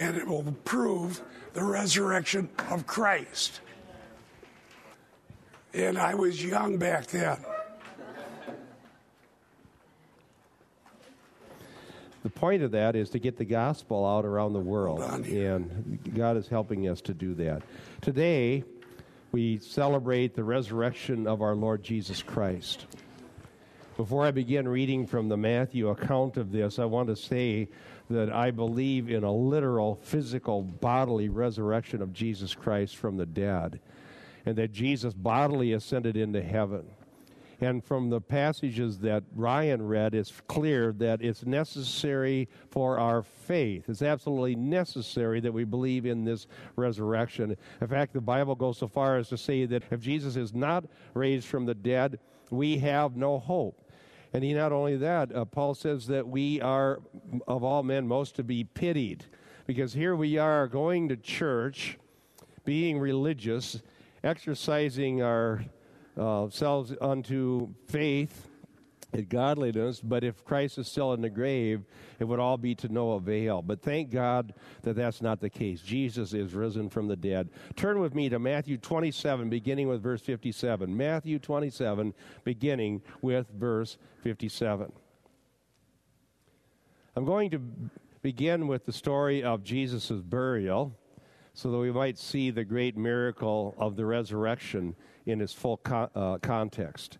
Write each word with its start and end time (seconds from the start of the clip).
and 0.00 0.16
it 0.16 0.26
will 0.26 0.42
prove 0.64 1.20
the 1.52 1.62
resurrection 1.62 2.48
of 2.70 2.86
Christ. 2.86 3.60
And 5.72 5.98
I 5.98 6.14
was 6.14 6.44
young 6.44 6.78
back 6.78 7.06
then. 7.08 7.36
The 12.22 12.30
point 12.30 12.62
of 12.62 12.72
that 12.72 12.96
is 12.96 13.08
to 13.10 13.18
get 13.18 13.38
the 13.38 13.44
gospel 13.44 14.04
out 14.06 14.24
around 14.26 14.52
the 14.52 14.60
world, 14.60 15.00
Hold 15.00 15.10
on 15.12 15.22
here. 15.24 15.54
and 15.54 15.98
God 16.14 16.36
is 16.36 16.48
helping 16.48 16.86
us 16.88 17.00
to 17.02 17.14
do 17.14 17.34
that. 17.34 17.62
Today, 18.02 18.62
we 19.32 19.58
celebrate 19.58 20.34
the 20.34 20.44
resurrection 20.44 21.26
of 21.26 21.40
our 21.40 21.54
Lord 21.54 21.82
Jesus 21.82 22.22
Christ. 22.22 22.84
Before 23.96 24.26
I 24.26 24.32
begin 24.32 24.68
reading 24.68 25.06
from 25.06 25.28
the 25.28 25.36
Matthew 25.36 25.88
account 25.88 26.36
of 26.36 26.52
this, 26.52 26.78
I 26.78 26.84
want 26.84 27.08
to 27.08 27.16
say 27.16 27.68
that 28.10 28.32
I 28.32 28.50
believe 28.50 29.08
in 29.08 29.24
a 29.24 29.32
literal, 29.32 29.98
physical, 30.02 30.62
bodily 30.62 31.28
resurrection 31.28 32.02
of 32.02 32.12
Jesus 32.12 32.54
Christ 32.54 32.96
from 32.96 33.16
the 33.16 33.26
dead, 33.26 33.80
and 34.44 34.56
that 34.56 34.72
Jesus 34.72 35.14
bodily 35.14 35.72
ascended 35.72 36.16
into 36.16 36.42
heaven. 36.42 36.86
And 37.62 37.84
from 37.84 38.08
the 38.08 38.22
passages 38.22 38.98
that 39.00 39.22
Ryan 39.36 39.86
read, 39.86 40.14
it's 40.14 40.32
clear 40.48 40.92
that 40.92 41.20
it's 41.20 41.44
necessary 41.44 42.48
for 42.70 42.98
our 42.98 43.22
faith. 43.22 43.84
It's 43.88 44.00
absolutely 44.00 44.56
necessary 44.56 45.40
that 45.40 45.52
we 45.52 45.64
believe 45.64 46.06
in 46.06 46.24
this 46.24 46.46
resurrection. 46.76 47.56
In 47.82 47.86
fact, 47.86 48.14
the 48.14 48.20
Bible 48.22 48.54
goes 48.54 48.78
so 48.78 48.88
far 48.88 49.18
as 49.18 49.28
to 49.28 49.36
say 49.36 49.66
that 49.66 49.82
if 49.90 50.00
Jesus 50.00 50.36
is 50.36 50.54
not 50.54 50.84
raised 51.12 51.46
from 51.46 51.66
the 51.66 51.74
dead, 51.74 52.18
we 52.48 52.78
have 52.78 53.14
no 53.14 53.38
hope. 53.38 53.78
And 54.32 54.44
he 54.44 54.54
not 54.54 54.72
only 54.72 54.96
that, 54.96 55.34
uh, 55.34 55.44
Paul 55.44 55.74
says 55.74 56.06
that 56.06 56.26
we 56.28 56.60
are, 56.60 57.00
of 57.48 57.64
all 57.64 57.82
men, 57.82 58.06
most 58.06 58.36
to 58.36 58.44
be 58.44 58.64
pitied. 58.64 59.24
Because 59.66 59.92
here 59.92 60.14
we 60.14 60.38
are 60.38 60.66
going 60.66 61.08
to 61.08 61.16
church, 61.16 61.98
being 62.64 62.98
religious, 62.98 63.82
exercising 64.22 65.22
our 65.22 65.64
uh, 66.16 66.48
unto 67.00 67.68
faith 67.86 68.49
and 69.12 69.28
godliness, 69.28 70.00
but 70.00 70.24
if 70.24 70.44
Christ 70.44 70.78
is 70.78 70.88
still 70.88 71.12
in 71.12 71.20
the 71.20 71.30
grave, 71.30 71.84
it 72.18 72.24
would 72.24 72.38
all 72.38 72.56
be 72.56 72.74
to 72.76 72.88
no 72.88 73.12
avail. 73.12 73.62
But 73.62 73.82
thank 73.82 74.10
God 74.10 74.54
that 74.82 74.96
that's 74.96 75.20
not 75.20 75.40
the 75.40 75.50
case. 75.50 75.80
Jesus 75.80 76.32
is 76.32 76.54
risen 76.54 76.88
from 76.88 77.08
the 77.08 77.16
dead. 77.16 77.50
Turn 77.76 78.00
with 78.00 78.14
me 78.14 78.28
to 78.28 78.38
Matthew 78.38 78.76
27, 78.76 79.48
beginning 79.48 79.88
with 79.88 80.02
verse 80.02 80.20
57. 80.20 80.96
Matthew 80.96 81.38
27, 81.38 82.14
beginning 82.44 83.02
with 83.22 83.48
verse 83.50 83.98
57. 84.22 84.92
I'm 87.16 87.24
going 87.24 87.50
to 87.50 87.60
begin 88.22 88.68
with 88.68 88.86
the 88.86 88.92
story 88.92 89.42
of 89.42 89.64
Jesus' 89.64 90.10
burial 90.10 90.96
so 91.52 91.70
that 91.70 91.78
we 91.78 91.90
might 91.90 92.18
see 92.18 92.50
the 92.50 92.64
great 92.64 92.96
miracle 92.96 93.74
of 93.78 93.96
the 93.96 94.06
resurrection 94.06 94.94
in 95.26 95.40
its 95.40 95.52
full 95.52 95.78
co- 95.78 96.08
uh, 96.14 96.38
context. 96.38 97.18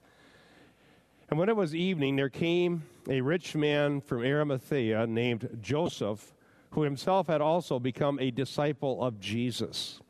And 1.30 1.38
when 1.38 1.48
it 1.48 1.54
was 1.54 1.76
evening, 1.76 2.16
there 2.16 2.28
came 2.28 2.82
a 3.08 3.20
rich 3.20 3.54
man 3.54 4.00
from 4.00 4.24
Arimathea 4.24 5.06
named 5.06 5.58
Joseph, 5.62 6.34
who 6.70 6.82
himself 6.82 7.28
had 7.28 7.40
also 7.40 7.78
become 7.78 8.18
a 8.18 8.32
disciple 8.32 9.00
of 9.00 9.20
Jesus. 9.20 10.00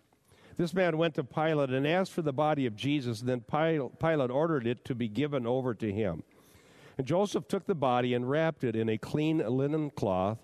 This 0.57 0.73
man 0.73 0.97
went 0.97 1.15
to 1.17 1.25
Pilate 1.25 1.71
and 1.71 1.87
asked 1.87 2.13
for 2.13 2.23
the 2.23 2.33
body 2.33 2.65
of 2.65 2.75
Jesus, 2.75 3.21
then 3.21 3.43
Pilate 3.43 4.31
ordered 4.31 4.67
it 4.67 4.83
to 4.87 4.95
be 4.95 5.09
given 5.09 5.47
over 5.47 5.75
to 5.75 5.93
him. 5.93 6.23
And 6.97 7.07
Joseph 7.07 7.49
took 7.49 7.67
the 7.67 7.75
body 7.75 8.15
and 8.15 8.29
wrapped 8.29 8.65
it 8.65 8.75
in 8.75 8.89
a 8.89 8.99
clean 8.99 9.39
linen 9.39 9.91
cloth 9.91 10.39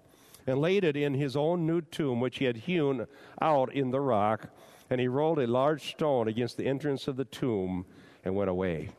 and 0.47 0.59
laid 0.59 0.85
it 0.85 0.97
in 0.97 1.15
his 1.15 1.37
own 1.37 1.67
new 1.67 1.81
tomb, 1.81 2.21
which 2.21 2.39
he 2.39 2.45
had 2.45 2.57
hewn 2.57 3.07
out 3.41 3.73
in 3.73 3.91
the 3.91 4.01
rock. 4.01 4.49
And 4.91 5.01
he 5.01 5.09
rolled 5.09 5.39
a 5.39 5.47
large 5.47 5.91
stone 5.91 6.29
against 6.29 6.59
the 6.59 6.67
entrance 6.67 7.09
of 7.09 7.17
the 7.17 7.25
tomb 7.25 7.87
and 8.25 8.37
went 8.37 8.51
away. 8.51 8.91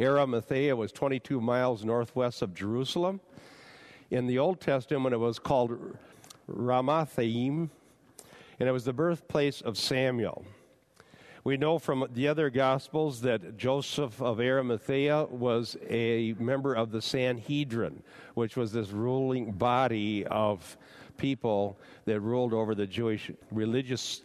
Arimathea 0.00 0.76
was 0.76 0.92
22 0.92 1.40
miles 1.40 1.84
northwest 1.84 2.42
of 2.42 2.54
Jerusalem. 2.54 3.20
In 4.10 4.26
the 4.26 4.38
Old 4.38 4.60
Testament, 4.60 5.12
it 5.12 5.18
was 5.18 5.38
called 5.38 5.96
Ramathaim, 6.48 7.68
and 8.60 8.68
it 8.68 8.72
was 8.72 8.84
the 8.84 8.92
birthplace 8.92 9.60
of 9.60 9.76
Samuel. 9.76 10.44
We 11.44 11.56
know 11.56 11.78
from 11.78 12.06
the 12.12 12.28
other 12.28 12.50
Gospels 12.50 13.22
that 13.22 13.56
Joseph 13.56 14.20
of 14.20 14.40
Arimathea 14.40 15.24
was 15.30 15.76
a 15.88 16.34
member 16.38 16.74
of 16.74 16.90
the 16.90 17.02
Sanhedrin, 17.02 18.02
which 18.34 18.56
was 18.56 18.72
this 18.72 18.90
ruling 18.90 19.52
body 19.52 20.26
of 20.26 20.76
people 21.16 21.78
that 22.04 22.20
ruled 22.20 22.52
over 22.52 22.74
the 22.74 22.86
Jewish 22.86 23.30
religious 23.50 24.22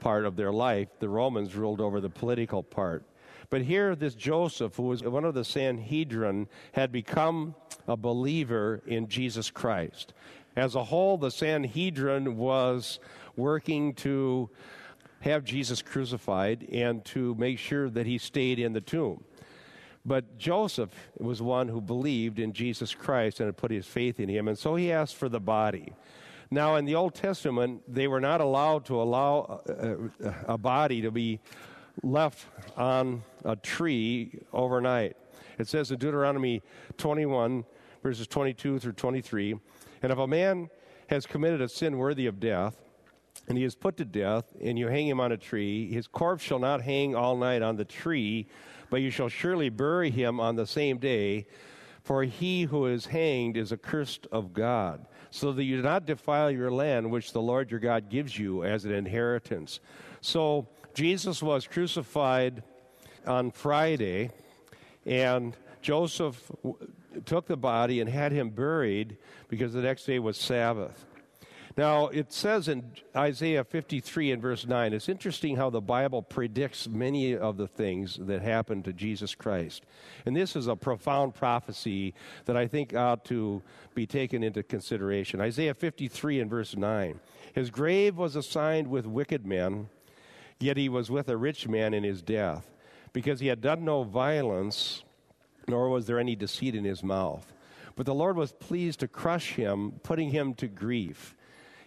part 0.00 0.24
of 0.24 0.36
their 0.36 0.52
life. 0.52 0.88
The 0.98 1.08
Romans 1.08 1.54
ruled 1.54 1.80
over 1.80 2.00
the 2.00 2.10
political 2.10 2.62
part. 2.62 3.04
But 3.50 3.62
here, 3.62 3.94
this 3.94 4.14
Joseph, 4.14 4.76
who 4.76 4.84
was 4.84 5.02
one 5.02 5.24
of 5.24 5.34
the 5.34 5.44
Sanhedrin, 5.44 6.48
had 6.72 6.92
become 6.92 7.54
a 7.86 7.96
believer 7.96 8.82
in 8.86 9.08
Jesus 9.08 9.50
Christ. 9.50 10.12
As 10.54 10.74
a 10.74 10.84
whole, 10.84 11.16
the 11.16 11.30
Sanhedrin 11.30 12.36
was 12.36 12.98
working 13.36 13.94
to 13.94 14.50
have 15.20 15.44
Jesus 15.44 15.82
crucified 15.82 16.66
and 16.70 17.04
to 17.06 17.34
make 17.36 17.58
sure 17.58 17.88
that 17.90 18.06
he 18.06 18.18
stayed 18.18 18.58
in 18.58 18.72
the 18.72 18.80
tomb. 18.80 19.24
But 20.04 20.38
Joseph 20.38 20.90
was 21.18 21.42
one 21.42 21.68
who 21.68 21.80
believed 21.80 22.38
in 22.38 22.52
Jesus 22.52 22.94
Christ 22.94 23.40
and 23.40 23.46
had 23.46 23.56
put 23.56 23.70
his 23.70 23.86
faith 23.86 24.20
in 24.20 24.28
him, 24.28 24.48
and 24.48 24.58
so 24.58 24.74
he 24.74 24.92
asked 24.92 25.16
for 25.16 25.28
the 25.28 25.40
body. 25.40 25.92
Now, 26.50 26.76
in 26.76 26.86
the 26.86 26.94
Old 26.94 27.14
Testament, 27.14 27.82
they 27.86 28.08
were 28.08 28.20
not 28.20 28.40
allowed 28.40 28.86
to 28.86 29.00
allow 29.00 29.60
a, 29.66 29.82
a, 30.26 30.34
a 30.54 30.58
body 30.58 31.02
to 31.02 31.10
be 31.10 31.40
left 32.02 32.46
on 32.76 33.22
a 33.44 33.56
tree 33.56 34.40
overnight. 34.52 35.16
It 35.58 35.68
says 35.68 35.90
in 35.90 35.98
Deuteronomy 35.98 36.62
21, 36.96 37.64
verses 38.02 38.26
22 38.26 38.78
through 38.78 38.92
23, 38.92 39.56
and 40.02 40.12
if 40.12 40.18
a 40.18 40.26
man 40.26 40.70
has 41.08 41.26
committed 41.26 41.60
a 41.60 41.68
sin 41.68 41.98
worthy 41.98 42.26
of 42.26 42.38
death, 42.38 42.76
and 43.48 43.56
he 43.56 43.64
is 43.64 43.74
put 43.74 43.96
to 43.96 44.04
death, 44.04 44.44
and 44.60 44.78
you 44.78 44.88
hang 44.88 45.08
him 45.08 45.20
on 45.20 45.32
a 45.32 45.36
tree, 45.36 45.90
his 45.92 46.06
corpse 46.06 46.42
shall 46.42 46.58
not 46.58 46.82
hang 46.82 47.14
all 47.14 47.36
night 47.36 47.62
on 47.62 47.76
the 47.76 47.84
tree, 47.84 48.46
but 48.90 49.00
you 49.00 49.10
shall 49.10 49.28
surely 49.28 49.68
bury 49.68 50.10
him 50.10 50.38
on 50.38 50.56
the 50.56 50.66
same 50.66 50.98
day, 50.98 51.46
for 52.02 52.24
he 52.24 52.62
who 52.64 52.86
is 52.86 53.06
hanged 53.06 53.56
is 53.56 53.72
accursed 53.72 54.26
of 54.32 54.52
God, 54.52 55.06
so 55.30 55.52
that 55.52 55.64
you 55.64 55.76
do 55.76 55.82
not 55.82 56.06
defile 56.06 56.50
your 56.50 56.70
land 56.70 57.10
which 57.10 57.32
the 57.32 57.42
Lord 57.42 57.70
your 57.70 57.80
God 57.80 58.08
gives 58.08 58.38
you 58.38 58.64
as 58.64 58.84
an 58.84 58.92
inheritance. 58.92 59.80
So 60.20 60.68
Jesus 60.98 61.40
was 61.40 61.68
crucified 61.68 62.64
on 63.24 63.52
Friday, 63.52 64.32
and 65.06 65.56
Joseph 65.80 66.50
took 67.24 67.46
the 67.46 67.56
body 67.56 68.00
and 68.00 68.10
had 68.10 68.32
him 68.32 68.50
buried 68.50 69.16
because 69.48 69.72
the 69.72 69.80
next 69.80 70.06
day 70.06 70.18
was 70.18 70.36
Sabbath. 70.36 71.06
Now, 71.76 72.08
it 72.08 72.32
says 72.32 72.66
in 72.66 72.90
Isaiah 73.14 73.62
53 73.62 74.32
and 74.32 74.42
verse 74.42 74.66
9, 74.66 74.92
it's 74.92 75.08
interesting 75.08 75.54
how 75.54 75.70
the 75.70 75.80
Bible 75.80 76.20
predicts 76.20 76.88
many 76.88 77.36
of 77.36 77.58
the 77.58 77.68
things 77.68 78.18
that 78.20 78.42
happened 78.42 78.84
to 78.86 78.92
Jesus 78.92 79.36
Christ. 79.36 79.84
And 80.26 80.34
this 80.34 80.56
is 80.56 80.66
a 80.66 80.74
profound 80.74 81.32
prophecy 81.36 82.12
that 82.46 82.56
I 82.56 82.66
think 82.66 82.92
ought 82.92 83.24
to 83.26 83.62
be 83.94 84.04
taken 84.04 84.42
into 84.42 84.64
consideration. 84.64 85.40
Isaiah 85.40 85.74
53 85.74 86.40
and 86.40 86.50
verse 86.50 86.76
9 86.76 87.20
His 87.54 87.70
grave 87.70 88.16
was 88.16 88.34
assigned 88.34 88.88
with 88.88 89.06
wicked 89.06 89.46
men, 89.46 89.90
yet 90.60 90.76
he 90.76 90.88
was 90.88 91.10
with 91.10 91.28
a 91.28 91.36
rich 91.36 91.68
man 91.68 91.94
in 91.94 92.04
his 92.04 92.22
death, 92.22 92.70
because 93.12 93.40
he 93.40 93.46
had 93.46 93.60
done 93.60 93.84
no 93.84 94.02
violence, 94.02 95.02
nor 95.66 95.88
was 95.88 96.06
there 96.06 96.18
any 96.18 96.36
deceit 96.36 96.74
in 96.74 96.84
his 96.84 97.02
mouth. 97.02 97.52
But 97.96 98.06
the 98.06 98.14
Lord 98.14 98.36
was 98.36 98.52
pleased 98.52 99.00
to 99.00 99.08
crush 99.08 99.54
him, 99.54 100.00
putting 100.02 100.30
him 100.30 100.54
to 100.54 100.68
grief 100.68 101.34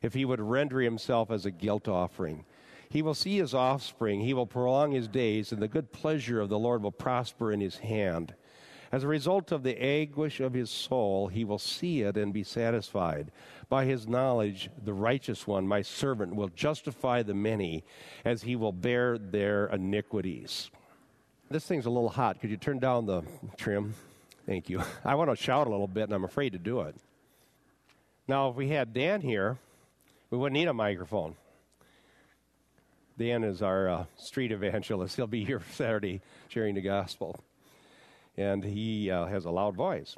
if 0.02 0.14
he 0.14 0.26
would 0.26 0.42
render 0.42 0.82
himself 0.82 1.32
as 1.32 1.46
a 1.46 1.52
guilt 1.52 1.88
offering. 1.88 2.46
He 2.90 3.02
will 3.02 3.14
see 3.14 3.38
his 3.38 3.54
offspring, 3.54 4.22
he 4.22 4.34
will 4.34 4.46
prolong 4.46 4.92
his 4.92 5.08
days, 5.08 5.52
and 5.52 5.62
the 5.62 5.68
good 5.68 5.94
pleasure 5.94 6.42
of 6.42 6.50
the 6.50 6.60
Lord 6.60 6.84
will 6.84 6.92
prosper 6.92 7.52
in 7.52 7.62
his 7.62 7.78
hand. 7.78 8.34
As 8.92 9.04
a 9.04 9.08
result 9.08 9.54
of 9.54 9.64
the 9.64 9.82
anguish 9.82 10.42
of 10.42 10.54
his 10.54 10.70
soul, 10.70 11.28
he 11.28 11.46
will 11.46 11.60
see 11.60 12.02
it 12.02 12.18
and 12.18 12.34
be 12.34 12.44
satisfied. 12.44 13.32
By 13.70 13.86
his 13.86 14.06
knowledge, 14.06 14.70
the 14.84 14.94
righteous 14.94 15.48
one, 15.48 15.66
my 15.66 15.82
servant, 15.82 16.36
will 16.36 16.50
justify 16.50 17.24
the 17.24 17.34
many, 17.34 17.86
as 18.26 18.42
he 18.42 18.58
will 18.58 18.74
bear 18.74 19.18
their 19.18 19.68
iniquities. 19.68 20.70
This 21.50 21.66
thing's 21.66 21.86
a 21.86 21.90
little 21.90 22.10
hot. 22.10 22.42
Could 22.42 22.50
you 22.50 22.58
turn 22.58 22.80
down 22.80 23.06
the 23.06 23.24
trim? 23.56 23.94
Thank 24.46 24.70
you. 24.70 24.84
I 25.06 25.16
want 25.16 25.30
to 25.30 25.38
shout 25.38 25.68
a 25.68 25.70
little 25.70 25.88
bit, 25.88 26.04
and 26.04 26.14
I'm 26.14 26.26
afraid 26.26 26.52
to 26.52 26.60
do 26.60 26.82
it. 26.82 26.96
Now, 28.28 28.50
if 28.50 28.56
we 28.56 28.70
had 28.70 28.94
Dan 28.94 29.22
here, 29.22 29.58
we 30.30 30.38
wouldn't 30.38 30.60
need 30.60 30.68
a 30.68 30.74
microphone. 30.74 31.36
Dan 33.18 33.44
is 33.46 33.62
our 33.62 33.88
uh, 33.88 34.06
street 34.18 34.52
evangelist. 34.52 35.16
He'll 35.16 35.28
be 35.28 35.46
here 35.46 35.62
Saturday 35.74 36.22
sharing 36.50 36.76
the 36.76 36.82
gospel. 36.82 37.40
And 38.38 38.64
he 38.64 39.12
uh, 39.12 39.26
has 39.26 39.46
a 39.46 39.52
loud 39.52 39.76
voice. 39.76 40.16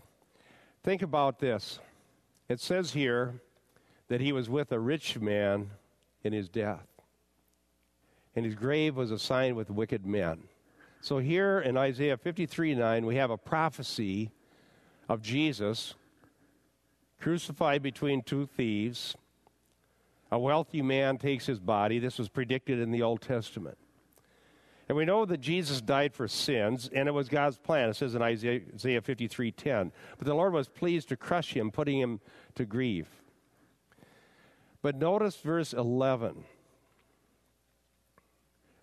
Think 0.83 1.01
about 1.01 1.39
this. 1.39 1.79
It 2.49 2.59
says 2.59 2.93
here 2.93 3.41
that 4.09 4.21
he 4.21 4.31
was 4.31 4.49
with 4.49 4.71
a 4.71 4.79
rich 4.79 5.19
man 5.19 5.71
in 6.23 6.33
his 6.33 6.49
death. 6.49 6.87
And 8.35 8.45
his 8.45 8.55
grave 8.55 8.95
was 8.95 9.11
assigned 9.11 9.55
with 9.55 9.69
wicked 9.69 10.05
men. 10.05 10.43
So 11.01 11.17
here 11.17 11.59
in 11.59 11.77
Isaiah 11.77 12.17
53 12.17 12.75
9, 12.75 13.05
we 13.05 13.15
have 13.15 13.29
a 13.29 13.37
prophecy 13.37 14.31
of 15.09 15.21
Jesus 15.21 15.95
crucified 17.19 17.81
between 17.81 18.21
two 18.21 18.45
thieves. 18.45 19.15
A 20.31 20.39
wealthy 20.39 20.81
man 20.81 21.17
takes 21.17 21.45
his 21.45 21.59
body. 21.59 21.99
This 21.99 22.17
was 22.17 22.27
predicted 22.27 22.79
in 22.79 22.91
the 22.91 23.01
Old 23.01 23.21
Testament. 23.21 23.77
And 24.93 24.97
we 24.99 25.05
know 25.05 25.25
that 25.25 25.41
Jesus 25.41 25.81
died 25.81 26.13
for 26.13 26.27
sins, 26.27 26.87
and 26.93 27.07
it 27.07 27.13
was 27.13 27.27
God's 27.27 27.57
plan. 27.57 27.89
It 27.89 27.95
says 27.95 28.13
in 28.13 28.21
Isaiah, 28.21 28.61
Isaiah 28.75 29.01
53:10. 29.01 29.91
But 30.19 30.27
the 30.27 30.35
Lord 30.35 30.53
was 30.53 30.67
pleased 30.67 31.09
to 31.09 31.17
crush 31.17 31.57
him, 31.57 31.71
putting 31.71 31.99
him 31.99 32.19
to 32.53 32.63
grief. 32.63 33.23
But 34.83 34.95
notice 34.95 35.35
verse 35.37 35.73
11. 35.73 36.45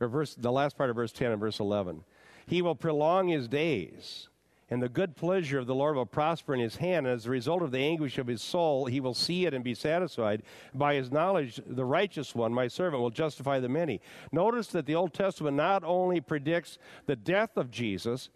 Or 0.01 0.09
verse, 0.09 0.35
the 0.35 0.51
last 0.51 0.77
part 0.77 0.91
of 0.91 0.97
verse 0.97 1.13
10 1.13 1.31
and 1.31 1.39
verse 1.39 1.61
11. 1.61 2.03
He 2.45 2.61
will 2.61 2.75
prolong 2.75 3.29
his 3.29 3.47
days 3.47 4.30
and 4.71 4.81
the 4.81 4.89
good 4.89 5.17
pleasure 5.17 5.59
of 5.59 5.67
the 5.67 5.75
Lord 5.75 5.97
will 5.97 6.07
prosper 6.07 6.55
in 6.55 6.61
his 6.61 6.77
hand. 6.77 7.07
And 7.07 7.15
as 7.15 7.27
a 7.27 7.31
result 7.31 7.63
of 7.63 7.73
the 7.73 7.79
anguish 7.79 8.19
of 8.19 8.29
his 8.29 8.41
soul, 8.41 8.87
he 8.87 9.01
will 9.01 9.15
see 9.15 9.45
it 9.45 9.53
and 9.53 9.65
be 9.65 9.75
satisfied. 9.75 10.43
By 10.73 10.95
his 10.95 11.11
knowledge, 11.11 11.61
the 11.67 11.85
righteous 11.85 12.35
one, 12.35 12.55
my 12.55 12.69
servant, 12.69 13.03
will 13.03 13.11
justify 13.11 13.59
the 13.59 13.69
many. 13.69 14.01
Notice 14.31 14.69
that 14.69 14.87
the 14.87 14.95
Old 14.95 15.13
Testament 15.13 15.57
not 15.57 15.83
only 15.85 16.21
predicts 16.21 16.79
the 17.07 17.17
death 17.17 17.57
of 17.57 17.71
Jesus 17.71 18.31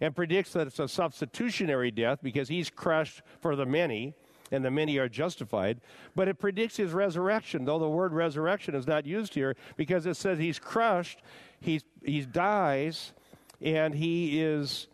and 0.00 0.14
predicts 0.14 0.52
that 0.52 0.68
it's 0.68 0.78
a 0.78 0.88
substitutionary 0.88 1.90
death 1.90 2.20
because 2.22 2.48
he's 2.48 2.70
crushed 2.70 3.22
for 3.40 3.56
the 3.56 3.66
many 3.66 4.14
and 4.52 4.64
the 4.64 4.70
many 4.70 4.96
are 4.98 5.08
justified. 5.08 5.80
But 6.14 6.28
it 6.28 6.38
predicts 6.38 6.76
his 6.76 6.92
resurrection, 6.92 7.64
though 7.64 7.78
the 7.78 7.88
word 7.88 8.12
resurrection 8.12 8.74
is 8.74 8.86
not 8.86 9.06
used 9.06 9.34
here 9.34 9.56
because 9.76 10.06
it 10.06 10.14
says 10.14 10.38
he's 10.38 10.58
crushed, 10.58 11.22
he's, 11.60 11.84
he 12.04 12.22
dies, 12.22 13.12
and 13.60 13.94
he 13.94 14.40
is 14.40 14.88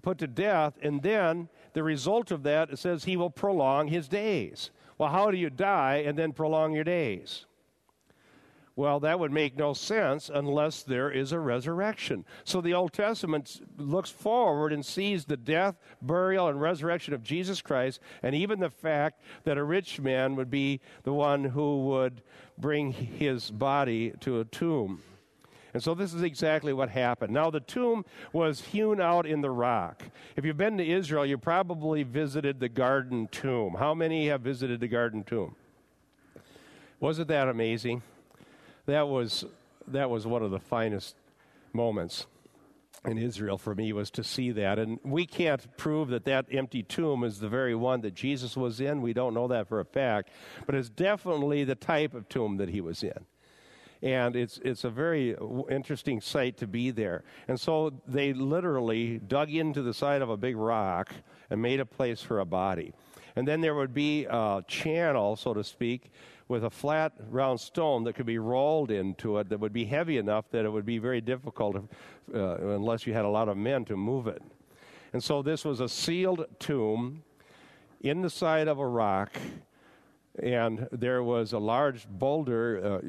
put 0.00 0.18
to 0.18 0.26
death, 0.26 0.74
and 0.82 1.02
then 1.02 1.48
the 1.72 1.82
result 1.82 2.30
of 2.30 2.42
that 2.44 2.70
it 2.70 2.78
says 2.78 3.04
he 3.04 3.16
will 3.16 3.30
prolong 3.30 3.88
his 3.88 4.08
days. 4.08 4.70
Well, 4.98 5.10
how 5.10 5.30
do 5.30 5.36
you 5.36 5.50
die 5.50 6.04
and 6.06 6.18
then 6.18 6.32
prolong 6.32 6.72
your 6.72 6.84
days? 6.84 7.46
Well, 8.74 9.00
that 9.00 9.18
would 9.18 9.32
make 9.32 9.56
no 9.56 9.74
sense 9.74 10.30
unless 10.32 10.82
there 10.82 11.10
is 11.10 11.32
a 11.32 11.38
resurrection. 11.38 12.24
So 12.44 12.62
the 12.62 12.72
Old 12.72 12.94
Testament 12.94 13.60
looks 13.76 14.08
forward 14.08 14.72
and 14.72 14.84
sees 14.84 15.26
the 15.26 15.36
death, 15.36 15.76
burial, 16.00 16.48
and 16.48 16.60
resurrection 16.60 17.12
of 17.12 17.22
Jesus 17.22 17.60
Christ, 17.60 18.00
and 18.22 18.34
even 18.34 18.60
the 18.60 18.70
fact 18.70 19.20
that 19.44 19.58
a 19.58 19.64
rich 19.64 20.00
man 20.00 20.36
would 20.36 20.50
be 20.50 20.80
the 21.02 21.12
one 21.12 21.44
who 21.44 21.84
would 21.86 22.22
bring 22.56 22.92
his 22.92 23.50
body 23.50 24.14
to 24.20 24.40
a 24.40 24.44
tomb. 24.46 25.02
And 25.74 25.82
so 25.82 25.94
this 25.94 26.12
is 26.12 26.22
exactly 26.22 26.72
what 26.72 26.90
happened. 26.90 27.32
Now, 27.32 27.50
the 27.50 27.60
tomb 27.60 28.04
was 28.32 28.60
hewn 28.60 29.00
out 29.00 29.26
in 29.26 29.40
the 29.40 29.50
rock. 29.50 30.02
If 30.36 30.44
you've 30.44 30.56
been 30.56 30.76
to 30.78 30.86
Israel, 30.86 31.24
you 31.24 31.38
probably 31.38 32.02
visited 32.02 32.60
the 32.60 32.68
Garden 32.68 33.28
Tomb. 33.28 33.76
How 33.78 33.94
many 33.94 34.28
have 34.28 34.42
visited 34.42 34.80
the 34.80 34.88
Garden 34.88 35.24
Tomb? 35.24 35.56
Wasn't 37.00 37.28
that 37.28 37.48
amazing? 37.48 38.02
That 38.86 39.08
was, 39.08 39.44
that 39.88 40.10
was 40.10 40.26
one 40.26 40.42
of 40.42 40.50
the 40.50 40.60
finest 40.60 41.16
moments 41.72 42.26
in 43.04 43.18
Israel 43.18 43.58
for 43.58 43.74
me 43.74 43.92
was 43.92 44.10
to 44.10 44.22
see 44.22 44.50
that. 44.52 44.78
And 44.78 45.00
we 45.02 45.26
can't 45.26 45.76
prove 45.76 46.08
that 46.10 46.24
that 46.26 46.46
empty 46.52 46.82
tomb 46.82 47.24
is 47.24 47.40
the 47.40 47.48
very 47.48 47.74
one 47.74 48.02
that 48.02 48.14
Jesus 48.14 48.56
was 48.56 48.80
in. 48.80 49.02
We 49.02 49.12
don't 49.12 49.34
know 49.34 49.48
that 49.48 49.68
for 49.68 49.80
a 49.80 49.84
fact, 49.84 50.28
but 50.66 50.74
it's 50.74 50.90
definitely 50.90 51.64
the 51.64 51.74
type 51.74 52.14
of 52.14 52.28
tomb 52.28 52.58
that 52.58 52.68
he 52.68 52.80
was 52.80 53.02
in 53.02 53.26
and 54.02 54.34
it's 54.34 54.58
it's 54.64 54.84
a 54.84 54.90
very 54.90 55.36
interesting 55.70 56.20
sight 56.20 56.56
to 56.58 56.66
be 56.66 56.90
there. 56.90 57.22
And 57.48 57.58
so 57.58 57.92
they 58.06 58.32
literally 58.32 59.18
dug 59.18 59.50
into 59.50 59.82
the 59.82 59.94
side 59.94 60.22
of 60.22 60.28
a 60.28 60.36
big 60.36 60.56
rock 60.56 61.12
and 61.50 61.62
made 61.62 61.80
a 61.80 61.86
place 61.86 62.20
for 62.20 62.40
a 62.40 62.44
body. 62.44 62.92
And 63.36 63.46
then 63.46 63.60
there 63.60 63.74
would 63.74 63.94
be 63.94 64.26
a 64.28 64.62
channel, 64.66 65.36
so 65.36 65.54
to 65.54 65.64
speak, 65.64 66.10
with 66.48 66.64
a 66.64 66.70
flat 66.70 67.12
round 67.30 67.60
stone 67.60 68.04
that 68.04 68.14
could 68.14 68.26
be 68.26 68.38
rolled 68.38 68.90
into 68.90 69.38
it 69.38 69.48
that 69.48 69.58
would 69.60 69.72
be 69.72 69.84
heavy 69.84 70.18
enough 70.18 70.50
that 70.50 70.64
it 70.64 70.70
would 70.70 70.84
be 70.84 70.98
very 70.98 71.20
difficult 71.20 71.76
if, 71.76 71.82
uh, 72.34 72.56
unless 72.74 73.06
you 73.06 73.12
had 73.14 73.24
a 73.24 73.28
lot 73.28 73.48
of 73.48 73.56
men 73.56 73.84
to 73.86 73.96
move 73.96 74.26
it. 74.26 74.42
And 75.12 75.22
so 75.22 75.42
this 75.42 75.64
was 75.64 75.80
a 75.80 75.88
sealed 75.88 76.44
tomb 76.58 77.22
in 78.00 78.22
the 78.22 78.30
side 78.30 78.68
of 78.68 78.78
a 78.78 78.86
rock 78.86 79.38
and 80.38 80.88
there 80.92 81.22
was 81.22 81.52
a 81.52 81.58
large 81.58 82.08
boulder 82.08 82.80
uh, 82.82 83.00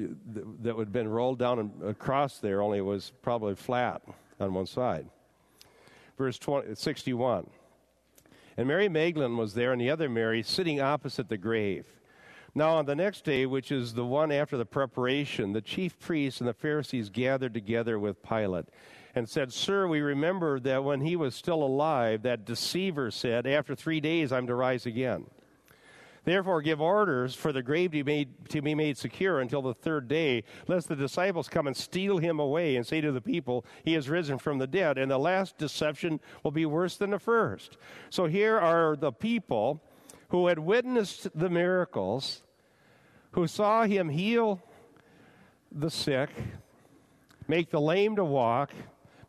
that 0.62 0.76
had 0.76 0.92
been 0.92 1.08
rolled 1.08 1.40
down 1.40 1.60
and 1.60 1.84
across 1.84 2.40
there, 2.40 2.62
only 2.62 2.80
it 2.80 2.82
was 2.82 3.12
probably 3.22 3.56
flat 3.56 4.02
on 4.40 4.54
one 4.54 4.66
side. 4.66 5.08
Verse 6.18 6.38
20, 6.38 6.76
61. 6.76 7.50
And 8.58 8.68
Mary 8.68 8.90
Magdalene 8.90 9.38
was 9.38 9.54
there, 9.54 9.72
and 9.72 9.82
the 9.82 9.90
other 9.90 10.10
Mary 10.10 10.44
sitting 10.44 10.80
opposite 10.80 11.30
the 11.30 11.38
grave. 11.38 11.86
Now, 12.56 12.76
on 12.76 12.86
the 12.86 12.96
next 12.96 13.24
day, 13.24 13.48
which 13.48 13.72
is 13.72 13.94
the 13.94 14.06
one 14.06 14.32
after 14.32 14.58
the 14.58 14.66
preparation, 14.66 15.54
the 15.54 15.62
chief 15.62 16.00
priests 16.00 16.40
and 16.40 16.48
the 16.48 16.54
Pharisees 16.54 17.10
gathered 17.10 17.54
together 17.54 17.98
with 17.98 18.22
Pilate 18.22 18.66
and 19.16 19.28
said, 19.28 19.52
Sir, 19.52 19.88
we 19.88 20.02
remember 20.02 20.60
that 20.60 20.84
when 20.84 21.02
he 21.02 21.16
was 21.16 21.34
still 21.34 21.64
alive, 21.64 22.22
that 22.24 22.46
deceiver 22.46 23.10
said, 23.10 23.48
After 23.48 23.74
three 23.74 24.00
days 24.00 24.32
I'm 24.32 24.46
to 24.48 24.56
rise 24.56 24.86
again. 24.86 25.26
Therefore, 26.26 26.62
give 26.62 26.80
orders 26.80 27.36
for 27.36 27.52
the 27.52 27.62
grave 27.62 27.92
to 27.92 27.98
be, 27.98 28.04
made, 28.04 28.50
to 28.50 28.62
be 28.62 28.74
made 28.74 28.98
secure 28.98 29.42
until 29.42 29.62
the 29.62 29.74
third 29.74 30.08
day, 30.08 30.44
lest 30.68 30.88
the 30.88 30.96
disciples 30.96 31.50
come 31.50 31.68
and 31.68 31.76
steal 31.76 32.18
him 32.18 32.40
away 32.40 32.78
and 32.78 32.88
say 32.88 33.02
to 33.02 33.12
the 33.12 33.22
people, 33.22 33.66
He 33.84 33.94
has 33.94 34.08
risen 34.08 34.38
from 34.38 34.58
the 34.58 34.68
dead. 34.68 34.98
And 34.98 35.12
the 35.12 35.18
last 35.18 35.58
deception 35.58 36.22
will 36.44 36.52
be 36.52 36.66
worse 36.66 36.96
than 36.96 37.12
the 37.12 37.20
first. 37.20 37.78
So 38.10 38.26
here 38.26 38.58
are 38.58 38.96
the 38.96 39.12
people 39.12 39.82
who 40.30 40.48
had 40.48 40.60
witnessed 40.60 41.28
the 41.38 41.50
miracles, 41.50 42.44
who 43.32 43.46
saw 43.46 43.84
him 43.84 44.08
heal 44.08 44.62
the 45.72 45.92
sick, 45.92 46.30
make 47.50 47.70
the 47.70 47.82
lame 47.82 48.16
to 48.16 48.24
walk, 48.24 48.72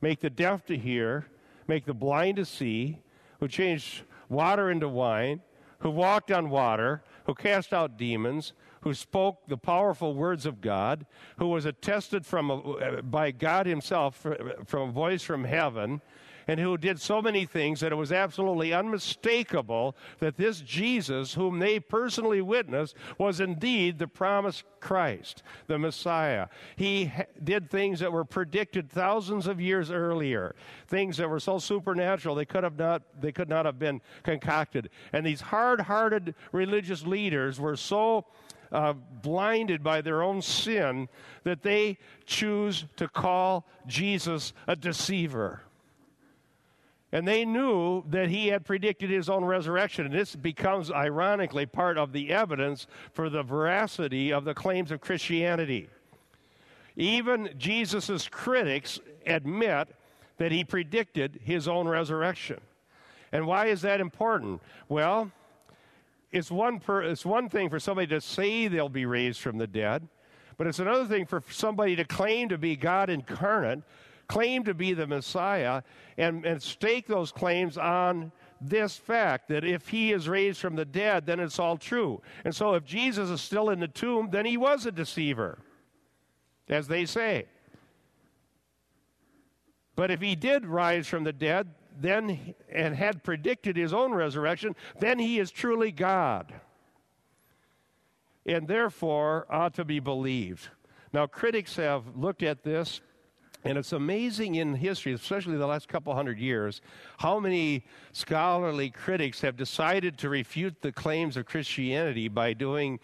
make 0.00 0.20
the 0.20 0.31
deaf 0.31 0.64
to 0.67 0.79
hear, 0.79 1.26
make 1.67 1.87
the 1.87 1.94
blind 1.94 2.37
to 2.37 2.44
see, 2.44 2.99
who 3.40 3.49
changed 3.49 4.02
water 4.29 4.70
into 4.70 4.88
wine 4.88 5.40
who 5.85 5.91
walked 5.91 6.33
on 6.33 6.49
water, 6.49 7.03
who 7.27 7.35
cast 7.35 7.75
out 7.75 7.99
demons, 7.99 8.55
who 8.81 8.95
spoke 8.95 9.47
the 9.47 9.57
powerful 9.59 10.15
words 10.15 10.47
of 10.47 10.63
God, 10.63 11.05
who 11.37 11.49
was 11.49 11.67
attested 11.67 12.25
from 12.25 12.50
a, 12.50 13.03
by 13.03 13.31
God 13.31 13.67
Himself 13.67 14.26
from 14.64 14.88
a 14.88 14.91
voice 14.91 15.23
from 15.23 15.45
heaven, 15.45 16.00
and 16.47 16.61
who 16.61 16.77
did 16.77 17.01
so 17.01 17.23
many 17.23 17.45
things 17.45 17.81
that 17.81 17.93
it 17.93 17.97
was 17.97 18.13
absolutely 18.13 18.73
unmistakable 18.73 19.97
that 20.19 20.37
this 20.37 20.61
Jesus, 20.61 21.35
whom 21.35 21.59
they 21.59 21.81
personally 21.81 22.41
witnessed, 22.41 22.97
was 23.19 23.41
indeed 23.41 23.99
the 23.99 24.09
promised 24.09 24.65
Christ, 24.81 25.43
the 25.67 25.79
Messiah. 25.79 26.49
He 26.77 27.13
did 27.43 27.71
things 27.71 28.01
that 28.01 28.13
were 28.13 28.25
predicted 28.25 28.91
thousands 28.91 29.47
of 29.47 29.61
years 29.61 29.91
earlier, 29.91 30.55
things 30.89 31.17
that 31.17 31.31
were 31.31 31.41
so 31.41 31.59
supernatural 31.59 32.35
they 32.35 32.45
could 32.45 32.65
have 32.65 32.79
not 32.79 33.03
they 33.21 33.33
could 33.33 33.49
not 33.49 33.67
have 33.67 33.79
been 33.79 34.01
concocted. 34.23 34.91
And 35.13 35.25
these 35.25 35.41
hard-hearted 35.41 36.35
religious 36.53 37.07
leaders 37.07 37.59
were 37.59 37.77
so 37.77 38.27
uh, 38.73 38.93
blinded 38.93 39.83
by 39.83 40.01
their 40.01 40.23
own 40.23 40.43
sin 40.43 41.09
that 41.45 41.63
they 41.63 41.97
choose 42.27 42.87
to 42.97 43.09
call 43.09 43.67
Jesus 43.87 44.53
a 44.67 44.75
deceiver. 44.75 45.63
And 47.14 47.28
they 47.28 47.44
knew 47.44 48.02
that 48.09 48.28
he 48.28 48.49
had 48.49 48.64
predicted 48.64 49.09
his 49.09 49.28
own 49.28 49.44
resurrection. 49.44 50.04
And 50.04 50.12
this 50.12 50.35
becomes, 50.35 50.90
ironically, 50.90 51.64
part 51.64 51.97
of 51.97 52.12
the 52.12 52.30
evidence 52.30 52.88
for 53.12 53.30
the 53.30 53.44
veracity 53.44 54.33
of 54.33 54.44
the 54.44 54.52
claims 54.52 54.90
of 54.90 55.00
Christianity. 55.00 55.88
Even 56.97 57.54
Jesus' 57.56 58.28
critics 58.28 58.99
admit 59.26 59.94
that 60.38 60.50
he 60.50 60.64
predicted 60.64 61.38
his 61.44 61.68
own 61.68 61.87
resurrection. 61.87 62.61
And 63.30 63.47
why 63.47 63.66
is 63.66 63.83
that 63.83 64.00
important? 64.00 64.61
Well, 64.88 65.30
it's 66.33 66.50
one, 66.50 66.80
per, 66.80 67.02
it's 67.02 67.25
one 67.25 67.49
thing 67.49 67.71
for 67.71 67.78
somebody 67.78 68.09
to 68.09 68.21
say 68.21 68.66
they'll 68.66 68.88
be 68.88 69.06
raised 69.06 69.40
from 69.40 69.59
the 69.59 69.68
dead, 69.68 70.09
but 70.56 70.66
it's 70.66 70.80
another 70.80 71.04
thing 71.04 71.26
for 71.26 71.44
somebody 71.49 71.94
to 71.94 72.04
claim 72.04 72.49
to 72.49 72.59
be 72.59 72.75
God 72.75 73.09
incarnate 73.09 73.85
claim 74.28 74.64
to 74.64 74.75
be 74.75 74.95
the 74.95 75.07
Messiah 75.07 75.83
and, 76.19 76.45
and 76.45 76.62
stake 76.62 77.07
those 77.07 77.33
claims 77.33 77.78
on 77.78 78.33
this 78.61 78.97
fact 78.97 79.49
that 79.49 79.64
if 79.64 79.88
he 79.88 80.12
is 80.12 80.28
raised 80.28 80.61
from 80.61 80.76
the 80.76 80.85
dead, 80.85 81.26
then 81.26 81.40
it's 81.40 81.59
all 81.59 81.76
true. 81.76 82.23
And 82.45 82.54
so 82.54 82.75
if 82.75 82.85
Jesus 82.85 83.28
is 83.28 83.40
still 83.40 83.71
in 83.71 83.81
the 83.81 83.88
tomb, 83.88 84.31
then 84.31 84.47
he 84.47 84.57
was 84.57 84.87
a 84.87 84.93
deceiver, 84.93 85.59
as 86.69 86.88
they 86.88 87.04
say. 87.04 87.47
But 89.97 90.11
if 90.11 90.21
he 90.21 90.35
did 90.35 90.66
rise 90.66 91.07
from 91.07 91.25
the 91.25 91.33
dead, 91.33 91.69
then 92.00 92.54
and 92.69 92.97
had 92.97 93.23
predicted 93.23 93.76
his 93.76 93.93
own 93.93 94.12
resurrection, 94.12 94.75
then 94.99 95.19
he 95.19 95.38
is 95.38 95.50
truly 95.50 95.93
God. 95.93 96.52
and 98.47 98.69
therefore 98.69 99.47
ought 99.50 99.75
to 99.75 99.85
be 99.85 100.00
believed. 100.00 100.69
Now, 101.12 101.26
critics 101.26 101.76
have 101.76 102.16
looked 102.16 102.43
at 102.43 102.62
this, 102.62 103.00
and 103.64 103.78
it's 103.78 103.92
amazing 103.92 104.56
in 104.56 104.75
history, 104.75 105.12
especially 105.12 105.56
the 105.56 105.66
last 105.66 105.88
couple 105.88 106.14
hundred 106.14 106.38
years, 106.38 106.83
how 107.18 107.40
many 107.40 107.85
scholarly 108.12 108.90
critics 108.90 109.40
have 109.40 109.56
decided 109.56 110.18
to 110.18 110.28
refute 110.28 110.83
the 110.83 110.92
claims 110.92 111.37
of 111.37 111.47
Christianity 111.47 112.28
by 112.28 112.52
doing 112.52 113.00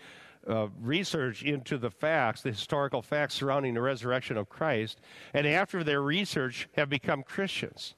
uh, 0.49 0.69
research 0.81 1.43
into 1.43 1.79
the 1.79 1.91
facts, 1.91 2.43
the 2.43 2.51
historical 2.51 3.03
facts 3.03 3.35
surrounding 3.35 3.75
the 3.75 3.81
resurrection 3.81 4.37
of 4.37 4.49
Christ, 4.49 5.01
and 5.35 5.47
after 5.47 5.83
their 5.83 6.03
research 6.03 6.69
have 6.77 6.89
become 6.89 7.23
Christians. 7.23 7.95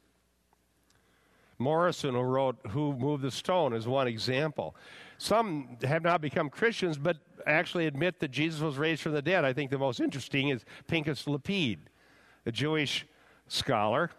Morison, 1.59 2.15
who 2.15 2.21
wrote 2.21 2.57
Who 2.71 2.95
Moved 2.95 3.23
the 3.23 3.31
Stone, 3.31 3.73
is 3.73 3.87
one 3.87 4.09
example. 4.09 4.75
Some 5.19 5.77
have 5.85 6.03
not 6.03 6.21
become 6.21 6.51
Christians, 6.51 6.99
but 6.99 7.19
actually 7.47 7.87
admit 7.87 8.19
that 8.21 8.33
Jesus 8.33 8.61
was 8.61 8.77
raised 8.77 9.03
from 9.03 9.13
the 9.13 9.23
dead. 9.23 9.45
I 9.45 9.53
think 9.53 9.71
the 9.71 9.79
most 9.79 10.01
interesting 10.01 10.49
is 10.49 10.65
Pinchas 10.89 11.27
Lapide, 11.29 11.79
a 12.47 12.53
Jewish 12.53 13.07
scholar 13.49 14.11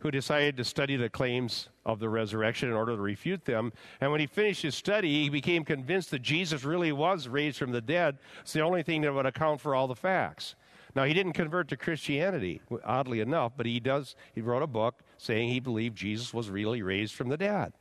who 0.00 0.10
decided 0.10 0.56
to 0.56 0.64
study 0.64 0.96
the 0.96 1.08
claims 1.08 1.68
of 1.86 1.98
the 1.98 2.08
resurrection 2.08 2.68
in 2.68 2.74
order 2.74 2.94
to 2.94 3.00
refute 3.00 3.44
them. 3.44 3.72
And 4.00 4.10
when 4.10 4.20
he 4.20 4.26
finished 4.26 4.62
his 4.62 4.74
study, 4.74 5.22
he 5.22 5.30
became 5.30 5.64
convinced 5.64 6.10
that 6.10 6.20
Jesus 6.20 6.62
really 6.64 6.92
was 6.92 7.26
raised 7.26 7.58
from 7.58 7.72
the 7.72 7.80
dead. 7.80 8.18
It's 8.42 8.52
the 8.52 8.60
only 8.60 8.82
thing 8.82 9.00
that 9.02 9.14
would 9.14 9.26
account 9.26 9.60
for 9.60 9.74
all 9.74 9.88
the 9.88 9.94
facts. 9.94 10.56
Now, 10.94 11.04
he 11.04 11.14
didn't 11.14 11.32
convert 11.32 11.68
to 11.68 11.76
Christianity, 11.76 12.60
oddly 12.84 13.20
enough, 13.20 13.52
but 13.56 13.66
he 13.66 13.80
does. 13.80 14.14
He 14.34 14.40
wrote 14.40 14.62
a 14.62 14.66
book 14.66 15.00
saying 15.16 15.48
he 15.48 15.58
believed 15.58 15.96
Jesus 15.96 16.32
was 16.32 16.50
really 16.50 16.82
raised 16.82 17.14
from 17.14 17.28
the 17.30 17.36
dead. 17.36 17.72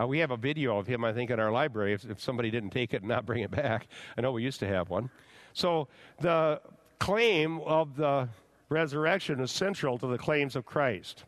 Uh, 0.00 0.06
we 0.06 0.18
have 0.18 0.32
a 0.32 0.36
video 0.36 0.78
of 0.78 0.86
him, 0.86 1.04
I 1.04 1.12
think, 1.12 1.30
in 1.30 1.38
our 1.38 1.52
library. 1.52 1.92
If, 1.92 2.04
if 2.04 2.20
somebody 2.20 2.50
didn't 2.50 2.70
take 2.70 2.94
it 2.94 3.02
and 3.02 3.08
not 3.08 3.26
bring 3.26 3.42
it 3.42 3.50
back, 3.50 3.86
I 4.16 4.22
know 4.22 4.32
we 4.32 4.42
used 4.42 4.58
to 4.60 4.66
have 4.66 4.90
one. 4.90 5.10
So 5.52 5.86
the 6.20 6.60
claim 6.98 7.60
of 7.60 7.94
the 7.94 8.28
resurrection 8.74 9.40
is 9.40 9.50
central 9.50 9.98
to 9.98 10.06
the 10.06 10.18
claims 10.18 10.56
of 10.56 10.66
Christ. 10.66 11.24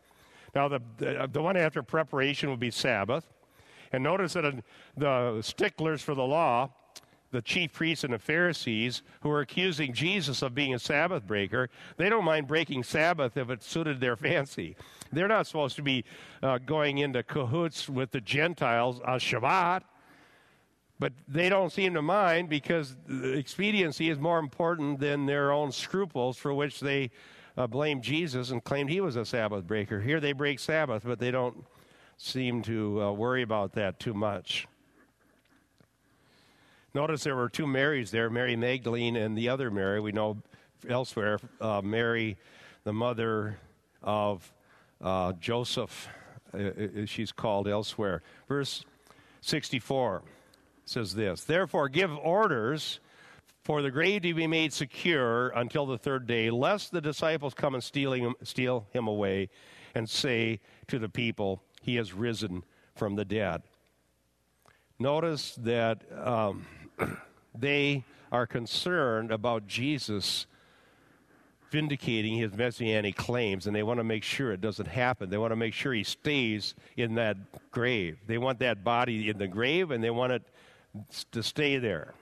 Now, 0.53 0.67
the, 0.67 0.81
the, 0.97 1.29
the 1.31 1.41
one 1.41 1.57
after 1.57 1.81
preparation 1.81 2.49
would 2.49 2.59
be 2.59 2.71
Sabbath. 2.71 3.25
And 3.91 4.03
notice 4.03 4.33
that 4.33 4.63
the 4.97 5.41
sticklers 5.41 6.01
for 6.01 6.13
the 6.13 6.23
law 6.23 6.69
the 7.31 7.41
chief 7.41 7.73
priests 7.73 8.03
and 8.03 8.13
the 8.13 8.19
Pharisees 8.19 9.01
who 9.21 9.29
are 9.29 9.41
accusing 9.41 9.93
Jesus 9.93 10.41
of 10.41 10.55
being 10.55 10.73
a 10.73 10.79
Sabbath 10.79 11.25
breaker, 11.27 11.69
they 11.97 12.09
don't 12.09 12.23
mind 12.23 12.47
breaking 12.47 12.83
Sabbath 12.83 13.35
if 13.35 13.49
it 13.49 13.63
suited 13.63 13.99
their 13.99 14.15
fancy. 14.27 14.75
They're 15.11 15.27
not 15.27 15.47
supposed 15.47 15.75
to 15.77 15.81
be 15.81 16.05
uh, 16.41 16.59
going 16.59 16.99
into 16.99 17.23
cahoots 17.23 17.89
with 17.89 18.11
the 18.11 18.21
Gentiles 18.21 18.99
on 19.05 19.19
Shabbat, 19.19 19.81
but 20.99 21.13
they 21.27 21.49
don't 21.49 21.71
seem 21.71 21.93
to 21.93 22.01
mind 22.01 22.49
because 22.49 22.95
expediency 23.07 24.09
is 24.09 24.17
more 24.17 24.39
important 24.39 24.99
than 24.99 25.25
their 25.25 25.51
own 25.51 25.71
scruples 25.71 26.37
for 26.37 26.53
which 26.53 26.79
they 26.79 27.11
uh, 27.57 27.67
blame 27.67 28.01
Jesus 28.01 28.51
and 28.51 28.63
claimed 28.63 28.89
he 28.89 29.01
was 29.01 29.15
a 29.15 29.25
Sabbath 29.25 29.65
breaker. 29.65 29.99
Here 29.99 30.19
they 30.19 30.31
break 30.31 30.59
Sabbath, 30.59 31.03
but 31.03 31.19
they 31.19 31.31
don't 31.31 31.65
seem 32.17 32.61
to 32.63 33.01
uh, 33.01 33.11
worry 33.11 33.41
about 33.41 33.73
that 33.73 33.99
too 33.99 34.13
much. 34.13 34.67
Notice 36.93 37.23
there 37.23 37.35
were 37.35 37.49
two 37.49 37.67
Marys 37.67 38.11
there 38.11 38.29
Mary 38.29 38.55
Magdalene 38.55 39.15
and 39.15 39.37
the 39.37 39.49
other 39.49 39.69
Mary. 39.69 39.99
We 39.99 40.11
know 40.11 40.37
elsewhere, 40.87 41.39
uh, 41.59 41.81
Mary, 41.83 42.37
the 42.83 42.93
mother 42.93 43.59
of 44.01 44.51
uh, 45.01 45.33
Joseph, 45.33 46.07
uh, 46.53 46.57
uh 46.57 47.05
she's 47.05 47.31
called 47.31 47.67
elsewhere. 47.67 48.21
Verse 48.47 48.85
64 49.41 50.23
says 50.85 51.13
this 51.13 51.43
Therefore, 51.43 51.89
give 51.89 52.15
orders 52.17 52.99
for 53.67 53.81
the 53.81 53.91
grave 53.91 54.21
to 54.21 54.33
be 54.33 54.47
made 54.47 54.71
secure 54.71 55.49
until 55.49 55.85
the 55.85 55.97
third 55.97 56.25
day, 56.25 56.49
lest 56.49 56.93
the 56.93 57.01
disciples 57.01 57.53
come 57.53 57.75
and 57.75 57.83
him, 57.83 58.33
steal 58.41 58.87
him 58.93 59.09
away 59.09 59.49
and 59.93 60.09
say 60.09 60.61
to 60.87 60.97
the 60.97 61.09
people, 61.09 61.61
He 61.81 61.97
has 61.97 62.13
risen 62.13 62.63
from 62.95 63.17
the 63.17 63.25
dead. 63.25 63.63
Notice 64.99 65.55
that 65.63 66.01
um, 66.17 66.65
they 67.59 68.05
are 68.31 68.47
concerned 68.47 69.33
about 69.33 69.67
Jesus 69.67 70.45
vindicating 71.69 72.37
his 72.37 72.53
messianic 72.53 73.17
claims, 73.17 73.67
and 73.67 73.75
they 73.75 73.83
want 73.83 73.99
to 73.99 74.05
make 74.05 74.23
sure 74.23 74.53
it 74.53 74.61
doesn't 74.61 74.87
happen. 74.87 75.29
They 75.29 75.37
want 75.37 75.51
to 75.51 75.57
make 75.57 75.73
sure 75.73 75.91
he 75.91 76.05
stays 76.05 76.73
in 76.95 77.15
that 77.15 77.35
grave. 77.71 78.17
They 78.27 78.37
want 78.37 78.59
that 78.59 78.85
body 78.85 79.27
in 79.27 79.37
the 79.37 79.47
grave, 79.47 79.91
and 79.91 80.01
they 80.01 80.09
want 80.09 80.31
it 80.31 80.43
to 81.33 81.43
stay 81.43 81.79
there. 81.79 82.13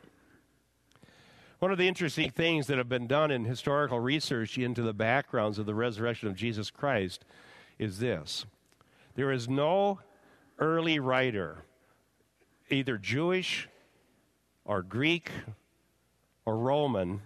One 1.65 1.71
of 1.71 1.79
the 1.79 1.87
interesting 1.87 2.29
things 2.29 2.67
that 2.67 2.77
have 2.77 2.89
been 2.89 3.07
done 3.07 3.31
in 3.31 3.43
historical 3.43 3.99
research 3.99 4.55
into 4.59 4.83
the 4.83 4.93
backgrounds 4.93 5.57
of 5.57 5.65
the 5.65 5.73
resurrection 5.73 6.27
of 6.27 6.35
Jesus 6.35 6.69
Christ 6.69 7.25
is 7.79 7.97
this 7.97 8.45
there 9.15 9.31
is 9.31 9.49
no 9.49 9.99
early 10.59 10.99
writer, 10.99 11.63
either 12.69 12.99
Jewish 12.99 13.67
or 14.63 14.83
Greek 14.83 15.31
or 16.45 16.55
Roman, 16.55 17.21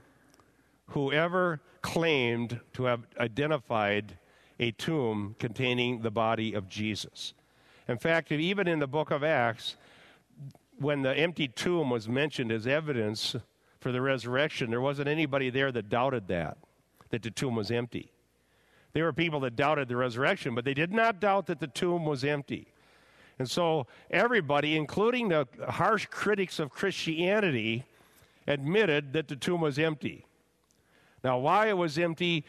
who 0.92 1.12
ever 1.12 1.60
claimed 1.82 2.62
to 2.76 2.86
have 2.86 3.02
identified 3.20 4.18
a 4.58 4.72
tomb 4.72 5.36
containing 5.38 6.00
the 6.02 6.12
body 6.12 6.54
of 6.54 6.70
Jesus. 6.70 7.34
In 7.90 7.98
fact, 7.98 8.32
even 8.32 8.70
in 8.70 8.80
the 8.80 8.88
book 8.88 9.12
of 9.12 9.22
Acts, 9.22 9.76
when 10.78 11.02
the 11.02 11.14
empty 11.14 11.50
tomb 11.50 11.90
was 11.90 12.08
mentioned 12.08 12.54
as 12.54 12.66
evidence 12.66 13.36
for 13.80 13.92
the 13.92 14.02
resurrection, 14.02 14.70
there 14.70 14.82
wasn't 14.82 15.08
anybody 15.08 15.50
there 15.50 15.72
that 15.72 15.90
doubted 15.90 16.28
that, 16.28 16.58
that 17.10 17.24
the 17.24 17.32
tomb 17.32 17.56
was 17.56 17.72
empty. 17.72 18.12
There 18.94 19.06
were 19.06 19.14
people 19.14 19.40
that 19.42 19.56
doubted 19.56 19.88
the 19.88 19.96
resurrection, 19.96 20.56
but 20.56 20.66
they 20.66 20.74
did 20.74 20.92
not 20.92 21.20
doubt 21.20 21.46
that 21.48 21.60
the 21.60 21.68
tomb 21.68 22.06
was 22.06 22.24
empty. 22.24 22.68
And 23.38 23.50
so 23.50 23.88
everybody, 24.12 24.76
including 24.76 25.30
the 25.30 25.48
harsh 25.70 26.08
critics 26.08 26.60
of 26.60 26.70
Christianity, 26.72 27.86
admitted 28.48 29.14
that 29.14 29.28
the 29.28 29.36
tomb 29.36 29.62
was 29.62 29.80
empty. 29.80 30.26
Now, 31.24 31.38
why 31.38 31.68
it 31.68 31.78
was 31.78 31.98
empty, 31.98 32.46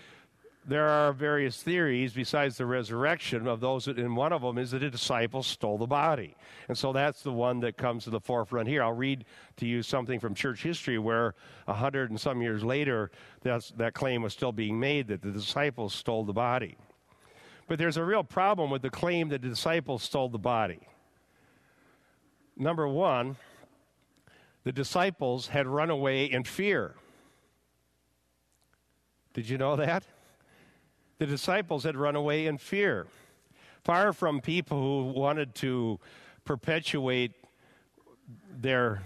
there 0.66 0.88
are 0.88 1.12
various 1.12 1.62
theories 1.62 2.12
besides 2.12 2.58
the 2.58 2.66
resurrection 2.66 3.48
of 3.48 3.60
those, 3.60 3.88
and 3.88 4.16
one 4.16 4.32
of 4.32 4.42
them 4.42 4.58
is 4.58 4.70
that 4.72 4.80
the 4.80 4.90
disciples 4.90 5.46
stole 5.46 5.78
the 5.78 5.86
body. 5.86 6.36
And 6.68 6.76
so 6.76 6.92
that's 6.92 7.22
the 7.22 7.32
one 7.32 7.60
that 7.60 7.76
comes 7.76 8.04
to 8.04 8.10
the 8.10 8.20
forefront 8.20 8.68
here. 8.68 8.82
I'll 8.82 8.92
read 8.92 9.24
to 9.56 9.66
you 9.66 9.82
something 9.82 10.20
from 10.20 10.34
church 10.34 10.62
history 10.62 10.98
where 10.98 11.34
a 11.66 11.72
hundred 11.72 12.10
and 12.10 12.20
some 12.20 12.42
years 12.42 12.62
later, 12.62 13.10
that 13.42 13.92
claim 13.94 14.22
was 14.22 14.32
still 14.32 14.52
being 14.52 14.78
made 14.78 15.08
that 15.08 15.22
the 15.22 15.30
disciples 15.30 15.94
stole 15.94 16.24
the 16.24 16.34
body. 16.34 16.76
But 17.66 17.78
there's 17.78 17.96
a 17.96 18.04
real 18.04 18.24
problem 18.24 18.70
with 18.70 18.82
the 18.82 18.90
claim 18.90 19.30
that 19.30 19.42
the 19.42 19.48
disciples 19.48 20.02
stole 20.02 20.28
the 20.28 20.38
body. 20.38 20.80
Number 22.56 22.86
one, 22.86 23.36
the 24.64 24.72
disciples 24.72 25.46
had 25.48 25.66
run 25.66 25.88
away 25.88 26.26
in 26.26 26.44
fear. 26.44 26.96
Did 29.32 29.48
you 29.48 29.56
know 29.56 29.76
that? 29.76 30.04
The 31.20 31.26
disciples 31.26 31.84
had 31.84 31.98
run 31.98 32.16
away 32.16 32.46
in 32.46 32.56
fear. 32.56 33.06
Far 33.84 34.14
from 34.14 34.40
people 34.40 34.80
who 34.80 35.20
wanted 35.20 35.54
to 35.56 36.00
perpetuate 36.46 37.32
their 38.58 39.02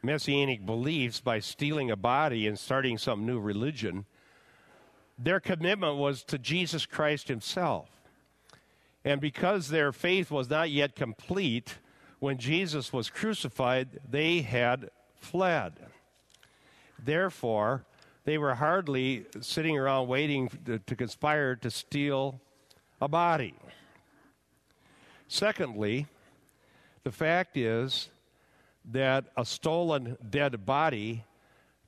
messianic 0.00 0.64
beliefs 0.64 1.20
by 1.20 1.40
stealing 1.40 1.90
a 1.90 1.96
body 1.96 2.46
and 2.46 2.56
starting 2.56 2.98
some 2.98 3.26
new 3.26 3.40
religion, 3.40 4.04
their 5.18 5.40
commitment 5.40 5.96
was 5.96 6.22
to 6.22 6.38
Jesus 6.38 6.86
Christ 6.86 7.26
Himself. 7.26 7.88
And 9.04 9.20
because 9.20 9.70
their 9.70 9.90
faith 9.90 10.30
was 10.30 10.48
not 10.48 10.70
yet 10.70 10.94
complete, 10.94 11.78
when 12.20 12.38
Jesus 12.38 12.92
was 12.92 13.10
crucified, 13.10 13.98
they 14.08 14.42
had 14.42 14.88
fled. 15.16 15.72
Therefore, 16.96 17.86
they 18.24 18.38
were 18.38 18.54
hardly 18.54 19.26
sitting 19.40 19.78
around 19.78 20.08
waiting 20.08 20.48
to, 20.64 20.78
to 20.78 20.96
conspire 20.96 21.56
to 21.56 21.70
steal 21.70 22.40
a 23.00 23.08
body. 23.08 23.54
Secondly, 25.28 26.06
the 27.02 27.12
fact 27.12 27.56
is 27.56 28.08
that 28.86 29.26
a 29.36 29.44
stolen 29.44 30.16
dead 30.30 30.64
body 30.64 31.24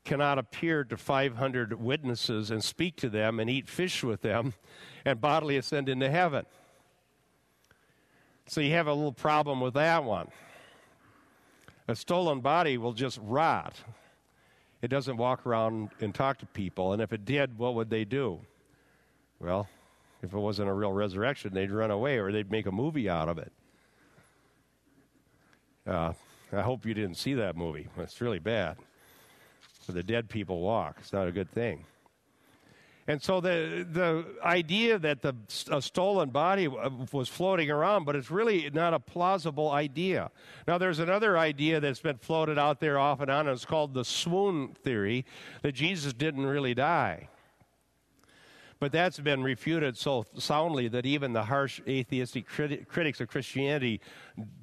cannot 0.05 0.39
appear 0.39 0.85
to 0.85 0.97
500 0.97 1.75
witnesses 1.75 2.51
and 2.51 2.63
speak 2.63 2.97
to 2.97 3.09
them 3.09 3.41
and 3.41 3.51
eat 3.51 3.69
fish 3.69 4.05
with 4.05 4.23
them 4.23 4.55
and 5.05 5.21
bodily 5.21 5.57
ascend 5.57 5.89
into 5.89 6.09
heaven. 6.09 6.47
So 8.47 8.61
you 8.61 8.73
have 8.73 8.87
a 8.87 8.95
little 8.95 9.13
problem 9.13 9.61
with 9.61 9.75
that 9.75 10.05
one. 10.05 10.29
A 11.89 11.97
stolen 11.97 12.41
body 12.41 12.79
will 12.79 12.93
just 12.93 13.19
rot. 13.23 13.75
It 14.83 14.89
doesn't 14.89 15.17
walk 15.17 15.47
around 15.47 15.91
and 16.01 16.15
talk 16.15 16.39
to 16.39 16.47
people. 16.47 16.93
And 16.93 17.01
if 17.03 17.13
it 17.13 17.25
did, 17.25 17.59
what 17.59 17.75
would 17.75 17.91
they 17.91 18.05
do? 18.05 18.41
Well, 19.41 19.69
if 20.23 20.33
it 20.33 20.39
wasn't 20.39 20.69
a 20.69 20.73
real 20.73 20.93
resurrection, 20.93 21.55
they'd 21.55 21.71
run 21.71 21.91
away 21.91 22.19
or 22.19 22.33
they'd 22.33 22.51
make 22.51 22.67
a 22.67 22.73
movie 22.73 23.09
out 23.09 23.29
of 23.29 23.39
it. 23.39 23.53
Uh, 25.87 26.13
I 26.53 26.63
hope 26.63 26.85
you 26.85 26.95
didn't 26.95 27.17
see 27.17 27.35
that 27.35 27.57
movie. 27.57 27.89
It's 27.99 28.21
really 28.21 28.39
bad. 28.39 28.77
Where 29.87 29.95
the 29.95 30.03
dead 30.03 30.29
people 30.29 30.61
walk. 30.61 30.97
It's 30.99 31.13
not 31.13 31.29
a 31.29 31.33
good 31.33 31.51
thing. 31.51 31.85
And 33.09 33.23
so 33.23 33.41
the 33.41 33.87
the 33.91 34.25
idea 34.43 34.99
that 34.99 35.23
the 35.23 35.35
a 35.71 35.81
stolen 35.81 36.31
body 36.31 36.67
was 36.67 37.29
floating 37.29 37.71
around, 37.71 38.05
but 38.05 38.17
it's 38.17 38.31
really 38.31 38.69
not 38.71 38.95
a 38.95 38.99
plausible 38.99 39.71
idea. 39.71 40.31
Now 40.67 40.79
there's 40.79 40.99
another 40.99 41.39
idea 41.39 41.79
that's 41.79 42.01
been 42.01 42.19
floated 42.19 42.59
out 42.59 42.81
there 42.81 42.99
off 42.99 43.21
and 43.21 43.31
on. 43.31 43.47
And 43.47 43.55
it's 43.55 43.65
called 43.65 43.95
the 43.95 44.05
swoon 44.05 44.75
theory 44.83 45.25
that 45.63 45.73
Jesus 45.73 46.13
didn't 46.13 46.47
really 46.47 46.75
die. 46.75 47.29
But 48.79 48.93
that's 48.93 49.19
been 49.19 49.43
refuted 49.43 49.97
so 49.97 50.27
soundly 50.37 50.89
that 50.89 51.07
even 51.07 51.33
the 51.33 51.45
harsh 51.45 51.81
atheistic 51.89 52.47
criti- 52.47 52.87
critics 52.87 53.21
of 53.21 53.29
Christianity 53.29 54.03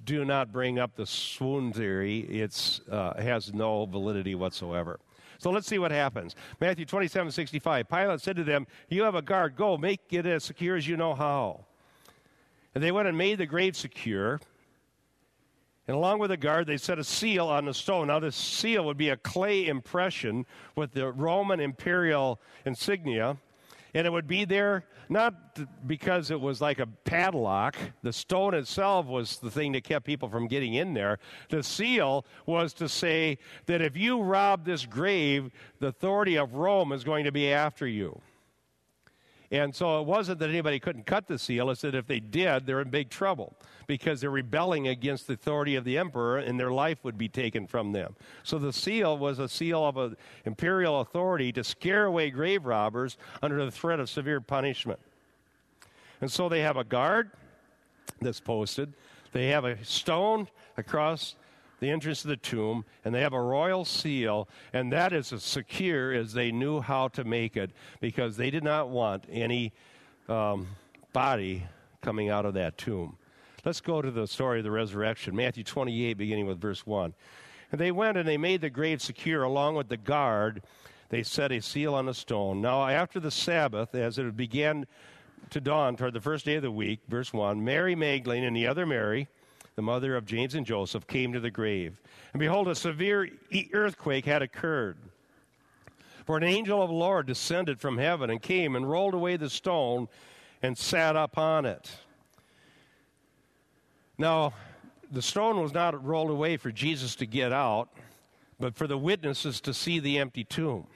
do 0.03 0.23
not 0.23 0.51
bring 0.51 0.77
up 0.77 0.95
the 0.95 1.07
swoon 1.07 1.73
theory. 1.73 2.19
It 2.19 2.79
uh, 2.91 3.19
has 3.19 3.53
no 3.53 3.85
validity 3.85 4.35
whatsoever. 4.35 4.99
So 5.43 5.51
let's 5.51 5.67
see 5.67 5.77
what 5.77 5.91
happens. 5.91 6.37
Matthew 6.61 6.85
27 6.85 7.29
65. 7.29 7.89
Pilate 7.89 8.21
said 8.21 8.37
to 8.37 8.45
them, 8.45 8.65
You 8.87 9.03
have 9.03 9.15
a 9.15 9.21
guard, 9.21 9.57
go, 9.57 9.77
make 9.77 9.99
it 10.11 10.25
as 10.25 10.45
secure 10.45 10.77
as 10.77 10.87
you 10.87 10.95
know 10.95 11.13
how. 11.13 11.65
And 12.73 12.81
they 12.81 12.93
went 12.93 13.09
and 13.09 13.17
made 13.17 13.39
the 13.39 13.45
grave 13.45 13.75
secure. 13.75 14.39
And 15.85 15.97
along 15.97 16.19
with 16.19 16.29
the 16.29 16.37
guard, 16.37 16.65
they 16.65 16.77
set 16.77 16.97
a 16.97 17.03
seal 17.03 17.47
on 17.47 17.65
the 17.65 17.73
stone. 17.73 18.07
Now, 18.07 18.19
this 18.19 18.37
seal 18.37 18.85
would 18.85 18.95
be 18.95 19.09
a 19.09 19.17
clay 19.17 19.67
impression 19.67 20.45
with 20.77 20.93
the 20.93 21.11
Roman 21.11 21.59
imperial 21.59 22.39
insignia 22.65 23.35
and 23.93 24.07
it 24.07 24.09
would 24.09 24.27
be 24.27 24.45
there 24.45 24.85
not 25.09 25.59
because 25.87 26.31
it 26.31 26.39
was 26.39 26.61
like 26.61 26.79
a 26.79 26.85
padlock. 26.85 27.75
The 28.01 28.13
stone 28.13 28.53
itself 28.53 29.05
was 29.05 29.37
the 29.37 29.51
thing 29.51 29.71
that 29.73 29.83
kept 29.83 30.05
people 30.05 30.29
from 30.29 30.47
getting 30.47 30.73
in 30.73 30.93
there. 30.93 31.19
The 31.49 31.63
seal 31.63 32.25
was 32.45 32.73
to 32.75 32.89
say 32.89 33.37
that 33.65 33.81
if 33.81 33.95
you 33.97 34.21
rob 34.21 34.65
this 34.65 34.85
grave, 34.85 35.51
the 35.79 35.87
authority 35.87 36.37
of 36.37 36.55
Rome 36.55 36.91
is 36.91 37.03
going 37.03 37.25
to 37.25 37.31
be 37.31 37.51
after 37.51 37.87
you. 37.87 38.21
And 39.53 39.73
so 39.73 40.01
it 40.01 40.07
wasn't 40.07 40.39
that 40.39 40.49
anybody 40.49 40.79
couldn't 40.79 41.05
cut 41.05 41.27
the 41.27 41.37
seal, 41.37 41.69
it's 41.69 41.81
that 41.81 41.93
if 41.93 42.07
they 42.07 42.19
did, 42.19 42.65
they're 42.65 42.81
in 42.81 42.89
big 42.89 43.11
trouble 43.11 43.55
because 43.85 44.19
they're 44.19 44.31
rebelling 44.31 44.87
against 44.87 45.27
the 45.27 45.33
authority 45.33 45.75
of 45.75 45.83
the 45.83 45.95
emperor 45.95 46.39
and 46.39 46.59
their 46.59 46.71
life 46.71 47.03
would 47.03 47.19
be 47.19 47.29
taken 47.29 47.67
from 47.67 47.91
them. 47.91 48.15
So 48.41 48.57
the 48.57 48.73
seal 48.73 49.15
was 49.15 49.37
a 49.37 49.47
seal 49.47 49.85
of 49.85 49.97
an 49.97 50.17
imperial 50.45 51.01
authority 51.01 51.51
to 51.51 51.63
scare 51.63 52.05
away 52.05 52.31
grave 52.31 52.65
robbers 52.65 53.15
under 53.43 53.63
the 53.63 53.69
threat 53.69 53.99
of 53.99 54.09
severe 54.09 54.41
punishment. 54.41 54.99
And 56.19 56.31
so 56.31 56.49
they 56.49 56.61
have 56.61 56.77
a 56.77 56.83
guard 56.83 57.29
that's 58.21 58.39
posted, 58.39 58.91
they 59.33 59.49
have 59.49 59.65
a 59.65 59.85
stone 59.85 60.47
across 60.77 61.35
the 61.83 61.91
entrance 61.91 62.21
to 62.21 62.29
the 62.29 62.37
tomb, 62.37 62.85
and 63.03 63.13
they 63.13 63.19
have 63.21 63.33
a 63.33 63.41
royal 63.41 63.83
seal, 63.83 64.47
and 64.71 64.91
that 64.93 65.11
is 65.11 65.33
as 65.33 65.43
secure 65.43 66.13
as 66.13 66.31
they 66.31 66.49
knew 66.49 66.79
how 66.79 67.09
to 67.09 67.25
make 67.25 67.57
it 67.57 67.71
because 67.99 68.37
they 68.37 68.49
did 68.49 68.63
not 68.63 68.89
want 68.89 69.25
any 69.29 69.73
um, 70.29 70.67
body 71.11 71.67
coming 72.01 72.29
out 72.29 72.45
of 72.45 72.53
that 72.53 72.77
tomb. 72.77 73.17
Let's 73.65 73.81
go 73.81 74.01
to 74.01 74.11
the 74.11 74.27
story 74.27 74.59
of 74.59 74.63
the 74.63 74.71
resurrection. 74.71 75.35
Matthew 75.35 75.65
28, 75.65 76.13
beginning 76.13 76.47
with 76.47 76.59
verse 76.59 76.85
1. 76.85 77.13
And 77.71 77.81
they 77.81 77.91
went 77.91 78.17
and 78.17 78.27
they 78.27 78.37
made 78.37 78.61
the 78.61 78.69
grave 78.69 79.01
secure 79.01 79.43
along 79.43 79.75
with 79.75 79.89
the 79.89 79.97
guard. 79.97 80.63
They 81.09 81.23
set 81.23 81.51
a 81.51 81.61
seal 81.61 81.95
on 81.95 82.05
the 82.05 82.13
stone. 82.13 82.61
Now, 82.61 82.87
after 82.87 83.19
the 83.19 83.31
Sabbath, 83.31 83.93
as 83.93 84.17
it 84.17 84.37
began 84.37 84.87
to 85.49 85.59
dawn 85.59 85.97
toward 85.97 86.13
the 86.13 86.21
first 86.21 86.45
day 86.45 86.55
of 86.55 86.61
the 86.61 86.71
week, 86.71 87.01
verse 87.09 87.33
1, 87.33 87.63
Mary 87.63 87.95
Magdalene 87.95 88.45
and 88.45 88.55
the 88.55 88.67
other 88.67 88.85
Mary, 88.85 89.27
the 89.75 89.81
mother 89.81 90.15
of 90.15 90.25
James 90.25 90.55
and 90.55 90.65
Joseph, 90.65 91.07
came 91.07 91.33
to 91.33 91.39
the 91.39 91.51
grave. 91.51 92.01
And 92.33 92.39
behold, 92.39 92.67
a 92.67 92.75
severe 92.75 93.29
earthquake 93.73 94.25
had 94.25 94.41
occurred. 94.41 94.97
For 96.25 96.37
an 96.37 96.43
angel 96.43 96.81
of 96.81 96.89
the 96.89 96.95
Lord 96.95 97.25
descended 97.25 97.79
from 97.79 97.97
heaven 97.97 98.29
and 98.29 98.41
came 98.41 98.75
and 98.75 98.89
rolled 98.89 99.13
away 99.13 99.35
the 99.35 99.49
stone 99.49 100.07
and 100.61 100.77
sat 100.77 101.15
upon 101.15 101.65
it. 101.65 101.91
Now, 104.17 104.53
the 105.11 105.21
stone 105.21 105.61
was 105.61 105.73
not 105.73 106.03
rolled 106.03 106.29
away 106.29 106.57
for 106.57 106.71
Jesus 106.71 107.15
to 107.17 107.25
get 107.25 107.51
out, 107.51 107.89
but 108.59 108.75
for 108.75 108.87
the 108.87 108.97
witnesses 108.97 109.59
to 109.61 109.73
see 109.73 109.99
the 109.99 110.17
empty 110.17 110.43
tomb. 110.43 110.87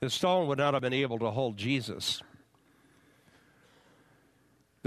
The 0.00 0.10
stone 0.10 0.46
would 0.48 0.58
not 0.58 0.74
have 0.74 0.82
been 0.82 0.92
able 0.92 1.18
to 1.20 1.30
hold 1.30 1.56
Jesus. 1.56 2.22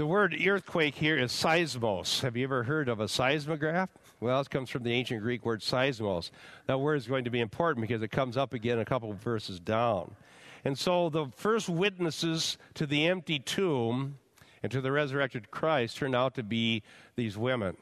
The 0.00 0.06
word 0.06 0.34
earthquake 0.46 0.94
here 0.94 1.18
is 1.18 1.30
seismos. 1.30 2.22
Have 2.22 2.34
you 2.34 2.44
ever 2.44 2.62
heard 2.62 2.88
of 2.88 3.00
a 3.00 3.04
seismograph? 3.06 3.90
Well, 4.18 4.40
it 4.40 4.48
comes 4.48 4.70
from 4.70 4.82
the 4.82 4.94
ancient 4.94 5.20
Greek 5.20 5.44
word 5.44 5.60
seismos. 5.60 6.30
That 6.68 6.80
word 6.80 6.94
is 6.94 7.06
going 7.06 7.24
to 7.24 7.30
be 7.30 7.40
important 7.40 7.86
because 7.86 8.00
it 8.00 8.10
comes 8.10 8.38
up 8.38 8.54
again 8.54 8.78
a 8.78 8.84
couple 8.86 9.10
of 9.10 9.18
verses 9.18 9.60
down. 9.60 10.16
And 10.64 10.78
so 10.78 11.10
the 11.10 11.26
first 11.36 11.68
witnesses 11.68 12.56
to 12.76 12.86
the 12.86 13.08
empty 13.08 13.40
tomb 13.40 14.16
and 14.62 14.72
to 14.72 14.80
the 14.80 14.90
resurrected 14.90 15.50
Christ 15.50 15.98
turned 15.98 16.16
out 16.16 16.34
to 16.36 16.42
be 16.42 16.82
these 17.16 17.36
women. 17.36 17.76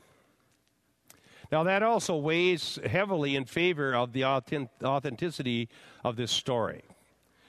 Now, 1.53 1.63
that 1.63 1.85
also 1.85 2.17
weighs 2.17 2.81
heavily 2.85 3.37
in 3.37 3.45
favor 3.45 3.95
of 3.95 4.13
the 4.13 4.25
authenticity 4.25 5.69
of 6.03 6.17
this 6.17 6.33
story. 6.33 6.83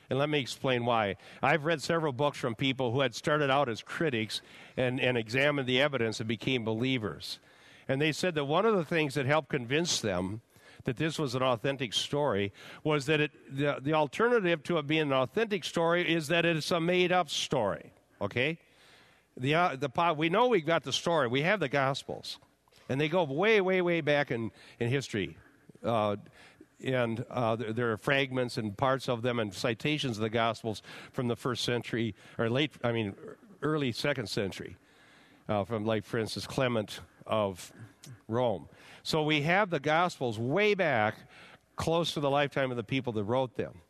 And 0.10 0.18
let 0.18 0.30
me 0.30 0.40
explain 0.40 0.86
why. 0.86 1.18
I've 1.42 1.66
read 1.66 1.82
several 1.82 2.14
books 2.14 2.38
from 2.38 2.56
people 2.56 2.92
who 2.92 3.02
had 3.02 3.14
started 3.14 3.52
out 3.52 3.70
as 3.70 3.84
critics 3.84 4.42
and, 4.76 5.00
and 5.00 5.18
examined 5.18 5.68
the 5.68 5.82
evidence 5.82 6.20
and 6.20 6.28
became 6.28 6.64
believers. 6.66 7.40
And 7.88 8.02
they 8.02 8.12
said 8.12 8.36
that 8.36 8.46
one 8.46 8.66
of 8.66 8.76
the 8.76 8.86
things 8.86 9.14
that 9.16 9.26
helped 9.26 9.50
convince 9.50 10.02
them 10.02 10.42
that 10.86 10.98
this 10.98 11.20
was 11.20 11.36
an 11.36 11.44
authentic 11.44 11.94
story 11.94 12.54
was 12.84 13.06
that 13.06 13.20
it, 13.20 13.32
the, 13.50 13.78
the 13.82 13.94
alternative 13.94 14.64
to 14.64 14.78
it 14.78 14.88
being 14.88 15.02
an 15.02 15.14
authentic 15.14 15.64
story 15.64 16.12
is 16.12 16.28
that 16.30 16.46
it's 16.46 16.72
a 16.72 16.80
made 16.80 17.12
up 17.12 17.30
story. 17.30 17.92
Okay? 18.22 18.58
The, 19.38 19.56
uh, 19.56 19.76
the, 19.76 20.16
we 20.18 20.30
know 20.30 20.48
we've 20.48 20.66
got 20.66 20.84
the 20.84 20.94
story, 20.94 21.28
we 21.28 21.42
have 21.44 21.60
the 21.60 21.70
Gospels, 21.70 22.40
and 22.88 23.00
they 23.00 23.08
go 23.08 23.24
way, 23.24 23.62
way, 23.62 23.82
way 23.82 24.02
back 24.02 24.32
in, 24.32 24.52
in 24.80 24.90
history. 24.90 25.38
Uh, 25.84 26.18
and 26.84 27.26
uh, 27.30 27.56
there, 27.56 27.74
there, 27.74 27.92
are 27.92 27.98
fragments 27.98 28.58
and 28.58 28.78
parts 28.78 29.10
of 29.10 29.22
them 29.22 29.40
and 29.40 29.54
citations 29.54 30.18
of 30.18 30.22
the 30.22 30.30
Gospels 30.30 30.82
from 31.12 31.28
the 31.28 31.36
first 31.36 31.64
century, 31.64 32.16
or 32.38 32.50
late, 32.50 32.72
I 32.84 32.92
mean, 32.92 33.16
early 33.62 33.92
second 33.92 34.28
century, 34.28 34.78
uh, 35.48 35.64
from, 35.64 35.86
like, 35.86 36.06
for 36.06 36.18
instance, 36.18 36.48
Clement 36.48 37.02
of 37.26 37.72
Rome. 38.28 38.68
So 39.04 39.24
we 39.24 39.42
have 39.42 39.70
the 39.70 39.80
Gospels 39.80 40.40
way 40.40 40.74
back, 40.74 41.16
close 41.76 42.14
to 42.14 42.20
the 42.20 42.30
lifetime 42.30 42.72
of 42.72 42.78
the 42.78 42.84
people 42.84 43.14
that 43.14 43.24
wrote 43.24 43.56
them 43.56 43.82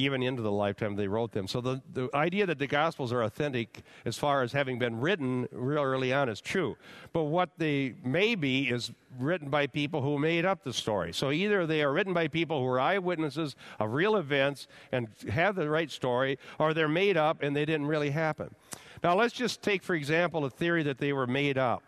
even 0.00 0.22
into 0.22 0.42
the 0.42 0.50
lifetime 0.50 0.96
they 0.96 1.08
wrote 1.08 1.32
them. 1.32 1.46
So 1.46 1.60
the, 1.60 1.82
the 1.92 2.08
idea 2.14 2.46
that 2.46 2.58
the 2.58 2.66
Gospels 2.66 3.12
are 3.12 3.22
authentic 3.22 3.82
as 4.04 4.16
far 4.16 4.42
as 4.42 4.52
having 4.52 4.78
been 4.78 5.00
written 5.00 5.48
real 5.52 5.82
early 5.82 6.12
on 6.12 6.28
is 6.28 6.40
true. 6.40 6.76
But 7.12 7.24
what 7.24 7.50
they 7.58 7.94
may 8.02 8.34
be 8.34 8.68
is 8.68 8.92
written 9.18 9.50
by 9.50 9.66
people 9.66 10.02
who 10.02 10.18
made 10.18 10.44
up 10.44 10.62
the 10.62 10.72
story. 10.72 11.12
So 11.12 11.30
either 11.30 11.66
they 11.66 11.82
are 11.82 11.92
written 11.92 12.14
by 12.14 12.28
people 12.28 12.60
who 12.60 12.66
are 12.66 12.80
eyewitnesses 12.80 13.56
of 13.78 13.92
real 13.92 14.16
events 14.16 14.66
and 14.92 15.08
have 15.28 15.54
the 15.56 15.68
right 15.68 15.90
story, 15.90 16.38
or 16.58 16.74
they're 16.74 16.88
made 16.88 17.16
up 17.16 17.42
and 17.42 17.54
they 17.54 17.64
didn't 17.64 17.86
really 17.86 18.10
happen. 18.10 18.54
Now 19.02 19.16
let's 19.16 19.34
just 19.34 19.62
take, 19.62 19.82
for 19.82 19.94
example, 19.94 20.44
a 20.44 20.50
theory 20.50 20.82
that 20.84 20.98
they 20.98 21.12
were 21.12 21.26
made 21.26 21.58
up. 21.58 21.82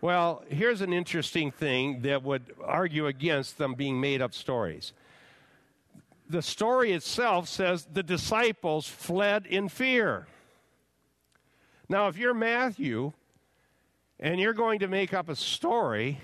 Well, 0.00 0.44
here's 0.48 0.80
an 0.80 0.92
interesting 0.92 1.50
thing 1.50 2.02
that 2.02 2.22
would 2.22 2.54
argue 2.62 3.08
against 3.08 3.58
them 3.58 3.74
being 3.74 4.00
made 4.00 4.22
up 4.22 4.32
stories 4.32 4.92
the 6.28 6.42
story 6.42 6.92
itself 6.92 7.48
says 7.48 7.86
the 7.92 8.02
disciples 8.02 8.86
fled 8.86 9.46
in 9.46 9.68
fear. 9.68 10.26
Now, 11.88 12.08
if 12.08 12.18
you're 12.18 12.34
Matthew 12.34 13.12
and 14.20 14.38
you're 14.38 14.52
going 14.52 14.80
to 14.80 14.88
make 14.88 15.14
up 15.14 15.28
a 15.28 15.36
story, 15.36 16.20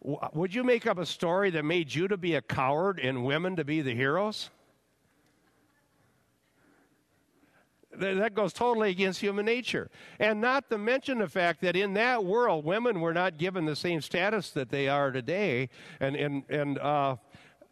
would 0.00 0.54
you 0.54 0.62
make 0.62 0.86
up 0.86 0.98
a 0.98 1.06
story 1.06 1.50
that 1.50 1.64
made 1.64 1.92
you 1.92 2.06
to 2.06 2.16
be 2.16 2.36
a 2.36 2.42
coward 2.42 3.00
and 3.00 3.24
women 3.24 3.56
to 3.56 3.64
be 3.64 3.82
the 3.82 3.94
heroes? 3.94 4.50
That 7.98 8.34
goes 8.34 8.52
totally 8.52 8.90
against 8.90 9.20
human 9.20 9.46
nature. 9.46 9.90
And 10.20 10.40
not 10.40 10.68
to 10.68 10.76
mention 10.76 11.18
the 11.18 11.28
fact 11.28 11.62
that 11.62 11.74
in 11.74 11.94
that 11.94 12.24
world, 12.24 12.64
women 12.64 13.00
were 13.00 13.14
not 13.14 13.38
given 13.38 13.64
the 13.64 13.74
same 13.74 14.02
status 14.02 14.50
that 14.50 14.68
they 14.68 14.86
are 14.86 15.10
today. 15.10 15.70
And, 15.98 16.14
and, 16.14 16.44
and 16.50 16.78
uh, 16.78 17.16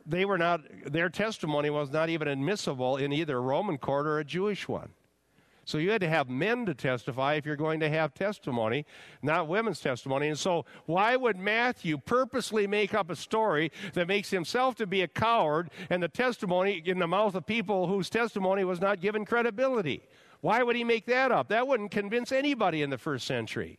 they 0.07 0.25
were 0.25 0.39
not, 0.39 0.61
their 0.87 1.09
testimony 1.09 1.71
was 1.71 1.91
not 1.91 2.09
even 2.09 2.29
admissible 2.29 2.97
in 2.97 3.13
either 3.13 3.37
a 3.37 3.41
Roman 3.41 3.79
court 3.79 4.07
or 4.07 4.19
a 4.19 4.25
Jewish 4.25 4.69
one. 4.69 4.91
So 5.67 5.79
you 5.79 5.91
had 5.91 6.03
to 6.03 6.09
have 6.09 6.29
men 6.29 6.67
to 6.67 6.75
testify 6.75 7.35
if 7.35 7.47
you're 7.47 7.57
going 7.57 7.81
to 7.81 7.89
have 7.89 8.13
testimony, 8.13 8.85
not 9.23 9.49
women's 9.49 9.81
testimony. 9.81 10.29
And 10.29 10.39
so 10.39 10.67
why 10.85 11.17
would 11.17 11.39
Matthew 11.39 11.97
purposely 11.97 12.67
make 12.67 12.93
up 12.93 13.11
a 13.11 13.17
story 13.17 13.73
that 13.95 14.07
makes 14.07 14.31
himself 14.31 14.75
to 14.77 14.87
be 14.87 15.03
a 15.03 15.09
coward 15.09 15.71
and 15.89 16.03
the 16.03 16.09
testimony 16.09 16.83
in 16.85 16.99
the 16.99 17.07
mouth 17.07 17.35
of 17.35 17.47
people 17.47 17.87
whose 17.87 18.11
testimony 18.11 18.65
was 18.65 18.81
not 18.81 19.01
given 19.01 19.25
credibility? 19.25 20.03
Why 20.43 20.63
would 20.63 20.77
he 20.77 20.85
make 20.85 21.07
that 21.07 21.33
up? 21.33 21.49
That 21.49 21.67
wouldn't 21.67 21.91
convince 21.91 22.31
anybody 22.31 22.83
in 22.83 22.91
the 22.91 22.99
first 22.99 23.27
century. 23.27 23.79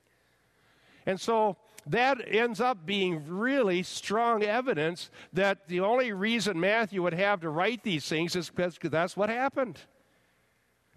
And 1.05 1.21
so 1.21 1.57
that 1.87 2.19
ends 2.27 2.59
up 2.59 2.85
being 2.85 3.23
really 3.27 3.83
strong 3.83 4.43
evidence 4.43 5.11
that 5.33 5.67
the 5.67 5.79
only 5.81 6.13
reason 6.13 6.59
Matthew 6.59 7.03
would 7.03 7.13
have 7.13 7.41
to 7.41 7.49
write 7.49 7.83
these 7.83 8.07
things 8.07 8.35
is 8.35 8.49
because 8.49 8.77
that's 8.81 9.15
what 9.15 9.29
happened. 9.29 9.79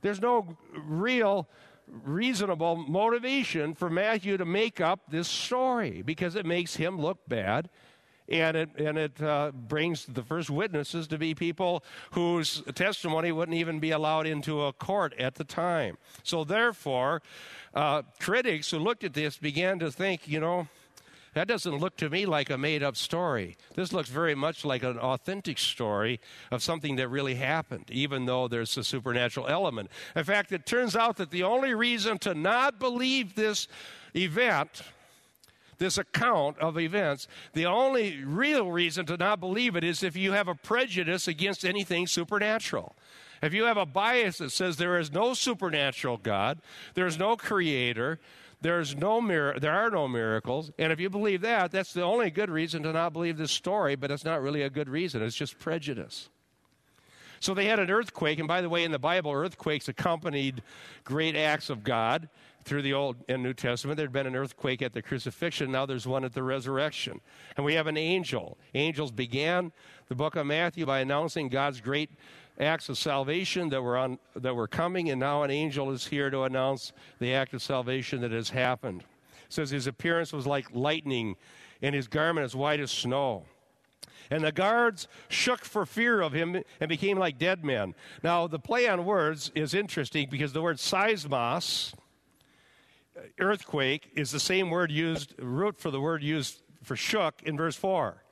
There's 0.00 0.20
no 0.20 0.56
real 0.72 1.48
reasonable 1.86 2.76
motivation 2.76 3.74
for 3.74 3.90
Matthew 3.90 4.36
to 4.36 4.44
make 4.44 4.80
up 4.80 5.00
this 5.10 5.28
story 5.28 6.02
because 6.02 6.34
it 6.34 6.46
makes 6.46 6.76
him 6.76 7.00
look 7.00 7.18
bad 7.28 7.68
and 8.28 8.56
it, 8.56 8.68
and 8.76 8.98
it 8.98 9.22
uh, 9.22 9.52
brings 9.54 10.04
the 10.04 10.22
first 10.22 10.50
witnesses 10.50 11.06
to 11.08 11.18
be 11.18 11.34
people 11.34 11.82
whose 12.10 12.62
testimony 12.74 13.32
wouldn't 13.32 13.56
even 13.56 13.80
be 13.80 13.90
allowed 13.90 14.26
into 14.26 14.62
a 14.64 14.72
court 14.72 15.14
at 15.18 15.36
the 15.36 15.44
time. 15.44 15.96
So, 16.22 16.44
therefore, 16.44 17.22
uh, 17.74 18.02
critics 18.20 18.70
who 18.70 18.78
looked 18.78 19.04
at 19.04 19.14
this 19.14 19.38
began 19.38 19.78
to 19.78 19.90
think, 19.90 20.28
you 20.28 20.40
know, 20.40 20.68
that 21.34 21.48
doesn't 21.48 21.78
look 21.78 21.96
to 21.98 22.10
me 22.10 22.26
like 22.26 22.50
a 22.50 22.58
made 22.58 22.82
up 22.82 22.96
story. 22.96 23.56
This 23.74 23.92
looks 23.92 24.08
very 24.08 24.34
much 24.34 24.64
like 24.64 24.82
an 24.82 24.98
authentic 24.98 25.58
story 25.58 26.20
of 26.50 26.62
something 26.62 26.96
that 26.96 27.08
really 27.08 27.36
happened, 27.36 27.84
even 27.90 28.26
though 28.26 28.48
there's 28.48 28.76
a 28.76 28.84
supernatural 28.84 29.46
element. 29.46 29.90
In 30.16 30.24
fact, 30.24 30.52
it 30.52 30.66
turns 30.66 30.96
out 30.96 31.16
that 31.16 31.30
the 31.30 31.42
only 31.42 31.74
reason 31.74 32.18
to 32.18 32.34
not 32.34 32.78
believe 32.78 33.34
this 33.34 33.68
event 34.14 34.82
this 35.78 35.96
account 35.96 36.58
of 36.58 36.78
events, 36.78 37.28
the 37.52 37.66
only 37.66 38.22
real 38.24 38.70
reason 38.70 39.06
to 39.06 39.16
not 39.16 39.40
believe 39.40 39.76
it 39.76 39.84
is 39.84 40.02
if 40.02 40.16
you 40.16 40.32
have 40.32 40.48
a 40.48 40.54
prejudice 40.54 41.28
against 41.28 41.64
anything 41.64 42.06
supernatural. 42.06 42.96
If 43.42 43.54
you 43.54 43.64
have 43.64 43.76
a 43.76 43.86
bias 43.86 44.38
that 44.38 44.50
says 44.50 44.76
there 44.76 44.98
is 44.98 45.12
no 45.12 45.34
supernatural 45.34 46.16
God, 46.16 46.58
there's 46.94 47.18
no 47.18 47.36
creator, 47.36 48.18
there's 48.60 48.96
no 48.96 49.20
mir- 49.20 49.58
there 49.58 49.72
are 49.72 49.90
no 49.90 50.08
miracles, 50.08 50.70
and 50.78 50.92
if 50.92 50.98
you 50.98 51.08
believe 51.08 51.42
that, 51.42 51.70
that's 51.70 51.92
the 51.92 52.02
only 52.02 52.30
good 52.30 52.50
reason 52.50 52.82
to 52.82 52.92
not 52.92 53.12
believe 53.12 53.36
this 53.36 53.52
story, 53.52 53.94
but 53.94 54.10
it's 54.10 54.24
not 54.24 54.42
really 54.42 54.62
a 54.62 54.70
good 54.70 54.88
reason. 54.88 55.22
It's 55.22 55.36
just 55.36 55.58
prejudice. 55.58 56.28
So 57.40 57.54
they 57.54 57.66
had 57.66 57.78
an 57.78 57.90
earthquake, 57.90 58.38
and 58.38 58.48
by 58.48 58.60
the 58.60 58.68
way, 58.68 58.82
in 58.82 58.90
the 58.90 58.98
Bible, 58.98 59.30
earthquakes 59.32 59.88
accompanied 59.88 60.62
great 61.04 61.36
acts 61.36 61.70
of 61.70 61.84
God 61.84 62.28
through 62.64 62.82
the 62.82 62.92
Old 62.92 63.16
and 63.28 63.42
New 63.42 63.54
Testament. 63.54 63.96
There'd 63.96 64.12
been 64.12 64.26
an 64.26 64.36
earthquake 64.36 64.82
at 64.82 64.92
the 64.92 65.02
crucifixion. 65.02 65.70
Now 65.70 65.86
there's 65.86 66.06
one 66.06 66.24
at 66.24 66.34
the 66.34 66.42
resurrection. 66.42 67.20
And 67.56 67.64
we 67.64 67.74
have 67.74 67.86
an 67.86 67.96
angel. 67.96 68.58
Angels 68.74 69.10
began 69.10 69.72
the 70.08 70.14
book 70.14 70.36
of 70.36 70.46
Matthew 70.46 70.84
by 70.84 70.98
announcing 70.98 71.48
God's 71.48 71.80
great 71.80 72.10
acts 72.58 72.88
of 72.88 72.98
salvation 72.98 73.68
that 73.68 73.82
were, 73.82 73.96
on, 73.96 74.18
that 74.34 74.54
were 74.54 74.66
coming, 74.66 75.10
and 75.10 75.20
now 75.20 75.42
an 75.42 75.50
angel 75.50 75.90
is 75.90 76.06
here 76.06 76.30
to 76.30 76.42
announce 76.42 76.92
the 77.20 77.34
act 77.34 77.54
of 77.54 77.62
salvation 77.62 78.20
that 78.20 78.32
has 78.32 78.50
happened. 78.50 79.02
It 79.02 79.52
says 79.52 79.70
his 79.70 79.86
appearance 79.86 80.32
was 80.32 80.46
like 80.46 80.66
lightning, 80.72 81.36
and 81.82 81.94
his 81.94 82.08
garment 82.08 82.44
as 82.44 82.56
white 82.56 82.80
as 82.80 82.90
snow. 82.90 83.44
And 84.30 84.44
the 84.44 84.52
guards 84.52 85.08
shook 85.28 85.64
for 85.64 85.86
fear 85.86 86.20
of 86.20 86.32
him 86.32 86.62
and 86.80 86.88
became 86.88 87.18
like 87.18 87.38
dead 87.38 87.64
men. 87.64 87.94
Now, 88.22 88.46
the 88.46 88.58
play 88.58 88.86
on 88.88 89.04
words 89.04 89.50
is 89.54 89.72
interesting 89.72 90.28
because 90.30 90.52
the 90.52 90.60
word 90.60 90.76
seismos, 90.76 91.94
earthquake 93.38 94.10
is 94.14 94.30
the 94.30 94.40
same 94.40 94.70
word 94.70 94.90
used, 94.90 95.34
root 95.38 95.78
for 95.78 95.90
the 95.90 96.00
word 96.00 96.22
used 96.22 96.60
for 96.82 96.94
shook 96.96 97.42
in 97.42 97.56
verse 97.56 97.76
4. 97.76 98.22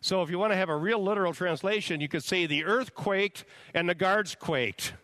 So 0.00 0.22
if 0.22 0.30
you 0.30 0.38
want 0.38 0.52
to 0.52 0.56
have 0.56 0.70
a 0.70 0.76
real 0.76 1.02
literal 1.02 1.34
translation, 1.34 2.00
you 2.00 2.08
could 2.08 2.24
say 2.24 2.46
the 2.46 2.64
earth 2.64 2.94
quaked 2.94 3.44
and 3.74 3.88
the 3.88 3.94
guards 3.94 4.34
quaked. 4.34 4.94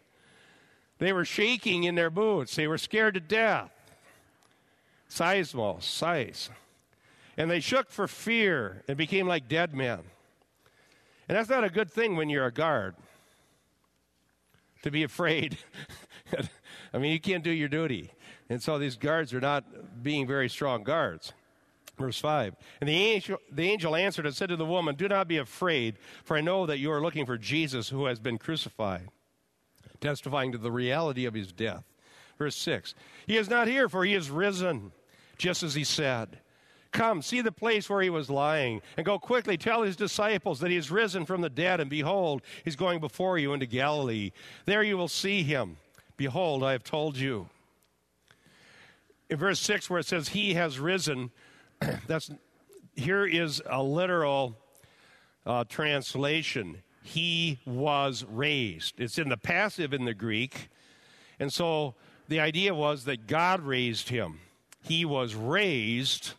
They 0.99 1.13
were 1.13 1.27
shaking 1.27 1.85
in 1.85 1.95
their 1.95 2.09
boots. 2.09 2.57
They 2.57 2.67
were 2.67 2.79
scared 2.79 3.15
to 3.15 3.21
death. 3.21 3.71
Seismos, 5.11 5.83
size. 5.83 6.51
And 7.37 7.51
they 7.51 7.61
shook 7.61 7.91
for 7.91 8.09
fear 8.09 8.83
and 8.89 8.97
became 8.97 9.27
like 9.27 9.49
dead 9.49 9.75
men. 9.75 10.01
And 11.29 11.37
that's 11.37 11.51
not 11.51 11.65
a 11.65 11.69
good 11.69 11.91
thing 11.91 12.17
when 12.17 12.31
you're 12.31 12.47
a 12.47 12.53
guard, 12.53 12.95
to 14.83 14.91
be 14.91 15.03
afraid. 15.03 15.59
I 16.95 16.99
mean, 16.99 17.13
you 17.13 17.21
can't 17.21 17.45
do 17.45 17.51
your 17.51 17.69
duty. 17.69 18.13
And 18.49 18.63
so 18.63 18.79
these 18.79 18.97
guards 18.97 19.35
are 19.35 19.41
not 19.41 19.65
being 20.03 20.27
very 20.27 20.49
strong 20.49 20.85
guards. 20.85 21.35
Verse 21.97 22.19
5. 22.19 22.55
And 22.81 22.89
the 22.89 22.95
angel, 22.95 23.39
the 23.51 23.71
angel 23.71 23.97
answered 23.97 24.27
and 24.27 24.35
said 24.35 24.51
to 24.51 24.57
the 24.57 24.67
woman, 24.67 24.97
Do 24.97 25.09
not 25.09 25.29
be 25.29 25.39
afraid, 25.39 25.97
for 26.25 26.37
I 26.37 26.43
know 26.43 26.67
that 26.67 26.79
you 26.79 26.93
are 26.93 27.01
looking 27.01 27.27
for 27.27 27.39
Jesus 27.39 27.89
who 27.89 28.07
has 28.07 28.21
been 28.21 28.39
crucified, 28.39 29.09
testifying 30.01 30.53
to 30.53 30.59
the 30.59 30.73
reality 30.73 31.25
of 31.25 31.35
his 31.35 31.53
death. 31.53 31.85
Verse 32.39 32.57
6. 32.57 32.95
He 33.27 33.37
is 33.37 33.49
not 33.49 33.67
here, 33.67 33.89
for 33.89 34.05
he 34.05 34.15
is 34.15 34.31
risen, 34.31 34.93
just 35.39 35.63
as 35.63 35.75
he 35.75 35.85
said. 35.85 36.41
Come, 36.93 37.23
see 37.23 37.41
the 37.41 37.53
place 37.53 37.89
where 37.89 38.03
he 38.03 38.11
was 38.11 38.31
lying, 38.31 38.83
and 38.97 39.05
go 39.05 39.19
quickly 39.19 39.57
tell 39.57 39.83
his 39.83 39.97
disciples 39.97 40.61
that 40.61 40.71
he 40.71 40.77
is 40.77 40.91
risen 40.91 41.25
from 41.25 41.41
the 41.41 41.51
dead, 41.51 41.81
and 41.81 41.91
behold, 41.91 42.43
he's 42.65 42.77
going 42.77 43.01
before 43.01 43.39
you 43.39 43.53
into 43.55 43.67
Galilee. 43.67 44.33
There 44.67 44.83
you 44.83 44.97
will 44.97 45.09
see 45.09 45.43
him. 45.43 45.77
Behold, 46.17 46.63
I 46.63 46.73
have 46.73 46.85
told 46.85 47.17
you 47.17 47.49
in 49.29 49.39
verse 49.39 49.61
6 49.61 49.91
where 49.91 50.01
it 50.01 50.07
says 50.07 50.29
he 50.29 50.55
has 50.55 50.79
risen 50.79 51.31
that's 52.07 52.31
here 52.95 53.27
is 53.27 53.63
a 53.67 53.83
literal 53.83 54.57
uh, 55.45 55.65
translation. 55.69 56.83
He 57.03 57.61
was 57.65 58.25
raised. 58.25 59.01
It's 59.01 59.19
in 59.19 59.29
the 59.29 59.37
passive 59.37 59.93
in 59.93 60.05
the 60.05 60.15
greek. 60.15 60.69
And 61.39 61.53
so 61.53 61.95
the 62.29 62.41
idea 62.41 62.75
was 62.75 63.05
that 63.05 63.27
god 63.27 63.61
raised 63.61 64.09
him. 64.09 64.41
He 64.83 65.05
was 65.05 65.35
raised 65.35 66.33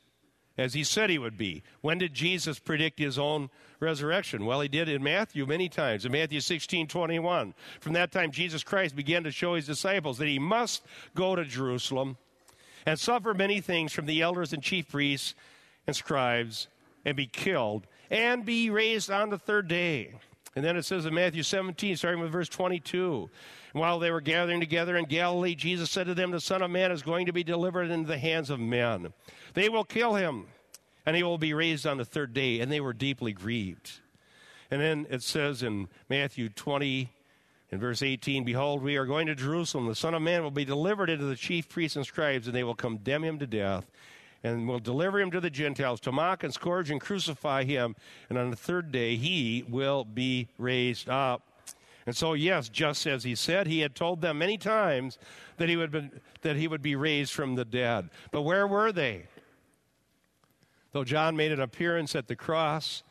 as 0.58 0.74
he 0.74 0.84
said 0.84 1.10
he 1.10 1.20
would 1.20 1.38
be. 1.38 1.64
When 1.82 2.00
did 2.00 2.14
jesus 2.14 2.60
predict 2.60 3.00
his 3.00 3.18
own 3.18 3.50
resurrection? 3.80 4.46
Well 4.46 4.62
he 4.62 4.68
did 4.68 4.90
in 4.90 5.04
matthew 5.04 5.46
many 5.46 5.70
times 5.70 6.06
in 6.06 6.12
matthew 6.12 6.42
16 6.42 6.88
21 6.88 7.54
from 7.80 7.94
that 7.94 8.12
time 8.12 8.32
jesus 8.32 8.64
christ 8.64 8.96
began 8.96 9.24
to 9.24 9.32
show 9.32 9.54
his 9.54 9.68
disciples 9.68 10.18
that 10.18 10.28
he 10.28 10.40
must 10.40 10.84
go 11.14 11.36
to 11.36 11.46
jerusalem 11.46 12.18
and 12.88 12.98
suffer 12.98 13.34
many 13.34 13.60
things 13.60 13.92
from 13.92 14.06
the 14.06 14.22
elders 14.22 14.54
and 14.54 14.64
chief 14.64 14.88
priests 14.88 15.36
and 15.86 15.96
scribes 15.96 16.70
and 17.04 17.18
be 17.18 17.28
killed 17.28 17.86
and 18.10 18.46
be 18.46 18.70
raised 18.70 19.12
on 19.12 19.30
the 19.30 19.38
third 19.38 19.68
day. 19.68 20.14
And 20.56 20.64
then 20.64 20.78
it 20.78 20.86
says 20.86 21.06
in 21.06 21.14
Matthew 21.14 21.44
17, 21.44 21.98
starting 21.98 22.22
with 22.22 22.32
verse 22.32 22.48
22, 22.48 23.30
while 23.74 24.00
they 24.00 24.10
were 24.10 24.22
gathering 24.22 24.62
together 24.62 24.96
in 24.96 25.04
Galilee, 25.04 25.54
Jesus 25.54 25.92
said 25.92 26.08
to 26.08 26.16
them, 26.16 26.32
The 26.32 26.40
Son 26.40 26.62
of 26.62 26.72
Man 26.72 26.94
is 26.94 27.04
going 27.04 27.26
to 27.26 27.34
be 27.34 27.44
delivered 27.44 27.92
into 27.92 28.08
the 28.08 28.18
hands 28.18 28.50
of 28.50 28.60
men. 28.60 29.14
They 29.54 29.68
will 29.68 29.84
kill 29.84 30.16
him, 30.16 30.46
and 31.06 31.16
he 31.16 31.24
will 31.24 31.38
be 31.38 31.54
raised 31.54 31.86
on 31.86 31.98
the 31.98 32.06
third 32.06 32.34
day. 32.34 32.62
And 32.62 32.72
they 32.72 32.80
were 32.80 32.94
deeply 32.94 33.34
grieved. 33.34 34.00
And 34.72 34.82
then 34.82 35.06
it 35.10 35.24
says 35.24 35.62
in 35.62 35.90
Matthew 36.10 36.48
20, 36.48 37.10
in 37.70 37.80
verse 37.80 38.02
18, 38.02 38.44
Behold, 38.44 38.82
we 38.82 38.96
are 38.96 39.06
going 39.06 39.28
to 39.28 39.36
Jerusalem. 39.36 39.88
The 39.88 39.96
Son 39.96 40.14
of 40.14 40.22
Man 40.22 40.42
will 40.42 40.52
be 40.52 40.66
delivered 40.66 41.10
into 41.10 41.26
the 41.26 41.36
chief 41.36 41.68
priests 41.68 41.98
and 41.98 42.06
scribes, 42.06 42.48
and 42.48 42.56
they 42.56 42.64
will 42.64 42.76
condemn 42.76 43.24
him 43.24 43.40
to 43.40 43.48
death, 43.48 43.92
and 44.44 44.68
will 44.68 44.80
deliver 44.80 45.20
him 45.20 45.32
to 45.32 45.42
the 45.42 45.50
Gentiles 45.50 46.00
to 46.02 46.12
mock 46.12 46.44
and 46.44 46.54
scourge 46.54 46.90
and 46.90 47.02
crucify 47.02 47.66
him. 47.66 47.96
And 48.30 48.38
on 48.38 48.52
the 48.52 48.56
third 48.56 48.92
day, 48.92 49.18
he 49.18 49.66
will 49.68 50.06
be 50.06 50.48
raised 50.58 51.10
up. 51.10 51.44
And 52.06 52.16
so, 52.16 52.34
yes, 52.34 52.70
just 52.70 53.06
as 53.06 53.26
he 53.26 53.36
said, 53.36 53.68
he 53.68 53.82
had 53.82 53.94
told 53.94 54.22
them 54.22 54.38
many 54.38 54.58
times 54.58 55.18
that 55.58 55.68
he 55.68 55.76
would 55.76 55.92
be, 55.92 56.10
that 56.42 56.56
he 56.56 56.70
would 56.70 56.82
be 56.82 56.96
raised 56.96 57.34
from 57.34 57.56
the 57.56 57.66
dead. 57.66 58.10
But 58.32 58.44
where 58.44 58.66
were 58.66 58.94
they? 58.94 59.26
Though 60.94 61.04
John 61.04 61.36
made 61.36 61.52
an 61.52 61.60
appearance 61.60 62.16
at 62.16 62.30
the 62.30 62.36
cross, 62.38 63.04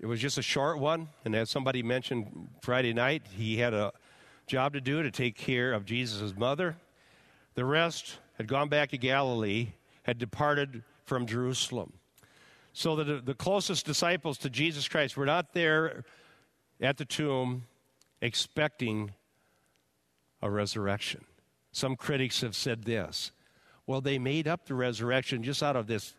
it 0.00 0.06
was 0.06 0.18
just 0.18 0.38
a 0.38 0.42
short 0.42 0.78
one, 0.78 1.10
and 1.26 1.36
as 1.36 1.50
somebody 1.50 1.82
mentioned 1.82 2.48
Friday 2.62 2.94
night, 2.94 3.22
he 3.36 3.58
had 3.58 3.74
a 3.74 3.92
job 4.46 4.72
to 4.72 4.80
do 4.80 5.02
to 5.02 5.10
take 5.10 5.36
care 5.36 5.74
of 5.74 5.84
Jesus' 5.84 6.34
mother. 6.34 6.76
The 7.54 7.66
rest 7.66 8.18
had 8.38 8.48
gone 8.48 8.70
back 8.70 8.90
to 8.90 8.98
Galilee, 8.98 9.74
had 10.04 10.16
departed 10.16 10.82
from 11.04 11.26
Jerusalem. 11.26 11.92
So 12.72 12.96
that 12.96 13.26
the 13.26 13.34
closest 13.34 13.84
disciples 13.84 14.38
to 14.38 14.48
Jesus 14.48 14.88
Christ 14.88 15.18
were 15.18 15.26
not 15.26 15.52
there 15.52 16.04
at 16.80 16.96
the 16.96 17.04
tomb 17.04 17.64
expecting 18.22 19.10
a 20.40 20.50
resurrection. 20.50 21.24
Some 21.72 21.94
critics 21.94 22.40
have 22.40 22.56
said 22.56 22.84
this 22.84 23.32
well, 23.86 24.00
they 24.00 24.18
made 24.18 24.46
up 24.48 24.66
the 24.66 24.74
resurrection 24.74 25.42
just 25.42 25.62
out 25.62 25.76
of 25.76 25.88
this 25.88 26.14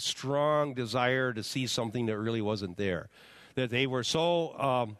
strong 0.00 0.74
desire 0.74 1.32
to 1.32 1.42
see 1.42 1.66
something 1.66 2.06
that 2.06 2.18
really 2.18 2.42
wasn't 2.42 2.76
there. 2.76 3.08
That 3.54 3.70
they 3.70 3.86
were 3.86 4.04
so 4.04 4.58
um, 4.58 4.96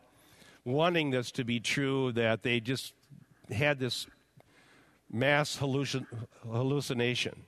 wanting 0.65 1.11
this 1.11 1.31
to 1.33 1.45
be 1.45 1.61
true 1.61 2.13
that 2.13 2.43
they 2.43 2.61
just 2.61 2.95
had 3.51 3.79
this 3.79 4.07
mass 5.11 5.57
hallucin- 5.59 6.07
hallucination 6.51 7.45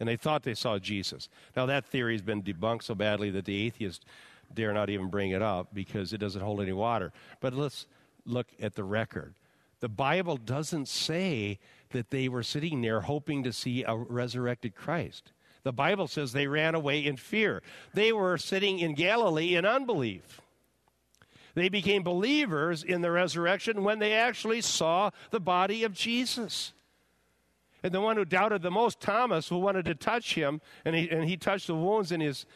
and 0.00 0.08
they 0.08 0.16
thought 0.16 0.42
they 0.42 0.54
saw 0.54 0.78
Jesus. 0.78 1.28
Now, 1.54 1.66
that 1.66 1.84
theory 1.84 2.14
has 2.14 2.22
been 2.22 2.42
debunked 2.42 2.84
so 2.84 2.94
badly 2.94 3.30
that 3.30 3.44
the 3.44 3.66
atheists 3.66 4.04
dare 4.52 4.72
not 4.72 4.88
even 4.90 5.08
bring 5.08 5.30
it 5.30 5.42
up 5.42 5.68
because 5.74 6.12
it 6.12 6.18
doesn't 6.18 6.40
hold 6.40 6.60
any 6.62 6.72
water. 6.72 7.12
But 7.40 7.52
let's 7.52 7.86
look 8.24 8.48
at 8.60 8.74
the 8.74 8.82
record. 8.82 9.34
The 9.80 9.88
Bible 9.88 10.38
doesn't 10.38 10.88
say 10.88 11.58
that 11.90 12.10
they 12.10 12.28
were 12.28 12.42
sitting 12.42 12.80
there 12.80 13.02
hoping 13.02 13.42
to 13.44 13.52
see 13.52 13.84
a 13.84 13.94
resurrected 13.94 14.74
Christ. 14.74 15.32
The 15.62 15.72
Bible 15.72 16.06
says 16.06 16.32
they 16.32 16.46
ran 16.46 16.74
away 16.74 17.04
in 17.04 17.16
fear. 17.16 17.62
They 17.92 18.12
were 18.12 18.38
sitting 18.38 18.78
in 18.78 18.94
Galilee 18.94 19.56
in 19.56 19.64
unbelief. 19.64 20.40
They 21.54 21.68
became 21.68 22.02
believers 22.02 22.82
in 22.82 23.00
the 23.02 23.10
resurrection 23.10 23.82
when 23.82 23.98
they 23.98 24.12
actually 24.12 24.60
saw 24.60 25.10
the 25.30 25.40
body 25.40 25.84
of 25.84 25.92
Jesus. 25.92 26.72
And 27.82 27.92
the 27.92 28.00
one 28.00 28.16
who 28.16 28.24
doubted 28.24 28.62
the 28.62 28.70
most, 28.70 29.00
Thomas, 29.00 29.48
who 29.48 29.58
wanted 29.58 29.84
to 29.86 29.94
touch 29.94 30.34
him, 30.34 30.60
and 30.84 30.94
he, 30.94 31.10
and 31.10 31.28
he 31.28 31.36
touched 31.36 31.66
the 31.66 31.74
wounds 31.74 32.12
in 32.12 32.20
his 32.20 32.46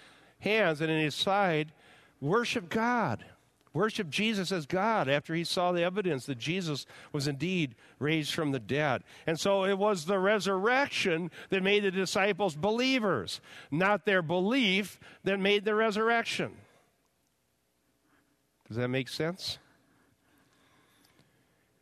hands 0.41 0.81
and 0.81 0.91
in 0.91 1.01
his 1.01 1.15
side, 1.15 1.73
worshiped 2.21 2.69
God. 2.69 3.25
Worshiped 3.75 4.11
Jesus 4.11 4.53
as 4.53 4.67
God 4.67 5.09
after 5.09 5.35
he 5.35 5.43
saw 5.43 5.73
the 5.73 5.83
evidence 5.83 6.27
that 6.27 6.39
Jesus 6.39 6.87
was 7.13 7.27
indeed 7.27 7.75
raised 7.99 8.33
from 8.33 8.53
the 8.53 8.61
dead. 8.61 9.03
And 9.27 9.39
so 9.39 9.65
it 9.65 9.77
was 9.77 10.05
the 10.05 10.21
resurrection 10.21 11.33
that 11.51 11.61
made 11.61 11.83
the 11.83 11.91
disciples 11.91 12.55
believers, 12.55 13.41
not 13.73 14.07
their 14.07 14.23
belief 14.23 15.01
that 15.25 15.41
made 15.41 15.65
the 15.65 15.75
resurrection. 15.75 16.53
Does 18.69 18.77
that 18.77 18.89
make 18.89 19.09
sense? 19.09 19.59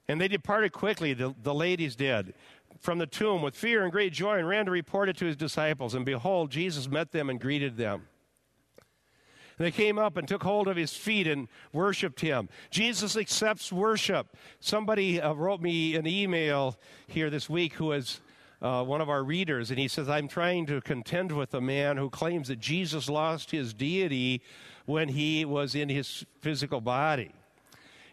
And 0.09 0.19
they 0.19 0.29
departed 0.29 0.73
quickly, 0.73 1.13
the, 1.13 1.35
the 1.43 1.55
ladies 1.55 1.95
did, 1.95 2.33
from 2.81 2.99
the 2.99 3.07
tomb 3.07 3.43
with 3.43 3.55
fear 3.55 3.83
and 3.83 3.93
great 3.93 4.15
joy 4.15 4.39
and 4.39 4.49
ran 4.49 4.65
to 4.65 4.71
report 4.71 5.11
it 5.11 5.19
to 5.19 5.27
his 5.27 5.37
disciples. 5.37 5.95
And 5.95 6.07
behold, 6.07 6.51
Jesus 6.51 6.89
met 6.89 7.13
them 7.13 7.29
and 7.29 7.39
greeted 7.39 7.77
them. 7.77 8.09
They 9.63 9.71
came 9.71 9.97
up 9.97 10.17
and 10.17 10.27
took 10.27 10.43
hold 10.43 10.67
of 10.67 10.77
his 10.77 10.93
feet 10.93 11.29
and 11.29 11.47
worshiped 11.73 12.21
him. 12.21 12.49
Jesus 12.71 13.17
accepts 13.17 13.73
worship. 13.73 14.27
Somebody 14.59 15.21
uh, 15.21 15.35
wrote 15.35 15.61
me 15.61 15.95
an 15.95 16.05
email 16.05 16.77
here 17.07 17.31
this 17.31 17.49
week 17.49 17.75
who 17.75 17.93
is 17.93 18.21
uh, 18.61 18.83
one 18.83 19.01
of 19.01 19.09
our 19.09 19.23
readers, 19.23 19.71
and 19.71 19.79
he 19.79 19.87
says, 19.87 20.09
I'm 20.09 20.27
trying 20.27 20.67
to 20.67 20.81
contend 20.81 21.31
with 21.31 21.55
a 21.55 21.61
man 21.61 21.97
who 21.97 22.11
claims 22.11 22.49
that 22.49 22.59
Jesus 22.59 23.09
lost 23.09 23.53
his 23.53 23.73
deity 23.73 24.43
when 24.87 25.09
he 25.09 25.45
was 25.45 25.77
in 25.77 25.89
his 25.89 26.27
physical 26.41 26.81
body, 26.81 27.31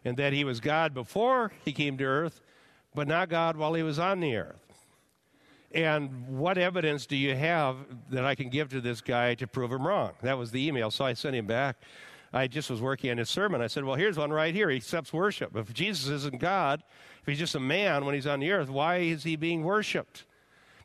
and 0.06 0.18
that 0.18 0.34
he 0.34 0.44
was 0.44 0.60
God 0.60 0.94
before 0.94 1.52
he 1.66 1.72
came 1.72 1.98
to 1.98 2.04
earth, 2.04 2.42
but 2.94 3.08
not 3.08 3.28
God 3.28 3.58
while 3.58 3.74
he 3.74 3.82
was 3.82 3.98
on 3.98 4.20
the 4.20 4.36
earth. 4.36 4.69
And 5.72 6.28
what 6.28 6.58
evidence 6.58 7.06
do 7.06 7.16
you 7.16 7.36
have 7.36 7.78
that 8.10 8.26
I 8.26 8.34
can 8.34 8.50
give 8.50 8.70
to 8.70 8.82
this 8.82 9.02
guy 9.02 9.36
to 9.36 9.48
prove 9.48 9.72
him 9.72 9.86
wrong? 9.86 10.14
That 10.22 10.38
was 10.38 10.52
the 10.52 10.68
email. 10.68 10.90
So 10.90 11.06
I 11.06 11.14
sent 11.14 11.36
him 11.36 11.46
back. 11.46 11.78
I 12.34 12.48
just 12.48 12.70
was 12.70 12.82
working 12.82 13.12
on 13.12 13.18
his 13.18 13.30
sermon. 13.30 13.62
I 13.62 13.68
said, 13.68 13.84
Well, 13.84 13.96
here's 13.96 14.18
one 14.18 14.32
right 14.32 14.54
here. 14.54 14.70
He 14.70 14.78
accepts 14.78 15.12
worship. 15.14 15.56
If 15.56 15.74
Jesus 15.74 16.08
isn't 16.10 16.40
God, 16.40 16.84
if 17.22 17.28
he's 17.28 17.40
just 17.40 17.56
a 17.56 17.60
man 17.60 18.06
when 18.06 18.16
he's 18.16 18.28
on 18.28 18.40
the 18.40 18.52
earth, 18.52 18.70
why 18.70 18.98
is 18.98 19.24
he 19.24 19.36
being 19.36 19.64
worshiped? 19.64 20.26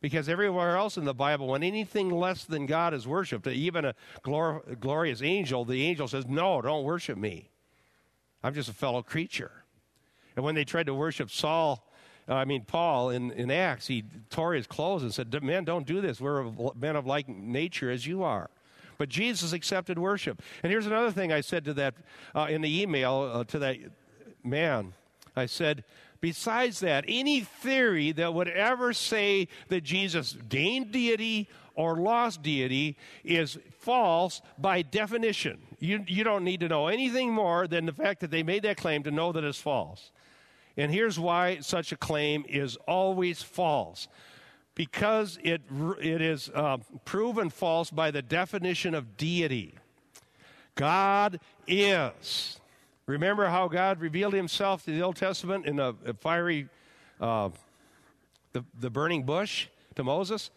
Because 0.01 0.29
everywhere 0.29 0.77
else 0.77 0.99
in 0.99 1.05
the 1.05 1.14
Bible, 1.14 1.49
when 1.49 1.62
anything 1.62 2.11
less 2.11 2.44
than 2.44 2.66
God 2.66 2.92
is 2.92 3.07
worshiped, 3.07 3.47
even 3.47 3.87
a 3.87 3.94
glor- 4.23 4.79
glorious 4.79 5.23
angel, 5.23 5.64
the 5.64 5.83
angel 5.83 6.09
says, 6.09 6.27
No, 6.27 6.61
don't 6.61 6.85
worship 6.85 7.18
me. 7.18 7.51
I'm 8.42 8.55
just 8.55 8.68
a 8.68 8.75
fellow 8.75 9.03
creature. 9.03 9.64
And 10.37 10.44
when 10.44 10.55
they 10.55 10.64
tried 10.64 10.87
to 10.87 10.94
worship 10.94 11.31
Saul, 11.31 11.84
I 12.27 12.45
mean, 12.45 12.65
Paul 12.65 13.11
in, 13.11 13.31
in 13.33 13.51
Acts, 13.51 13.87
he 13.87 14.05
tore 14.31 14.55
his 14.55 14.67
clothes 14.67 15.03
and 15.03 15.13
said, 15.13 15.43
Men, 15.43 15.65
don't 15.65 15.87
do 15.87 16.01
this. 16.01 16.21
We're 16.21 16.45
men 16.75 16.97
of 16.97 17.07
like 17.07 17.29
nature 17.29 17.91
as 17.91 18.07
you 18.07 18.23
are. 18.23 18.49
But 18.97 19.09
Jesus 19.09 19.53
accepted 19.53 19.99
worship. 19.99 20.41
And 20.63 20.71
here's 20.71 20.87
another 20.87 21.11
thing 21.11 21.33
I 21.33 21.41
said 21.41 21.65
to 21.67 21.75
that 21.75 21.95
uh, 22.35 22.47
in 22.49 22.63
the 22.63 22.83
email 22.83 23.31
uh, 23.33 23.45
to 23.45 23.59
that 23.59 23.77
man. 24.43 24.95
I 25.37 25.47
said, 25.47 25.85
besides 26.21 26.81
that, 26.81 27.05
any 27.09 27.41
theory 27.41 28.13
that 28.13 28.33
would 28.33 28.49
ever 28.49 28.93
say 28.93 29.49
that 29.69 29.83
Jesus 29.83 30.37
gained 30.49 30.93
deity 30.93 31.49
or 31.75 31.97
lost 31.97 32.43
deity 32.43 32.97
is 33.25 33.59
false 33.81 34.41
by 34.59 34.83
definition. 34.83 35.61
You, 35.81 36.05
you 36.07 36.23
don't 36.25 36.45
need 36.45 36.61
to 36.61 36.69
know 36.69 36.87
anything 36.87 37.33
more 37.33 37.67
than 37.67 37.87
the 37.87 37.93
fact 37.93 38.21
that 38.21 38.31
they 38.31 38.43
made 38.43 38.63
that 38.63 38.77
claim 38.77 39.03
to 39.03 39.11
know 39.11 39.33
that 39.33 39.43
it's 39.43 39.59
false. 39.59 40.13
And 40.77 40.93
here's 40.93 41.19
why 41.19 41.59
such 41.61 41.93
a 41.93 41.97
claim 41.97 42.45
is 42.49 42.77
always 42.89 43.43
false 43.43 44.09
because 44.75 45.39
it, 45.43 45.63
it 46.01 46.21
is 46.21 46.51
uh, 46.55 46.79
proven 47.05 47.49
false 47.49 47.91
by 47.91 48.11
the 48.11 48.23
definition 48.23 48.95
of 48.95 49.17
deity. 49.17 49.75
God 50.75 51.39
is. 51.69 52.59
Remember 53.07 53.47
how 53.47 53.69
God 53.69 54.01
revealed 54.01 54.33
himself 54.33 54.85
to 54.87 54.91
the 54.91 55.03
Old 55.03 55.17
Testament 55.17 55.67
in 55.67 55.79
a 55.79 55.95
fiery, 56.21 56.69
uh, 57.21 57.51
the, 58.53 58.65
the 58.81 58.91
burning 58.91 59.23
bush 59.25 59.69
to 59.95 60.03
Moses? 60.03 60.51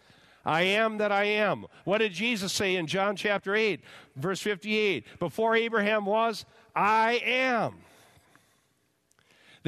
I 0.44 0.62
am 0.62 0.98
that 0.98 1.12
I 1.12 1.24
am. 1.24 1.66
What 1.84 1.98
did 1.98 2.12
Jesus 2.12 2.52
say 2.52 2.76
in 2.76 2.86
John 2.86 3.16
chapter 3.16 3.54
8, 3.54 3.80
verse 4.16 4.40
58? 4.40 5.04
Before 5.18 5.54
Abraham 5.54 6.06
was, 6.06 6.46
I 6.74 7.20
am. 7.24 7.74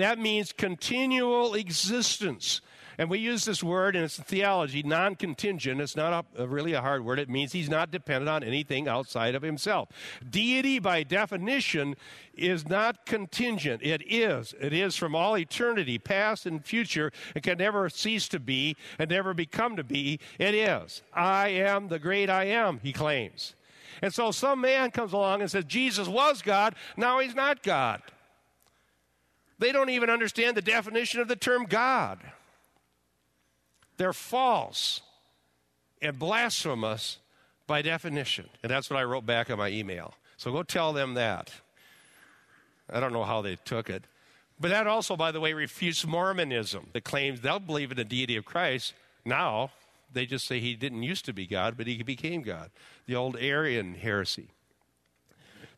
That 0.00 0.18
means 0.18 0.52
continual 0.52 1.54
existence. 1.54 2.60
And 3.00 3.08
we 3.08 3.18
use 3.18 3.46
this 3.46 3.62
word 3.64 3.96
in 3.96 4.04
its 4.04 4.18
theology, 4.18 4.82
non 4.82 5.14
contingent. 5.14 5.80
It's 5.80 5.96
not 5.96 6.26
a 6.36 6.46
really 6.46 6.74
a 6.74 6.82
hard 6.82 7.02
word. 7.02 7.18
It 7.18 7.30
means 7.30 7.50
he's 7.50 7.70
not 7.70 7.90
dependent 7.90 8.28
on 8.28 8.44
anything 8.44 8.88
outside 8.88 9.34
of 9.34 9.40
himself. 9.40 9.88
Deity, 10.28 10.78
by 10.78 11.02
definition, 11.02 11.96
is 12.34 12.68
not 12.68 13.06
contingent. 13.06 13.82
It 13.82 14.02
is. 14.06 14.54
It 14.60 14.74
is 14.74 14.96
from 14.96 15.14
all 15.14 15.38
eternity, 15.38 15.98
past 15.98 16.44
and 16.44 16.62
future. 16.62 17.10
It 17.34 17.42
can 17.42 17.56
never 17.56 17.88
cease 17.88 18.28
to 18.28 18.38
be 18.38 18.76
and 18.98 19.08
never 19.08 19.32
become 19.32 19.76
to 19.76 19.84
be. 19.84 20.20
It 20.38 20.54
is. 20.54 21.00
I 21.14 21.48
am 21.48 21.88
the 21.88 21.98
great 21.98 22.28
I 22.28 22.44
am, 22.44 22.80
he 22.82 22.92
claims. 22.92 23.54
And 24.02 24.12
so 24.12 24.30
some 24.30 24.60
man 24.60 24.90
comes 24.90 25.14
along 25.14 25.40
and 25.40 25.50
says, 25.50 25.64
Jesus 25.64 26.06
was 26.06 26.42
God, 26.42 26.74
now 26.98 27.18
he's 27.18 27.34
not 27.34 27.62
God. 27.62 28.02
They 29.60 29.72
don't 29.72 29.90
even 29.90 30.08
understand 30.08 30.56
the 30.56 30.62
definition 30.62 31.20
of 31.20 31.28
the 31.28 31.36
term 31.36 31.66
God. 31.66 32.18
They're 33.98 34.14
false 34.14 35.02
and 36.00 36.18
blasphemous 36.18 37.18
by 37.66 37.82
definition. 37.82 38.48
And 38.62 38.70
that's 38.70 38.88
what 38.88 38.98
I 38.98 39.04
wrote 39.04 39.26
back 39.26 39.50
in 39.50 39.58
my 39.58 39.68
email. 39.68 40.14
So 40.38 40.50
go 40.50 40.62
tell 40.62 40.94
them 40.94 41.12
that. 41.14 41.52
I 42.88 43.00
don't 43.00 43.12
know 43.12 43.24
how 43.24 43.42
they 43.42 43.56
took 43.66 43.90
it. 43.90 44.04
But 44.58 44.70
that 44.70 44.86
also, 44.86 45.14
by 45.14 45.30
the 45.30 45.40
way, 45.40 45.52
refutes 45.52 46.06
Mormonism 46.06 46.88
that 46.94 47.04
claims 47.04 47.42
they'll 47.42 47.60
believe 47.60 47.90
in 47.90 47.98
the 47.98 48.04
deity 48.04 48.36
of 48.36 48.46
Christ. 48.46 48.94
Now, 49.26 49.72
they 50.10 50.24
just 50.24 50.46
say 50.46 50.58
he 50.58 50.74
didn't 50.74 51.02
used 51.02 51.26
to 51.26 51.34
be 51.34 51.46
God, 51.46 51.76
but 51.76 51.86
he 51.86 52.02
became 52.02 52.40
God. 52.40 52.70
The 53.06 53.14
old 53.14 53.36
Arian 53.36 53.94
heresy. 53.94 54.48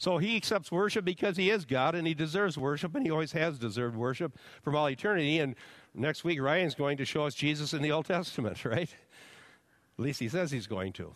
So 0.03 0.19
he 0.19 0.37
accepts 0.37 0.73
worship 0.73 1.05
because 1.05 1.37
he 1.37 1.49
is 1.49 1.65
God 1.65 1.95
and 1.95 2.09
he 2.09 2.12
deserves 2.12 2.59
worship, 2.59 2.93
and 2.97 3.07
he 3.07 3.12
always 3.12 3.31
has 3.31 3.57
deserved 3.57 3.95
worship 3.95 4.37
from 4.61 4.75
all 4.75 4.91
eternity. 4.91 5.38
And 5.38 5.55
next 5.95 6.25
week, 6.25 6.43
Ryan's 6.43 6.75
going 6.75 6.97
to 6.97 7.05
show 7.05 7.25
us 7.25 7.37
Jesus 7.37 7.73
in 7.73 7.83
the 7.83 7.93
Old 7.93 8.07
Testament, 8.07 8.65
right? 8.65 8.93
At 9.97 10.03
least 10.03 10.19
he 10.19 10.29
says 10.29 10.51
he's 10.51 10.67
going 10.67 10.93
to. 10.95 11.15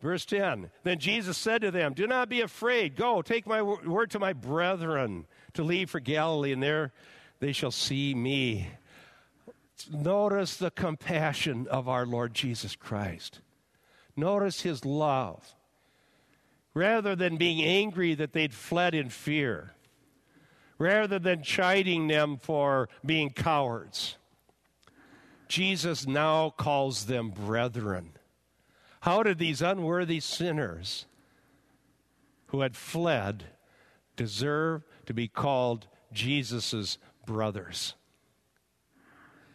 Verse 0.00 0.24
10 0.26 0.70
Then 0.84 1.00
Jesus 1.00 1.36
said 1.36 1.62
to 1.62 1.72
them, 1.72 1.92
Do 1.92 2.06
not 2.06 2.28
be 2.28 2.40
afraid. 2.40 2.94
Go, 2.94 3.20
take 3.20 3.48
my 3.48 3.62
word 3.62 4.12
to 4.12 4.20
my 4.20 4.32
brethren 4.32 5.26
to 5.54 5.64
leave 5.64 5.90
for 5.90 5.98
Galilee, 5.98 6.52
and 6.52 6.62
there 6.62 6.92
they 7.40 7.50
shall 7.50 7.72
see 7.72 8.14
me. 8.14 8.68
Notice 9.90 10.56
the 10.56 10.70
compassion 10.70 11.66
of 11.66 11.88
our 11.88 12.06
Lord 12.06 12.32
Jesus 12.32 12.76
Christ. 12.76 13.40
Notice 14.14 14.60
his 14.60 14.84
love 14.84 15.56
rather 16.74 17.16
than 17.16 17.36
being 17.36 17.62
angry 17.62 18.14
that 18.14 18.32
they'd 18.32 18.54
fled 18.54 18.94
in 18.94 19.08
fear, 19.08 19.74
rather 20.78 21.18
than 21.18 21.42
chiding 21.42 22.08
them 22.08 22.36
for 22.36 22.88
being 23.04 23.30
cowards. 23.30 24.16
Jesus 25.48 26.06
now 26.06 26.50
calls 26.50 27.06
them 27.06 27.30
brethren. 27.30 28.12
How 29.00 29.22
did 29.22 29.38
these 29.38 29.62
unworthy 29.62 30.20
sinners 30.20 31.06
who 32.48 32.60
had 32.60 32.76
fled 32.76 33.44
deserve 34.14 34.84
to 35.06 35.14
be 35.14 35.26
called 35.26 35.86
Jesus' 36.12 36.98
brothers? 37.26 37.94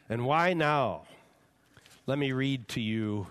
And 0.10 0.26
why 0.26 0.54
now? 0.54 1.04
Let 2.08 2.20
me 2.20 2.32
read 2.32 2.68
to 2.70 2.82
you 2.82 3.28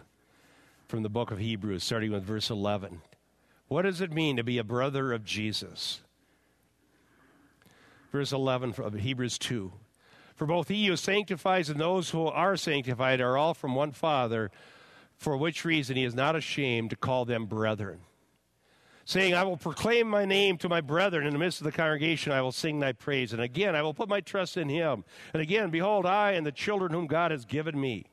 from 0.89 1.03
the 1.03 1.09
book 1.09 1.31
of 1.31 1.39
Hebrews, 1.39 1.85
starting 1.85 2.13
with 2.13 2.25
verse 2.25 2.51
11. 2.51 3.01
What 3.69 3.83
does 3.83 4.01
it 4.01 4.13
mean 4.13 4.37
to 4.37 4.45
be 4.45 4.59
a 4.59 4.65
brother 4.65 5.13
of 5.13 5.25
Jesus? 5.25 6.01
Verse 8.13 8.33
11 8.33 8.75
of 8.79 8.95
Hebrews 8.95 9.39
2. 9.39 9.73
For 10.35 10.47
both 10.47 10.69
he 10.69 10.87
who 10.87 10.97
sanctifies 10.97 11.69
and 11.71 11.81
those 11.81 12.11
who 12.11 12.27
are 12.27 12.57
sanctified 12.57 13.21
are 13.21 13.37
all 13.37 13.55
from 13.55 13.75
one 13.75 13.93
Father, 13.93 14.51
for 15.17 15.37
which 15.37 15.65
reason 15.65 15.97
he 15.97 16.05
is 16.05 16.15
not 16.15 16.37
ashamed 16.37 16.91
to 16.91 16.97
call 16.97 17.25
them 17.25 17.47
brethren. 17.47 18.01
saying, 19.05 19.35
I 19.35 19.45
will 19.45 19.57
proclaim 19.57 20.09
my 20.09 20.25
name 20.25 20.57
to 20.59 20.69
my 20.69 20.81
brethren 20.81 21.27
in 21.27 21.33
the 21.33 21.39
midst 21.39 21.61
of 21.61 21.65
the 21.65 21.73
congregation. 21.73 22.33
I 22.33 22.43
will 22.43 22.53
sing 22.53 22.81
thy 22.81 22.93
praise. 22.93 23.33
And 23.33 23.43
again, 23.43 23.77
I 23.77 23.83
will 23.83 23.95
put 23.95 24.09
my 24.09 24.21
trust 24.21 24.57
in 24.57 24.69
him. 24.69 25.05
And 25.33 25.43
again, 25.43 25.71
behold, 25.71 26.07
I 26.07 26.33
and 26.33 26.47
the 26.47 26.53
children 26.53 26.93
whom 26.93 27.07
God 27.07 27.31
has 27.31 27.45
given 27.45 27.81
me. 27.81 28.07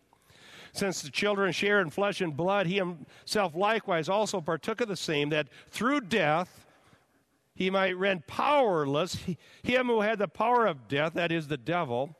Since 0.73 1.01
the 1.01 1.09
children 1.09 1.51
share 1.51 1.81
in 1.81 1.89
flesh 1.89 2.21
and 2.21 2.35
blood, 2.35 2.67
he 2.67 2.75
himself 2.75 3.55
likewise 3.55 4.07
also 4.07 4.39
partook 4.39 4.81
of 4.81 4.87
the 4.87 4.95
same, 4.95 5.29
that 5.29 5.47
through 5.69 6.01
death 6.01 6.65
he 7.53 7.69
might 7.69 7.97
rend 7.97 8.25
powerless 8.27 9.15
him 9.63 9.87
who 9.87 10.01
had 10.01 10.19
the 10.19 10.27
power 10.27 10.65
of 10.65 10.87
death, 10.87 11.13
that 11.13 11.31
is, 11.31 11.47
the 11.47 11.57
devil, 11.57 12.15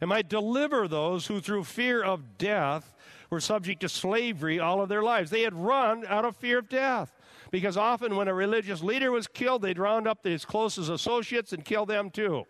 and 0.00 0.08
might 0.08 0.28
deliver 0.28 0.86
those 0.86 1.26
who 1.26 1.40
through 1.40 1.64
fear 1.64 2.02
of 2.02 2.38
death 2.38 2.94
were 3.30 3.40
subject 3.40 3.80
to 3.80 3.88
slavery 3.88 4.58
all 4.58 4.82
of 4.82 4.88
their 4.88 5.02
lives. 5.02 5.30
They 5.30 5.42
had 5.42 5.54
run 5.54 6.04
out 6.06 6.24
of 6.24 6.36
fear 6.36 6.58
of 6.58 6.68
death. 6.68 7.12
Because 7.50 7.76
often 7.76 8.14
when 8.14 8.28
a 8.28 8.34
religious 8.34 8.82
leader 8.82 9.10
was 9.10 9.26
killed, 9.26 9.62
they'd 9.62 9.78
round 9.78 10.06
up 10.06 10.24
his 10.24 10.44
closest 10.44 10.88
associates 10.88 11.52
and 11.52 11.64
kill 11.64 11.84
them 11.84 12.10
too. 12.10 12.44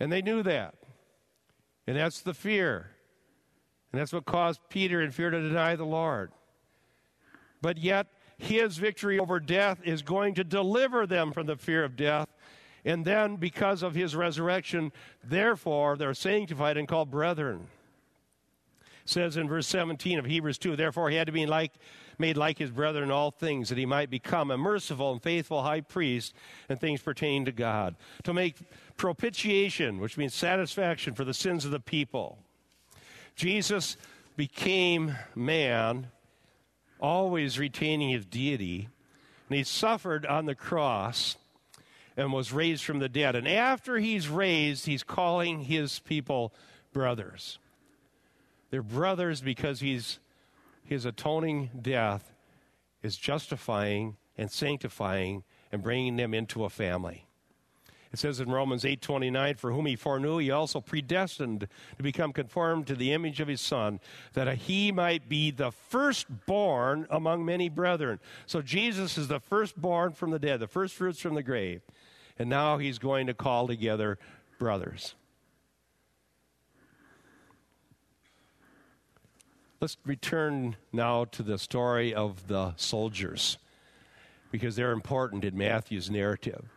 And 0.00 0.10
they 0.10 0.22
knew 0.22 0.42
that. 0.42 0.74
And 1.86 1.96
that's 1.96 2.20
the 2.20 2.34
fear. 2.34 2.95
And 3.96 4.02
that's 4.02 4.12
what 4.12 4.26
caused 4.26 4.60
Peter 4.68 5.00
in 5.00 5.10
fear 5.10 5.30
to 5.30 5.40
deny 5.40 5.74
the 5.74 5.86
Lord. 5.86 6.30
But 7.62 7.78
yet, 7.78 8.08
his 8.36 8.76
victory 8.76 9.18
over 9.18 9.40
death 9.40 9.78
is 9.84 10.02
going 10.02 10.34
to 10.34 10.44
deliver 10.44 11.06
them 11.06 11.32
from 11.32 11.46
the 11.46 11.56
fear 11.56 11.82
of 11.82 11.96
death. 11.96 12.28
And 12.84 13.06
then, 13.06 13.36
because 13.36 13.82
of 13.82 13.94
his 13.94 14.14
resurrection, 14.14 14.92
therefore, 15.24 15.96
they're 15.96 16.12
sanctified 16.12 16.76
and 16.76 16.86
called 16.86 17.10
brethren. 17.10 17.68
It 19.02 19.08
says 19.08 19.38
in 19.38 19.48
verse 19.48 19.66
17 19.66 20.18
of 20.18 20.26
Hebrews 20.26 20.58
2 20.58 20.76
Therefore, 20.76 21.08
he 21.08 21.16
had 21.16 21.28
to 21.28 21.32
be 21.32 21.46
like, 21.46 21.72
made 22.18 22.36
like 22.36 22.58
his 22.58 22.70
brethren 22.70 23.04
in 23.04 23.10
all 23.10 23.30
things, 23.30 23.70
that 23.70 23.78
he 23.78 23.86
might 23.86 24.10
become 24.10 24.50
a 24.50 24.58
merciful 24.58 25.12
and 25.12 25.22
faithful 25.22 25.62
high 25.62 25.80
priest 25.80 26.34
in 26.68 26.76
things 26.76 27.00
pertaining 27.00 27.46
to 27.46 27.52
God, 27.52 27.96
to 28.24 28.34
make 28.34 28.56
propitiation, 28.98 30.00
which 30.00 30.18
means 30.18 30.34
satisfaction 30.34 31.14
for 31.14 31.24
the 31.24 31.32
sins 31.32 31.64
of 31.64 31.70
the 31.70 31.80
people. 31.80 32.36
Jesus 33.36 33.96
became 34.36 35.16
man, 35.34 36.08
always 36.98 37.58
retaining 37.58 38.08
his 38.10 38.24
deity, 38.24 38.88
and 39.48 39.56
he 39.56 39.62
suffered 39.62 40.26
on 40.26 40.46
the 40.46 40.54
cross 40.54 41.36
and 42.16 42.32
was 42.32 42.52
raised 42.52 42.82
from 42.82 42.98
the 42.98 43.08
dead. 43.08 43.36
And 43.36 43.46
after 43.46 43.98
he's 43.98 44.28
raised, 44.28 44.86
he's 44.86 45.02
calling 45.02 45.60
his 45.60 45.98
people 46.00 46.52
brothers. 46.92 47.58
They're 48.70 48.82
brothers 48.82 49.42
because 49.42 49.80
he's, 49.80 50.18
his 50.82 51.04
atoning 51.04 51.70
death 51.82 52.32
is 53.02 53.16
justifying 53.16 54.16
and 54.36 54.50
sanctifying 54.50 55.44
and 55.70 55.82
bringing 55.82 56.16
them 56.16 56.32
into 56.34 56.64
a 56.64 56.70
family. 56.70 57.26
It 58.16 58.20
says 58.20 58.40
in 58.40 58.48
Romans 58.48 58.86
8:29, 58.86 59.56
"For 59.56 59.72
whom 59.72 59.84
he 59.84 59.94
foreknew, 59.94 60.38
he 60.38 60.50
also 60.50 60.80
predestined 60.80 61.68
to 61.98 62.02
become 62.02 62.32
conformed 62.32 62.86
to 62.86 62.94
the 62.94 63.12
image 63.12 63.40
of 63.40 63.48
his 63.48 63.60
Son, 63.60 64.00
that 64.32 64.56
he 64.56 64.90
might 64.90 65.28
be 65.28 65.50
the 65.50 65.70
firstborn 65.70 67.06
among 67.10 67.44
many 67.44 67.68
brethren." 67.68 68.18
So 68.46 68.62
Jesus 68.62 69.18
is 69.18 69.28
the 69.28 69.38
firstborn 69.38 70.14
from 70.14 70.30
the 70.30 70.38
dead, 70.38 70.60
the 70.60 70.66
first 70.66 70.94
fruits 70.94 71.20
from 71.20 71.34
the 71.34 71.42
grave, 71.42 71.82
and 72.38 72.48
now 72.48 72.78
he's 72.78 72.98
going 72.98 73.26
to 73.26 73.34
call 73.34 73.66
together 73.66 74.18
brothers. 74.58 75.14
Let's 79.78 79.98
return 80.06 80.76
now 80.90 81.26
to 81.26 81.42
the 81.42 81.58
story 81.58 82.14
of 82.14 82.46
the 82.46 82.74
soldiers 82.76 83.58
because 84.50 84.74
they're 84.74 84.92
important 84.92 85.44
in 85.44 85.58
Matthew's 85.58 86.08
narrative. 86.08 86.70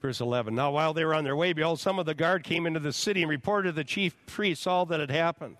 Verse 0.00 0.20
11 0.20 0.54
Now, 0.54 0.70
while 0.70 0.94
they 0.94 1.04
were 1.04 1.14
on 1.14 1.24
their 1.24 1.36
way, 1.36 1.52
behold, 1.52 1.80
some 1.80 1.98
of 1.98 2.06
the 2.06 2.14
guard 2.14 2.44
came 2.44 2.66
into 2.66 2.80
the 2.80 2.92
city 2.92 3.22
and 3.22 3.30
reported 3.30 3.68
to 3.68 3.72
the 3.72 3.84
chief 3.84 4.14
priests 4.26 4.66
all 4.66 4.86
that 4.86 5.00
had 5.00 5.10
happened. 5.10 5.56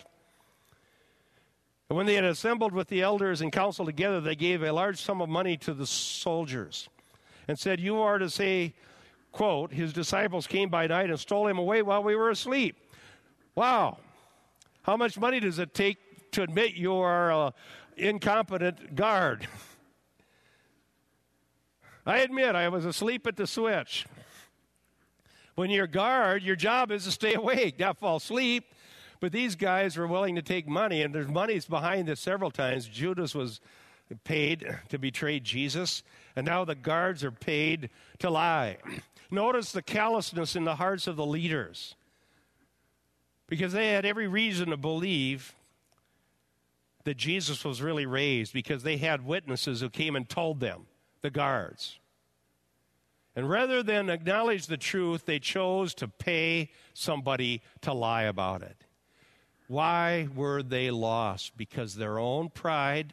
And 1.89 1.97
when 1.97 2.07
they 2.07 2.15
had 2.15 2.25
assembled 2.25 2.73
with 2.73 2.89
the 2.89 3.03
elders 3.03 3.41
and 3.41 3.51
council 3.51 3.87
together, 3.87 4.21
they 4.21 4.37
gave 4.37 4.63
a 4.63 4.73
large 4.73 5.01
sum 5.01 5.23
of 5.23 5.29
money 5.29 5.57
to 5.59 5.73
the 5.73 5.87
soldiers 5.87 6.89
and 7.49 7.59
said, 7.59 7.81
You 7.81 8.01
are 8.01 8.19
to 8.19 8.29
say, 8.29 8.75
quote, 9.33 9.73
His 9.73 9.93
disciples 9.93 10.47
came 10.47 10.69
by 10.69 10.87
night 10.87 11.11
and 11.11 11.19
stole 11.19 11.49
him 11.49 11.59
away 11.59 11.83
while 11.83 12.03
we 12.03 12.15
were 12.15 12.31
asleep. 12.31 12.77
Wow. 13.55 13.99
How 14.83 14.97
much 14.97 15.19
money 15.19 15.41
does 15.41 15.59
it 15.59 15.75
take 15.75 16.31
to 16.33 16.43
admit 16.43 16.75
you 16.75 16.95
are 16.95 17.33
an 17.33 17.53
incompetent 17.97 18.95
guard? 18.95 19.49
I 22.07 22.19
admit 22.19 22.55
I 22.55 22.69
was 22.69 22.85
asleep 22.85 23.27
at 23.27 23.37
the 23.37 23.47
switch. 23.47 24.07
When 25.59 25.71
you're 25.71 25.87
a 25.87 25.89
guard, 25.89 26.45
your 26.45 26.55
job 26.55 26.93
is 26.93 27.03
to 27.03 27.11
stay 27.11 27.35
awake, 27.35 27.81
not 27.81 27.99
fall 27.99 28.19
asleep. 28.19 28.73
But 29.19 29.33
these 29.33 29.57
guys 29.57 29.97
were 29.97 30.07
willing 30.07 30.37
to 30.37 30.43
take 30.43 30.69
money, 30.69 31.03
and 31.03 31.13
there's 31.13 31.27
money's 31.27 31.67
behind 31.67 32.07
this 32.07 32.21
several 32.21 32.53
times. 32.53 32.87
Judas 32.87 33.35
was 33.35 33.61
paid 34.23 34.73
to 34.91 34.99
betray 35.01 35.41
Jesus, 35.41 36.05
and 36.37 36.47
now 36.47 36.65
the 36.65 36.77
guards 36.77 37.25
are 37.25 37.33
paid 37.33 37.91
to 38.21 38.31
lie. 38.31 38.77
Notice 39.33 39.73
the 39.73 39.83
callousness 39.83 40.55
in 40.55 40.63
the 40.63 40.77
hearts 40.77 41.09
of 41.09 41.17
the 41.17 41.27
leaders, 41.27 41.97
because 43.49 43.73
they 43.73 43.89
had 43.89 44.07
every 44.07 44.29
reason 44.29 44.71
to 44.71 44.77
believe 44.77 45.57
that 47.03 47.17
Jesus 47.17 47.65
was 47.65 47.83
really 47.83 48.07
raised, 48.07 48.53
because 48.53 48.85
they 48.85 48.99
had 48.99 49.27
witnesses 49.27 49.81
who 49.81 49.91
came 49.91 50.15
and 50.15 50.29
told 50.29 50.61
them, 50.61 50.87
the 51.21 51.31
guards. 51.31 51.99
And 53.37 53.49
rather 53.49 53.83
than 53.83 54.11
acknowledge 54.11 54.67
the 54.67 54.77
truth, 54.77 55.27
they 55.27 55.39
chose 55.39 55.95
to 55.95 56.09
pay 56.09 56.71
somebody 56.93 57.63
to 57.83 57.93
lie 57.93 58.25
about 58.25 58.63
it. 58.63 58.85
Why 59.69 60.29
were 60.35 60.63
they 60.63 60.91
lost? 60.91 61.57
Because 61.57 61.95
their 61.95 62.19
own 62.19 62.49
pride, 62.49 63.13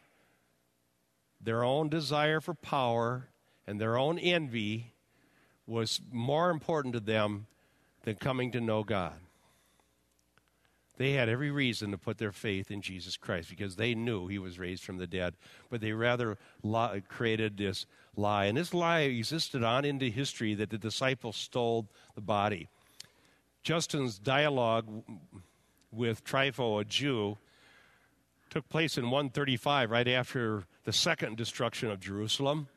their 1.39 1.63
own 1.63 1.89
desire 1.89 2.39
for 2.39 2.53
power, 2.53 3.27
and 3.67 3.79
their 3.79 3.97
own 3.97 4.17
envy 4.17 4.93
was 5.67 5.99
more 6.11 6.49
important 6.49 6.93
to 6.93 6.99
them 6.99 7.47
than 8.03 8.15
coming 8.15 8.51
to 8.51 8.61
know 8.61 8.83
God. 8.83 9.19
They 10.97 11.11
had 11.11 11.27
every 11.27 11.51
reason 11.51 11.91
to 11.91 11.97
put 11.97 12.19
their 12.19 12.31
faith 12.31 12.71
in 12.71 12.81
Jesus 12.81 13.17
Christ 13.17 13.49
because 13.49 13.75
they 13.75 13.95
knew 13.95 14.27
he 14.27 14.39
was 14.39 14.57
raised 14.57 14.83
from 14.83 14.97
the 14.97 15.07
dead, 15.07 15.35
but 15.69 15.81
they 15.81 15.91
rather 15.91 16.37
created 17.09 17.57
this 17.57 17.85
lie. 18.17 18.45
And 18.45 18.57
this 18.57 18.73
lie 18.73 19.01
existed 19.01 19.63
on 19.63 19.85
into 19.85 20.09
history 20.09 20.53
that 20.55 20.69
the 20.69 20.77
disciples 20.77 21.35
stole 21.35 21.87
the 22.15 22.21
body. 22.21 22.69
Justin's 23.63 24.19
dialogue 24.19 24.87
with 25.91 26.23
Trypho, 26.23 26.81
a 26.81 26.85
Jew, 26.85 27.37
took 28.49 28.69
place 28.69 28.97
in 28.97 29.05
135, 29.05 29.89
right 29.89 30.07
after 30.07 30.65
the 30.83 30.93
second 30.93 31.35
destruction 31.35 31.89
of 31.89 31.99
Jerusalem. 31.99 32.67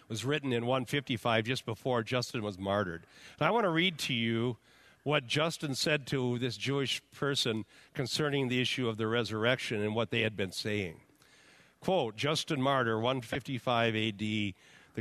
It 0.00 0.08
was 0.08 0.24
written 0.24 0.52
in 0.52 0.66
155, 0.66 1.44
just 1.44 1.64
before 1.64 2.02
Justin 2.02 2.42
was 2.42 2.58
martyred. 2.58 3.06
And 3.38 3.46
I 3.46 3.50
want 3.50 3.64
to 3.64 3.70
read 3.70 3.98
to 3.98 4.14
you 4.14 4.56
what 5.04 5.26
Justin 5.26 5.74
said 5.74 6.06
to 6.08 6.38
this 6.38 6.56
Jewish 6.56 7.00
person 7.14 7.64
concerning 7.94 8.48
the 8.48 8.60
issue 8.60 8.88
of 8.88 8.96
the 8.96 9.06
resurrection 9.06 9.80
and 9.80 9.94
what 9.94 10.10
they 10.10 10.22
had 10.22 10.36
been 10.36 10.52
saying. 10.52 11.00
Quote, 11.80 12.16
Justin 12.16 12.60
Martyr, 12.60 12.96
155 12.96 13.96
AD, 13.96 14.18
the 14.18 14.54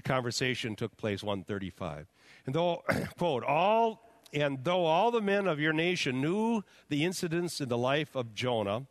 conversation 0.03 0.75
took 0.75 0.95
place 0.97 1.21
135. 1.21 2.07
And 2.45 2.55
though, 2.55 2.83
quote, 3.17 3.43
all 3.43 4.09
and 4.33 4.63
though 4.63 4.85
all 4.85 5.11
the 5.11 5.21
men 5.21 5.47
of 5.47 5.59
your 5.59 5.73
nation 5.73 6.21
knew 6.21 6.63
the 6.87 7.03
incidents 7.03 7.61
in 7.61 7.69
the 7.69 7.77
life 7.77 8.15
of 8.15 8.35
Jonah, 8.35 8.85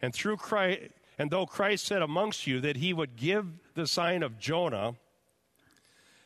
and 0.00 0.14
through 0.14 0.36
Christ, 0.36 0.82
and 1.18 1.30
though 1.30 1.46
Christ 1.46 1.84
said 1.84 2.02
amongst 2.02 2.46
you 2.46 2.60
that 2.60 2.76
he 2.76 2.92
would 2.92 3.16
give 3.16 3.46
the 3.74 3.86
sign 3.86 4.22
of 4.22 4.38
Jonah, 4.38 4.94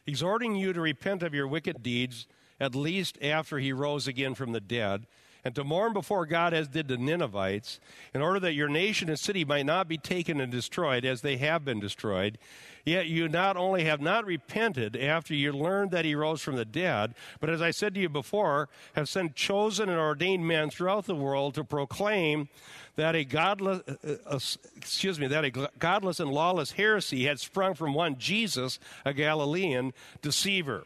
exhorting 0.07 0.55
you 0.55 0.73
to 0.73 0.81
repent 0.81 1.23
of 1.23 1.35
your 1.35 1.49
wicked 1.49 1.83
deeds, 1.83 2.27
at 2.61 2.75
least 2.75 3.19
after 3.23 3.59
he 3.59 3.73
rose 3.73 4.07
again 4.07 4.35
from 4.35 4.53
the 4.53 4.61
dead, 4.61 5.07
and 5.47 5.55
to 5.55 5.63
mourn 5.63 5.93
before 5.93 6.27
God 6.27 6.53
as 6.53 6.67
did 6.67 6.89
the 6.89 6.99
Ninevites, 6.99 7.79
in 8.13 8.21
order 8.21 8.41
that 8.41 8.55
your 8.55 8.69
nation 8.69 9.09
and 9.09 9.19
city 9.19 9.45
might 9.45 9.65
not 9.65 9.87
be 9.87 9.97
taken 9.97 10.41
and 10.41 10.51
destroyed 10.51 11.05
as 11.05 11.21
they 11.21 11.37
have 11.37 11.65
been 11.65 11.79
destroyed. 11.79 12.37
Yet 12.85 13.07
you 13.07 13.29
not 13.29 13.57
only 13.57 13.85
have 13.85 14.01
not 14.01 14.27
repented 14.27 14.97
after 14.97 15.35
you 15.35 15.53
learned 15.53 15.93
that 15.93 16.05
he 16.05 16.17
rose 16.17 16.43
from 16.43 16.57
the 16.57 16.65
dead, 16.65 17.15
but 17.39 17.49
as 17.49 17.63
I 17.63 17.71
said 17.71 17.95
to 17.95 18.01
you 18.01 18.09
before, 18.09 18.69
have 18.95 19.09
sent 19.09 19.37
chosen 19.37 19.89
and 19.89 19.99
ordained 19.99 20.47
men 20.47 20.69
throughout 20.69 21.07
the 21.07 21.15
world 21.15 21.55
to 21.55 21.65
proclaim 21.65 22.49
that 22.97 23.15
a 23.15 23.25
godless, 23.25 23.83
uh, 23.89 24.15
uh, 24.27 24.41
excuse 24.77 25.21
me, 25.21 25.29
that 25.29 25.45
a 25.45 25.69
godless 25.79 26.19
and 26.19 26.31
lawless 26.31 26.73
heresy 26.73 27.25
had 27.25 27.39
sprung 27.39 27.75
from 27.75 27.95
one 27.95 28.19
Jesus, 28.19 28.81
a 29.05 29.15
Galilean 29.15 29.93
deceiver 30.23 30.85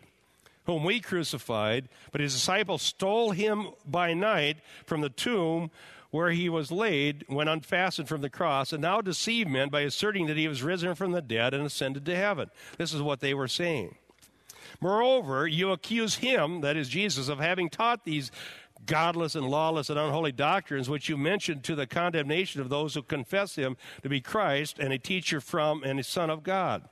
whom 0.64 0.84
we 0.84 1.00
crucified, 1.00 1.88
but 2.12 2.20
his 2.20 2.34
disciples 2.34 2.82
stole 2.82 3.30
him 3.30 3.68
by 3.86 4.14
night 4.14 4.58
from 4.84 5.00
the 5.00 5.08
tomb. 5.08 5.70
where 6.10 6.30
he 6.30 6.48
was 6.48 6.72
laid 6.72 7.24
when 7.28 7.48
unfastened 7.48 8.08
from 8.08 8.20
the 8.20 8.30
cross, 8.30 8.72
and 8.72 8.82
now 8.82 9.00
deceive 9.00 9.46
men 9.46 9.68
by 9.68 9.82
asserting 9.82 10.26
that 10.26 10.36
he 10.36 10.48
was 10.48 10.62
risen 10.62 10.94
from 10.94 11.12
the 11.12 11.22
dead 11.22 11.54
and 11.54 11.64
ascended 11.64 12.04
to 12.04 12.16
heaven. 12.16 12.50
This 12.78 12.92
is 12.92 13.00
what 13.02 13.20
they 13.20 13.34
were 13.34 13.48
saying. 13.48 13.94
Moreover, 14.80 15.46
you 15.46 15.70
accuse 15.72 16.16
him, 16.16 16.62
that 16.62 16.76
is 16.76 16.88
Jesus, 16.88 17.28
of 17.28 17.38
having 17.38 17.68
taught 17.68 18.04
these 18.04 18.30
godless 18.86 19.34
and 19.34 19.46
lawless 19.48 19.90
and 19.90 19.98
unholy 19.98 20.32
doctrines, 20.32 20.88
which 20.88 21.08
you 21.08 21.16
mentioned 21.16 21.62
to 21.64 21.74
the 21.74 21.86
condemnation 21.86 22.60
of 22.60 22.70
those 22.70 22.94
who 22.94 23.02
confess 23.02 23.54
him 23.56 23.76
to 24.02 24.08
be 24.08 24.20
Christ 24.20 24.78
and 24.78 24.92
a 24.92 24.98
teacher 24.98 25.40
from 25.40 25.82
and 25.84 26.00
a 26.00 26.04
Son 26.04 26.30
of 26.30 26.42
God. 26.42 26.88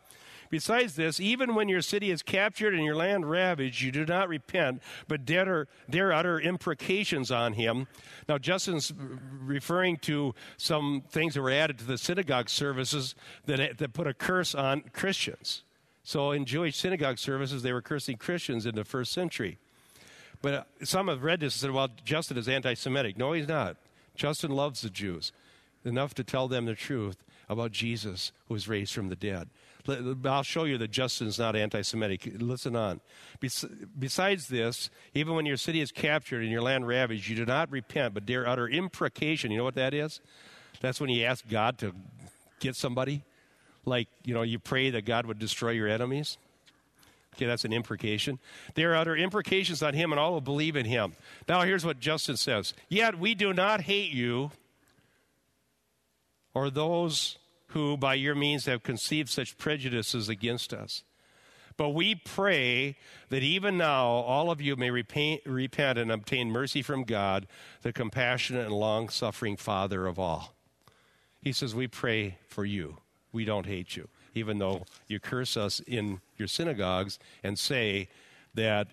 Besides 0.51 0.97
this, 0.97 1.21
even 1.21 1.55
when 1.55 1.69
your 1.69 1.83
city 1.83 2.11
is 2.11 2.23
captured 2.23 2.75
and 2.75 2.85
your 2.85 2.97
land 2.97 3.29
ravaged, 3.29 3.83
you 3.83 3.93
do 3.93 4.07
not 4.07 4.29
repent, 4.29 4.83
but 5.07 5.25
dare, 5.25 5.67
dare 5.91 6.13
utter 6.13 6.41
imprecations 6.41 7.31
on 7.31 7.55
him. 7.55 7.87
Now, 8.29 8.39
Justin's 8.39 8.93
referring 9.41 9.99
to 9.99 10.35
some 10.57 11.03
things 11.11 11.35
that 11.35 11.43
were 11.43 11.51
added 11.51 11.79
to 11.79 11.85
the 11.85 11.99
synagogue 11.99 12.49
services 12.49 13.15
that, 13.47 13.79
that 13.79 13.93
put 13.93 14.07
a 14.07 14.15
curse 14.15 14.55
on 14.55 14.83
Christians. 14.93 15.63
So, 16.03 16.33
in 16.33 16.47
Jewish 16.47 16.77
synagogue 16.77 17.19
services, 17.19 17.63
they 17.63 17.73
were 17.73 17.83
cursing 17.83 18.17
Christians 18.17 18.65
in 18.65 18.75
the 18.75 18.85
first 18.85 19.13
century. 19.13 19.59
But 20.41 20.55
uh, 20.55 20.63
some 20.85 21.09
have 21.09 21.23
read 21.23 21.41
this 21.41 21.55
and 21.55 21.61
said, 21.61 21.71
well, 21.73 21.89
Justin 22.05 22.39
is 22.39 22.49
anti 22.49 22.75
Semitic. 22.75 23.19
No, 23.19 23.33
he's 23.33 23.49
not. 23.49 23.77
Justin 24.15 24.51
loves 24.51 24.81
the 24.81 24.91
Jews 24.91 25.33
enough 25.85 26.15
to 26.15 26.25
tell 26.25 26.49
them 26.49 26.65
the 26.65 26.75
truth 26.75 27.25
about 27.49 27.73
Jesus 27.73 28.33
who 28.47 28.55
was 28.55 28.69
raised 28.69 28.93
from 28.93 29.09
the 29.09 29.17
dead. 29.17 29.49
I'll 30.25 30.43
show 30.43 30.65
you 30.65 30.79
that 30.79 30.91
Justin's 30.91 31.39
not 31.39 31.57
anti 31.57 31.83
Semitic. 31.83 32.31
Listen 32.39 32.77
on. 32.77 33.01
Besides 33.99 34.49
this, 34.49 34.91
even 35.15 35.35
when 35.35 35.47
your 35.47 35.57
city 35.57 35.81
is 35.81 35.93
captured 35.93 36.43
and 36.43 36.51
your 36.51 36.63
land 36.63 36.87
ravaged, 36.87 37.29
you 37.29 37.37
do 37.37 37.47
not 37.47 37.71
repent, 37.71 38.15
but 38.15 38.27
dare 38.27 38.47
utter 38.47 38.69
imprecation. 38.69 39.51
You 39.51 39.59
know 39.59 39.65
what 39.65 39.77
that 39.77 39.95
is? 39.95 40.21
That's 40.81 41.01
when 41.01 41.11
you 41.11 41.25
ask 41.25 41.49
God 41.49 41.79
to 41.79 41.95
get 42.61 42.77
somebody. 42.77 43.25
Like, 43.85 44.09
you 44.25 44.35
know, 44.35 44.43
you 44.43 44.59
pray 44.59 44.91
that 44.91 45.05
God 45.05 45.27
would 45.27 45.39
destroy 45.39 45.71
your 45.71 45.89
enemies. 45.89 46.37
Okay, 47.35 47.47
that's 47.47 47.65
an 47.65 47.73
imprecation. 47.73 48.39
There 48.75 48.97
utter 48.97 49.17
imprecations 49.17 49.83
on 49.83 49.95
him 49.95 50.13
and 50.13 50.19
all 50.19 50.35
who 50.35 50.41
believe 50.41 50.75
in 50.75 50.85
him. 50.85 51.15
Now, 51.49 51.63
here's 51.63 51.85
what 51.85 52.01
Justin 52.01 52.37
says 52.37 52.75
Yet 52.89 53.19
we 53.19 53.35
do 53.35 53.53
not 53.53 53.83
hate 53.83 54.11
you 54.11 54.51
or 56.53 56.69
those 56.69 57.38
who 57.69 57.97
by 57.97 58.15
your 58.15 58.35
means 58.35 58.67
have 58.67 58.83
conceived 58.83 59.29
such 59.29 59.59
prejudices 59.59 60.29
against 60.29 60.73
us. 60.73 61.03
But 61.77 61.91
we 61.91 62.17
pray 62.17 62.97
that 63.29 63.43
even 63.43 63.79
now 63.79 64.07
all 64.07 64.51
of 64.51 64.61
you 64.61 64.75
may 64.75 64.91
repent, 64.91 65.43
repent 65.47 65.97
and 65.99 66.11
obtain 66.11 66.51
mercy 66.51 66.83
from 66.83 67.05
God, 67.05 67.47
the 67.83 67.93
compassionate 67.93 68.67
and 68.67 68.75
long 68.75 69.09
suffering 69.09 69.57
Father 69.57 70.07
of 70.07 70.19
all. 70.19 70.55
He 71.41 71.53
says, 71.53 71.75
We 71.75 71.87
pray 71.87 72.39
for 72.49 72.65
you. 72.65 72.99
We 73.33 73.45
don't 73.45 73.67
hate 73.67 73.97
you, 73.97 74.09
even 74.35 74.59
though 74.59 74.87
you 75.07 75.21
curse 75.21 75.57
us 75.57 75.81
in 75.81 76.21
your 76.37 76.49
synagogues 76.49 77.21
and 77.45 77.57
say 77.57 78.09
that 78.55 78.89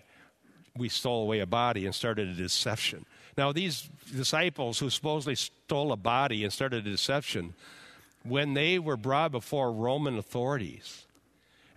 we 0.77 0.89
stole 0.89 1.23
away 1.23 1.39
a 1.39 1.47
body 1.47 1.85
and 1.85 1.95
started 1.95 2.27
a 2.27 2.33
deception. 2.33 3.05
Now, 3.37 3.51
these 3.51 3.89
disciples 4.15 4.77
who 4.79 4.89
supposedly 4.89 5.35
stole 5.35 5.91
a 5.91 5.97
body 5.97 6.43
and 6.43 6.53
started 6.53 6.85
a 6.85 6.89
deception, 6.91 7.55
when 8.25 8.53
they 8.53 8.79
were 8.79 8.97
brought 8.97 9.31
before 9.31 9.71
Roman 9.71 10.17
authorities 10.17 11.05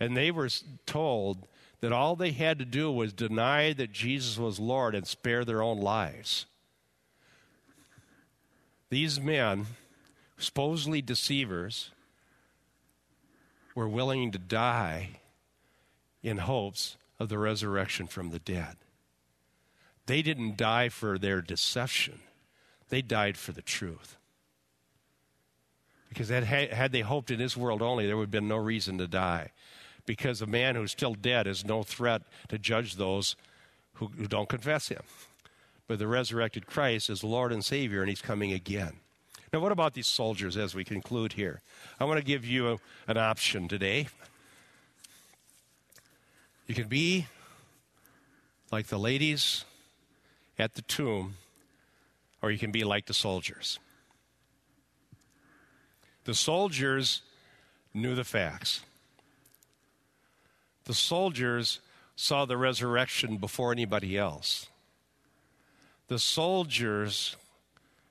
and 0.01 0.17
they 0.17 0.31
were 0.31 0.49
told 0.87 1.47
that 1.81 1.93
all 1.93 2.17
they 2.17 2.33
had 2.33 2.59
to 2.59 2.65
do 2.65 2.91
was 2.91 3.13
deny 3.13 3.73
that 3.73 3.93
Jesus 3.93 4.39
was 4.39 4.59
Lord 4.59 4.95
and 4.95 5.07
spare 5.07 5.45
their 5.45 5.63
own 5.63 5.79
lives. 5.79 6.47
These 8.91 9.21
men, 9.21 9.67
supposedly 10.39 11.03
deceivers, 11.03 11.91
were 13.75 13.89
willing 13.89 14.33
to 14.33 14.39
die 14.39 15.21
in 16.23 16.39
hopes 16.39 16.97
of 17.21 17.29
the 17.29 17.39
resurrection 17.39 18.07
from 18.07 18.31
the 18.31 18.39
dead. 18.39 18.77
They 20.07 20.23
didn't 20.23 20.57
die 20.57 20.89
for 20.89 21.19
their 21.19 21.41
deception, 21.41 22.21
they 22.89 23.03
died 23.03 23.37
for 23.37 23.53
the 23.53 23.63
truth. 23.63 24.18
Because 26.09 26.29
had 26.29 26.93
they 26.93 27.01
hoped 27.01 27.31
in 27.31 27.39
this 27.39 27.57
world 27.57 27.83
only, 27.83 28.07
there 28.07 28.17
would 28.17 28.25
have 28.25 28.31
been 28.31 28.49
no 28.49 28.57
reason 28.57 28.99
to 28.99 29.07
die. 29.07 29.51
Because 30.07 30.41
a 30.41 30.47
man 30.47 30.75
who's 30.75 30.93
still 30.93 31.15
dead 31.15 31.47
is 31.47 31.65
no 31.65 31.83
threat 31.83 32.23
to 32.49 32.59
judge 32.59 32.97
those 32.97 33.37
who, 33.95 34.07
who 34.17 34.27
don't 34.27 34.49
confess 34.49 34.89
him. 34.89 35.03
But 35.87 35.99
the 35.99 36.07
resurrected 36.07 36.67
Christ 36.67 37.11
is 37.11 37.23
Lord 37.23 37.53
and 37.53 37.65
Savior, 37.65 38.01
and 38.01 38.09
he's 38.09 38.23
coming 38.23 38.53
again. 38.53 38.95
Now, 39.53 39.61
what 39.61 39.73
about 39.73 39.95
these 39.95 40.07
soldiers 40.07 40.57
as 40.57 40.75
we 40.75 40.85
conclude 40.85 41.35
here? 41.35 41.61
I 41.99 42.05
want 42.05 42.19
to 42.19 42.25
give 42.25 42.45
you 42.45 42.73
a, 42.73 42.79
an 43.07 43.17
option 43.17 43.69
today. 43.69 44.09
You 46.67 46.75
can 46.75 46.89
be 46.89 47.27
like 48.71 48.89
the 48.89 48.99
ladies 48.99 49.65
at 50.59 50.75
the 50.75 50.83
tomb, 50.83 51.37
or 52.43 52.51
you 52.51 52.59
can 52.59 52.71
be 52.71 52.85
like 52.85 53.07
the 53.07 53.15
soldiers. 53.15 53.79
The 56.29 56.35
soldiers 56.35 57.23
knew 57.95 58.15
the 58.15 58.23
facts. 58.23 58.83
The 60.85 60.93
soldiers 60.93 61.81
saw 62.17 62.45
the 62.45 62.59
resurrection 62.59 63.39
before 63.39 63.73
anybody 63.73 64.19
else. 64.19 64.69
The 66.09 66.19
soldiers 66.19 67.35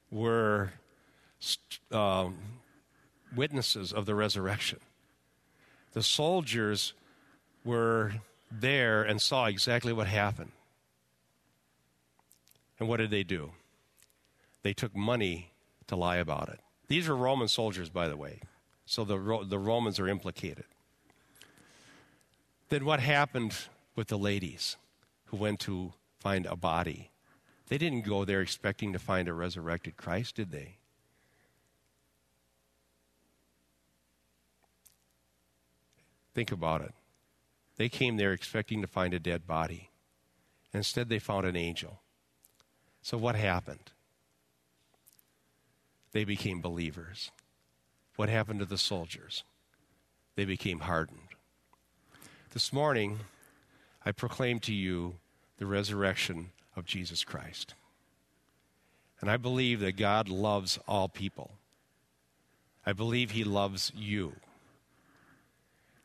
were 0.09 0.71
um, 1.91 2.39
witnesses 3.35 3.93
of 3.93 4.07
the 4.07 4.15
resurrection. 4.15 4.79
The 5.93 6.01
soldiers 6.01 6.93
were 7.63 8.13
there 8.49 9.03
and 9.03 9.21
saw 9.21 9.45
exactly 9.45 9.93
what 9.93 10.07
happened. 10.07 10.53
And 12.79 12.89
what 12.89 12.97
did 12.97 13.11
they 13.11 13.23
do? 13.23 13.51
They 14.63 14.73
took 14.73 14.95
money 14.95 15.51
to 15.85 15.95
lie 15.95 16.17
about 16.17 16.49
it. 16.49 16.59
These 16.87 17.09
are 17.09 17.15
Roman 17.15 17.47
soldiers, 17.47 17.89
by 17.89 18.07
the 18.07 18.15
way, 18.15 18.41
so 18.85 19.03
the, 19.03 19.45
the 19.47 19.59
Romans 19.59 19.99
are 19.99 20.07
implicated. 20.07 20.65
Then 22.69 22.85
what 22.85 22.99
happened 22.99 23.55
with 23.95 24.07
the 24.07 24.17
ladies 24.17 24.77
who 25.25 25.37
went 25.37 25.59
to 25.61 25.93
find 26.19 26.45
a 26.45 26.55
body? 26.55 27.11
They 27.67 27.77
didn't 27.77 28.05
go 28.05 28.23
there 28.23 28.41
expecting 28.41 28.93
to 28.93 28.99
find 28.99 29.27
a 29.27 29.33
resurrected 29.33 29.97
Christ, 29.97 30.35
did 30.35 30.51
they? 30.51 30.77
Think 36.33 36.51
about 36.51 36.81
it. 36.81 36.93
They 37.77 37.89
came 37.89 38.17
there 38.17 38.31
expecting 38.31 38.81
to 38.81 38.87
find 38.87 39.13
a 39.13 39.19
dead 39.19 39.47
body. 39.47 39.89
Instead, 40.73 41.09
they 41.09 41.19
found 41.19 41.45
an 41.45 41.55
angel. 41.55 42.01
So, 43.01 43.17
what 43.17 43.35
happened? 43.35 43.91
They 46.11 46.23
became 46.23 46.61
believers. 46.61 47.31
What 48.15 48.29
happened 48.29 48.59
to 48.59 48.65
the 48.65 48.77
soldiers? 48.77 49.43
They 50.35 50.45
became 50.45 50.79
hardened. 50.79 51.19
This 52.53 52.71
morning, 52.73 53.19
I 54.05 54.11
proclaim 54.11 54.59
to 54.61 54.73
you 54.73 55.15
the 55.57 55.65
resurrection 55.65 56.51
of 56.75 56.85
Jesus 56.85 57.23
Christ. 57.23 57.73
And 59.19 59.29
I 59.29 59.37
believe 59.37 59.79
that 59.79 59.97
God 59.97 60.29
loves 60.29 60.79
all 60.87 61.09
people. 61.09 61.51
I 62.85 62.93
believe 62.93 63.31
He 63.31 63.43
loves 63.43 63.91
you. 63.95 64.33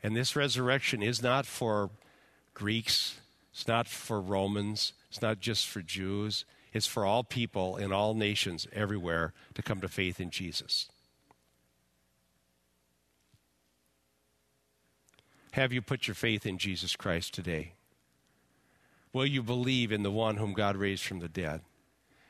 And 0.03 0.17
this 0.17 0.35
resurrection 0.35 1.03
is 1.03 1.23
not 1.23 1.47
for 1.47 1.91
Greeks, 2.55 3.21
it's 3.53 3.69
not 3.69 3.87
for 3.87 4.21
Romans, 4.21 4.93
it's 5.09 5.23
not 5.23 5.41
just 5.41 5.69
for 5.69 5.81
Jews, 5.81 6.45
it's 6.73 6.87
for 6.87 7.05
all 7.05 7.25
people 7.25 7.77
in 7.77 7.93
all 7.93 8.15
nations 8.15 8.67
everywhere 8.73 9.33
to 9.55 9.63
come 9.63 9.81
to 9.81 9.89
faith 9.89 10.21
in 10.21 10.31
Jesus. 10.31 10.89
Have 15.53 15.73
you 15.73 15.83
put 15.83 16.09
your 16.09 16.15
faith 16.15 16.47
in 16.47 16.57
Jesus 16.57 16.97
Christ 16.97 17.35
today? 17.35 17.73
Will 19.13 19.27
you 19.27 19.43
believe 19.43 19.93
in 19.93 20.03
the 20.03 20.11
one 20.11 20.39
whom 20.39 20.55
God 20.55 20.77
raised 20.77 21.05
from 21.05 21.21
the 21.21 21.29
dead? 21.29 21.61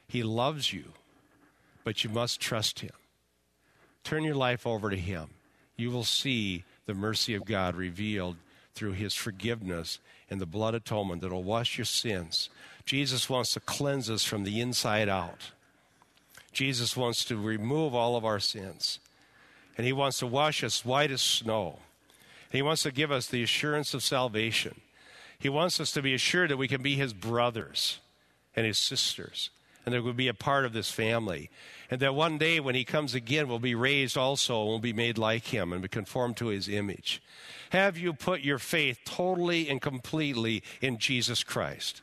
He 0.08 0.24
loves 0.24 0.72
you, 0.72 0.92
but 1.84 2.02
you 2.02 2.10
must 2.10 2.40
trust 2.40 2.80
him. 2.80 2.90
Turn 4.02 4.24
your 4.24 4.34
life 4.34 4.66
over 4.66 4.90
to 4.90 4.96
him. 4.96 5.28
You 5.76 5.92
will 5.92 6.04
see 6.04 6.64
the 6.86 6.94
mercy 6.94 7.34
of 7.34 7.44
God 7.44 7.76
revealed 7.76 8.36
through 8.74 8.92
his 8.92 9.14
forgiveness 9.14 10.00
and 10.28 10.40
the 10.40 10.46
blood 10.46 10.74
atonement 10.74 11.20
that 11.22 11.30
will 11.30 11.44
wash 11.44 11.78
your 11.78 11.84
sins. 11.84 12.48
Jesus 12.84 13.28
wants 13.28 13.52
to 13.54 13.60
cleanse 13.60 14.10
us 14.10 14.24
from 14.24 14.44
the 14.44 14.60
inside 14.60 15.08
out. 15.08 15.52
Jesus 16.52 16.96
wants 16.96 17.24
to 17.26 17.36
remove 17.36 17.94
all 17.94 18.16
of 18.16 18.24
our 18.24 18.40
sins. 18.40 18.98
And 19.76 19.86
he 19.86 19.92
wants 19.92 20.18
to 20.18 20.26
wash 20.26 20.62
us 20.62 20.84
white 20.84 21.10
as 21.10 21.22
snow. 21.22 21.78
He 22.50 22.60
wants 22.60 22.82
to 22.82 22.92
give 22.92 23.10
us 23.10 23.26
the 23.26 23.42
assurance 23.42 23.94
of 23.94 24.02
salvation. 24.02 24.80
He 25.38 25.48
wants 25.48 25.80
us 25.80 25.92
to 25.92 26.02
be 26.02 26.14
assured 26.14 26.50
that 26.50 26.58
we 26.58 26.68
can 26.68 26.82
be 26.82 26.94
his 26.94 27.14
brothers 27.14 27.98
and 28.54 28.66
his 28.66 28.78
sisters 28.78 29.50
and 29.84 29.94
that 29.94 30.02
we'll 30.02 30.12
be 30.12 30.28
a 30.28 30.34
part 30.34 30.64
of 30.64 30.72
this 30.72 30.90
family. 30.90 31.50
And 31.90 32.00
that 32.00 32.14
one 32.14 32.38
day 32.38 32.60
when 32.60 32.74
he 32.74 32.84
comes 32.84 33.14
again, 33.14 33.48
we'll 33.48 33.58
be 33.58 33.74
raised 33.74 34.16
also 34.16 34.60
and 34.60 34.68
we'll 34.68 34.78
be 34.78 34.92
made 34.92 35.18
like 35.18 35.46
him 35.46 35.72
and 35.72 35.82
be 35.82 35.88
conformed 35.88 36.36
to 36.36 36.46
his 36.46 36.68
image. 36.68 37.20
Have 37.70 37.98
you 37.98 38.12
put 38.12 38.42
your 38.42 38.58
faith 38.58 39.00
totally 39.04 39.68
and 39.68 39.80
completely 39.80 40.62
in 40.80 40.98
Jesus 40.98 41.42
Christ? 41.42 42.02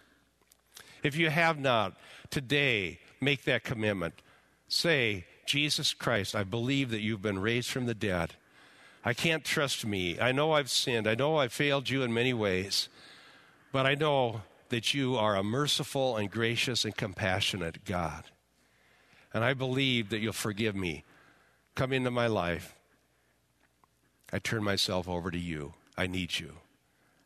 If 1.04 1.16
you 1.16 1.30
have 1.30 1.60
not, 1.60 1.98
today 2.30 3.00
make 3.22 3.44
that 3.44 3.64
commitment. 3.64 4.16
Say, 4.68 5.26
Jesus 5.46 5.94
Christ, 5.94 6.36
I 6.36 6.44
believe 6.44 6.92
that 6.92 7.02
you've 7.02 7.22
been 7.22 7.40
raised 7.40 7.70
from 7.70 7.86
the 7.86 7.96
dead. 7.96 8.36
I 9.04 9.14
can't 9.14 9.44
trust 9.44 9.86
me. 9.86 10.20
I 10.20 10.32
know 10.32 10.52
I've 10.52 10.70
sinned. 10.70 11.08
I 11.08 11.16
know 11.16 11.38
I've 11.38 11.54
failed 11.54 11.90
you 11.90 12.04
in 12.04 12.14
many 12.14 12.34
ways. 12.34 12.90
But 13.72 13.86
I 13.86 13.96
know 13.96 14.42
that 14.70 14.94
you 14.94 15.16
are 15.16 15.36
a 15.36 15.44
merciful 15.44 16.18
and 16.18 16.30
gracious 16.30 16.86
and 16.86 16.96
compassionate 16.96 17.86
God. 17.86 18.26
And 19.34 19.44
I 19.44 19.54
believe 19.54 20.10
that 20.10 20.20
you'll 20.20 20.34
forgive 20.34 20.76
me. 20.76 21.04
Come 21.76 21.94
into 21.94 22.12
my 22.12 22.28
life. 22.28 22.76
I 24.32 24.40
turn 24.40 24.64
myself 24.64 25.08
over 25.08 25.32
to 25.32 25.40
you. 25.40 25.74
I 25.98 26.08
need 26.08 26.40
you. 26.40 26.54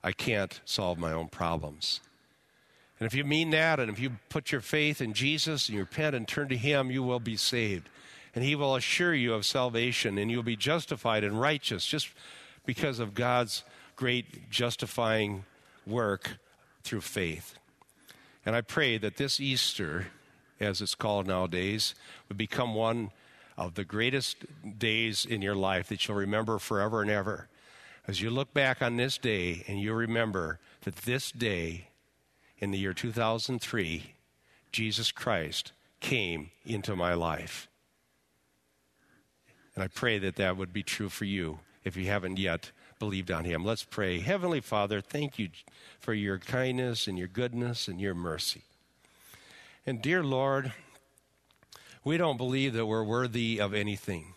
I 0.04 0.12
can't 0.12 0.62
solve 0.66 0.98
my 0.98 1.12
own 1.12 1.30
problems. 1.30 2.02
And 3.04 3.12
if 3.12 3.18
you 3.18 3.26
mean 3.26 3.50
that, 3.50 3.82
and 3.82 3.92
if 3.92 4.00
you 4.00 4.12
put 4.30 4.54
your 4.54 4.62
faith 4.62 5.02
in 5.02 5.12
Jesus 5.12 5.68
and 5.68 5.76
you 5.76 5.82
repent 5.82 6.16
and 6.16 6.26
turn 6.26 6.48
to 6.48 6.56
Him, 6.56 6.90
you 6.90 7.04
will 7.04 7.20
be 7.20 7.36
saved. 7.36 7.90
And 8.34 8.46
He 8.46 8.56
will 8.56 8.78
assure 8.78 9.14
you 9.14 9.34
of 9.34 9.46
salvation, 9.46 10.18
and 10.18 10.32
you'll 10.32 10.42
be 10.42 10.56
justified 10.56 11.26
and 11.26 11.38
righteous 11.38 11.86
just 11.86 12.08
because 12.66 13.00
of 13.00 13.14
God's 13.14 13.66
great 13.98 14.50
justifying 14.50 15.44
work 15.86 16.38
through 16.84 17.02
faith. 17.02 17.56
And 18.46 18.56
I 18.56 18.62
pray 18.62 18.98
that 19.00 19.18
this 19.18 19.38
Easter, 19.38 20.08
as 20.62 20.82
it's 20.82 20.96
called 20.96 21.28
nowadays, 21.28 21.96
would 22.30 22.38
become 22.38 22.74
one 22.74 23.12
of 23.58 23.74
the 23.74 23.84
greatest 23.84 24.46
days 24.78 25.26
in 25.26 25.42
your 25.42 25.56
life 25.56 25.90
that 25.90 26.08
you'll 26.08 26.16
remember 26.16 26.58
forever 26.58 27.02
and 27.02 27.12
ever. 27.12 27.50
As 28.08 28.22
you 28.22 28.30
look 28.30 28.54
back 28.54 28.82
on 28.82 28.96
this 28.96 29.18
day 29.18 29.66
and 29.68 29.82
you 29.82 29.94
remember 29.94 30.60
that 30.84 30.96
this 30.96 31.30
day 31.30 31.90
in 32.64 32.72
the 32.72 32.78
year 32.78 32.94
2003, 32.94 34.14
Jesus 34.72 35.12
Christ 35.12 35.74
came 36.00 36.52
into 36.66 36.96
my 36.96 37.14
life. 37.14 37.68
And 39.76 39.84
I 39.84 39.88
pray 39.88 40.18
that 40.20 40.38
that 40.38 40.56
would 40.56 40.72
be 40.72 40.82
true 40.82 41.10
for 41.10 41.26
you 41.26 41.60
if 41.84 41.98
you 41.98 42.06
haven't 42.06 42.40
yet 42.40 42.72
believed 43.00 43.32
on 43.32 43.44
him. 43.44 43.66
Let's 43.66 43.84
pray. 43.84 44.22
Heavenly 44.22 44.62
Father, 44.62 45.02
thank 45.02 45.38
you 45.38 45.50
for 46.00 46.14
your 46.14 46.38
kindness 46.38 47.06
and 47.06 47.18
your 47.18 47.28
goodness 47.28 47.90
and 47.90 48.00
your 48.00 48.16
mercy. 48.16 48.62
And 49.86 50.02
dear 50.02 50.24
Lord, 50.24 50.72
we 52.06 52.16
don't 52.16 52.38
believe 52.38 52.72
that 52.74 52.86
we're 52.86 53.04
worthy 53.04 53.60
of 53.60 53.74
anything. 53.74 54.36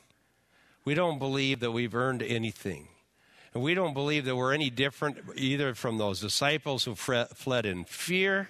We 0.84 0.94
don't 0.94 1.20
believe 1.20 1.60
that 1.60 1.70
we've 1.70 1.94
earned 1.94 2.24
anything. 2.24 2.88
And 3.54 3.62
we 3.62 3.74
don't 3.74 3.94
believe 3.94 4.24
that 4.26 4.36
we're 4.36 4.52
any 4.52 4.70
different 4.70 5.18
either 5.36 5.74
from 5.74 5.98
those 5.98 6.20
disciples 6.20 6.84
who 6.84 6.94
fled 6.94 7.66
in 7.66 7.84
fear, 7.84 8.48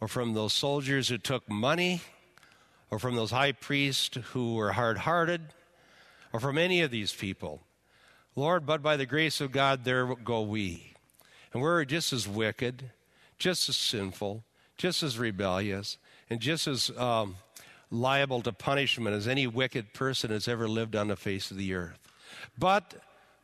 or 0.00 0.08
from 0.08 0.34
those 0.34 0.52
soldiers 0.52 1.08
who 1.08 1.18
took 1.18 1.48
money, 1.48 2.00
or 2.90 2.98
from 2.98 3.16
those 3.16 3.30
high 3.30 3.52
priests 3.52 4.18
who 4.32 4.54
were 4.54 4.72
hard 4.72 4.98
hearted, 4.98 5.40
or 6.32 6.40
from 6.40 6.58
any 6.58 6.80
of 6.80 6.90
these 6.90 7.12
people. 7.12 7.62
Lord, 8.36 8.66
but 8.66 8.82
by 8.82 8.96
the 8.96 9.06
grace 9.06 9.40
of 9.40 9.52
God, 9.52 9.84
there 9.84 10.14
go 10.14 10.42
we. 10.42 10.94
And 11.52 11.62
we're 11.62 11.84
just 11.84 12.12
as 12.12 12.26
wicked, 12.26 12.90
just 13.38 13.68
as 13.68 13.76
sinful, 13.76 14.44
just 14.76 15.02
as 15.02 15.18
rebellious, 15.18 15.98
and 16.28 16.40
just 16.40 16.66
as 16.66 16.90
um, 16.96 17.36
liable 17.90 18.42
to 18.42 18.52
punishment 18.52 19.14
as 19.14 19.28
any 19.28 19.46
wicked 19.46 19.92
person 19.92 20.30
has 20.30 20.48
ever 20.48 20.66
lived 20.66 20.96
on 20.96 21.08
the 21.08 21.16
face 21.16 21.50
of 21.50 21.56
the 21.56 21.74
earth. 21.74 22.08
But 22.58 22.94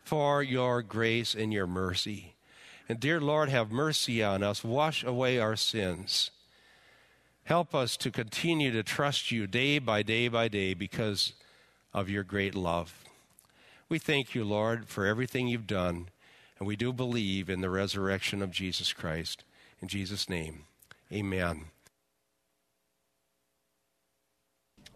for 0.05 0.42
your 0.42 0.82
grace 0.82 1.34
and 1.34 1.53
your 1.53 1.66
mercy. 1.66 2.34
And 2.88 2.98
dear 2.98 3.20
Lord, 3.20 3.48
have 3.48 3.70
mercy 3.70 4.22
on 4.22 4.42
us. 4.42 4.64
Wash 4.64 5.05
away 5.05 5.38
our 5.38 5.57
sins. 5.57 6.30
Help 7.44 7.74
us 7.74 7.96
to 7.98 8.11
continue 8.11 8.70
to 8.72 8.82
trust 8.82 9.30
you 9.30 9.46
day 9.46 9.78
by 9.78 10.03
day 10.03 10.28
by 10.28 10.48
day 10.48 10.74
because 10.74 11.32
of 11.92 12.09
your 12.09 12.22
great 12.22 12.55
love. 12.55 13.05
We 13.88 13.98
thank 13.98 14.34
you, 14.34 14.44
Lord, 14.44 14.86
for 14.88 15.07
everything 15.07 15.48
you've 15.48 15.66
done, 15.66 16.11
and 16.59 16.66
we 16.66 16.76
do 16.76 16.92
believe 16.92 17.51
in 17.51 17.61
the 17.61 17.70
resurrection 17.70 18.40
of 18.42 18.53
Jesus 18.53 18.92
Christ. 18.92 19.42
In 19.80 19.88
Jesus' 19.88 20.28
name, 20.28 20.64
amen. 21.12 21.64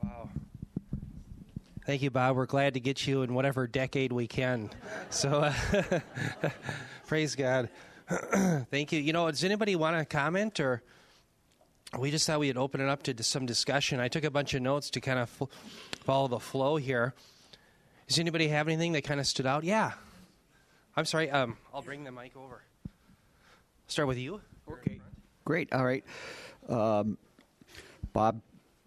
Wow. 0.03 0.29
Thank 1.87 2.01
you, 2.01 2.11
Bob. 2.11 2.37
We're 2.37 2.47
glad 2.47 2.74
to 2.74 2.80
get 2.80 3.07
you 3.07 3.22
in 3.22 3.35
whatever 3.35 3.66
decade 3.66 4.11
we 4.11 4.26
can. 4.26 4.70
So, 5.11 5.41
uh, 5.43 6.01
praise 7.07 7.35
God. 7.35 7.68
Thank 8.09 8.93
you. 8.93 9.01
You 9.01 9.12
know, 9.12 9.30
does 9.30 9.45
anybody 9.45 9.76
want 9.76 9.99
to 9.99 10.05
comment 10.07 10.61
or? 10.61 10.82
We 11.99 12.11
just 12.11 12.26
thought 12.26 12.41
we'd 12.41 12.57
open 12.57 12.80
it 12.80 12.89
up 12.89 13.03
to 13.05 13.22
some 13.22 13.47
discussion. 13.47 14.01
I 14.01 14.09
took 14.09 14.24
a 14.24 14.30
bunch 14.30 14.55
of 14.55 14.62
notes 14.62 14.91
to 14.91 15.01
kind 15.01 15.18
of 15.18 15.30
follow 16.05 16.26
the 16.26 16.41
flow 16.41 16.76
here. 16.76 17.14
Does 18.09 18.18
anybody 18.18 18.49
have 18.49 18.66
anything 18.66 18.93
that 18.93 19.05
kind 19.05 19.20
of 19.20 19.26
stood 19.26 19.47
out? 19.47 19.62
Yeah. 19.62 19.93
I'm 20.97 21.05
sorry. 21.05 21.30
Um, 21.30 21.57
I'll 21.72 21.82
bring 21.82 22.03
the 22.03 22.11
mic 22.11 22.37
over. 22.37 22.62
Start 23.87 24.09
with 24.09 24.18
you. 24.18 24.41
Okay. 24.68 25.01
Great. 25.45 25.72
All 25.72 25.85
right. 25.85 26.05
Um, 26.68 27.18
Bob 28.12 28.41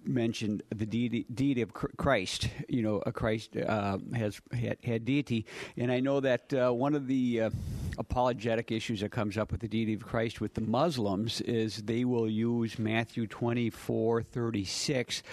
mentioned 0.08 0.64
the 0.70 0.86
deity, 0.86 1.26
deity, 1.34 1.62
of 1.62 1.74
Christ. 1.74 2.50
You 2.68 2.82
know, 2.82 3.04
a 3.06 3.12
Christ 3.12 3.56
uh, 3.58 3.98
has 4.16 4.40
had, 4.52 4.78
had, 4.84 5.06
deity, 5.06 5.46
and 5.76 5.92
I 5.92 6.00
know 6.00 6.20
that 6.20 6.54
uh, 6.54 6.72
one 6.72 6.96
of 6.96 7.08
the 7.08 7.42
uh, 7.42 7.50
apologetic 7.98 8.72
issues 8.72 9.02
that 9.02 9.12
comes 9.12 9.38
up 9.38 9.52
with 9.52 9.62
the 9.62 9.68
deity 9.68 9.94
of 9.94 10.06
Christ 10.06 10.42
with 10.42 10.54
the 10.54 10.62
Muslims 10.62 11.42
is 11.42 11.78
they 11.84 12.06
will 12.06 12.30
use 12.30 12.80
Matthew 12.80 13.28
twenty 13.28 13.70
four 13.70 14.22
thirty 14.24 14.66
six, 14.66 15.24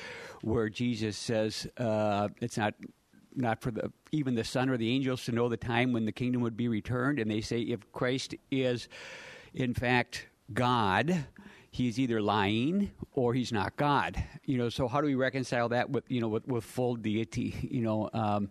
where 0.43 0.69
Jesus 0.69 1.17
says 1.17 1.67
uh, 1.79 2.29
it's 2.41 2.57
not 2.57 2.75
not 3.37 3.61
for 3.61 3.71
the 3.71 3.93
even 4.13 4.35
the 4.35 4.45
son 4.45 4.69
or 4.69 4.77
the 4.77 4.91
angels 4.91 5.25
to 5.25 5.33
know 5.33 5.49
the 5.49 5.57
time 5.57 5.93
when 5.93 6.05
the 6.05 6.13
kingdom 6.13 6.43
would 6.43 6.57
be 6.57 6.69
returned 6.69 7.19
and 7.19 7.31
they 7.31 7.41
say 7.41 7.61
if 7.61 7.81
christ 7.93 8.35
is 8.51 8.89
in 9.55 9.75
fact 9.75 10.29
god 10.53 11.27
he's 11.75 11.99
either 11.99 12.21
lying 12.21 12.91
or 13.13 13.35
he's 13.35 13.53
not 13.53 13.77
god 13.77 14.23
you 14.45 14.57
know 14.57 14.69
so 14.69 14.87
how 14.89 15.01
do 15.01 15.07
we 15.07 15.15
reconcile 15.15 15.69
that 15.69 15.91
with 15.91 16.05
you 16.09 16.21
know 16.21 16.29
with, 16.29 16.47
with 16.47 16.65
full 16.65 16.95
deity 16.95 17.55
you 17.71 17.83
know 17.83 18.09
um, 18.13 18.49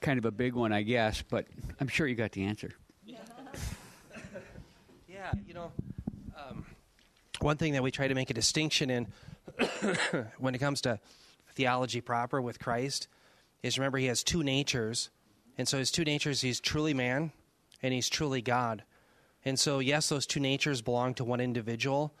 kind 0.00 0.18
of 0.18 0.24
a 0.24 0.30
big 0.30 0.54
one 0.54 0.72
i 0.72 0.82
guess 0.82 1.22
but 1.22 1.46
i'm 1.80 1.88
sure 1.88 2.06
you 2.06 2.14
got 2.14 2.32
the 2.32 2.44
answer 2.44 2.70
yeah, 5.08 5.32
you 5.46 5.54
know 5.54 5.72
um, 6.36 6.64
one 7.40 7.56
thing 7.56 7.72
that 7.72 7.82
we 7.82 7.90
try 7.90 8.08
to 8.08 8.14
make 8.14 8.30
a 8.30 8.34
distinction 8.34 8.90
in 8.90 9.06
when 10.38 10.54
it 10.54 10.58
comes 10.58 10.80
to 10.80 10.98
theology 11.54 12.00
proper 12.00 12.40
with 12.40 12.58
christ 12.58 13.08
is 13.62 13.78
remember 13.78 13.98
he 13.98 14.06
has 14.06 14.22
two 14.22 14.42
natures. 14.42 15.10
And 15.56 15.66
so 15.66 15.78
his 15.78 15.90
two 15.90 16.04
natures, 16.04 16.40
he's 16.40 16.60
truly 16.60 16.94
man 16.94 17.32
and 17.82 17.92
he's 17.92 18.08
truly 18.08 18.42
God. 18.42 18.84
And 19.44 19.58
so, 19.58 19.78
yes, 19.78 20.08
those 20.08 20.26
two 20.26 20.40
natures 20.40 20.82
belong 20.82 21.14
to 21.14 21.24
one 21.24 21.40
individual, 21.40 22.14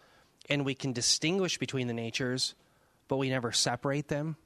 and 0.48 0.64
we 0.64 0.74
can 0.74 0.92
distinguish 0.92 1.58
between 1.58 1.86
the 1.86 1.94
natures, 1.94 2.54
but 3.08 3.16
we 3.16 3.28
never 3.28 3.52
separate 3.52 4.08
them. 4.08 4.36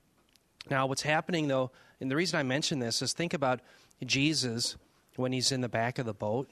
Now, 0.70 0.86
what's 0.86 1.02
happening, 1.02 1.48
though, 1.48 1.70
and 2.00 2.10
the 2.10 2.16
reason 2.16 2.38
I 2.38 2.42
mention 2.42 2.78
this 2.78 3.02
is 3.02 3.12
think 3.12 3.34
about 3.34 3.60
Jesus 4.04 4.76
when 5.16 5.32
he's 5.32 5.52
in 5.52 5.60
the 5.60 5.68
back 5.68 5.98
of 5.98 6.06
the 6.06 6.14
boat 6.14 6.48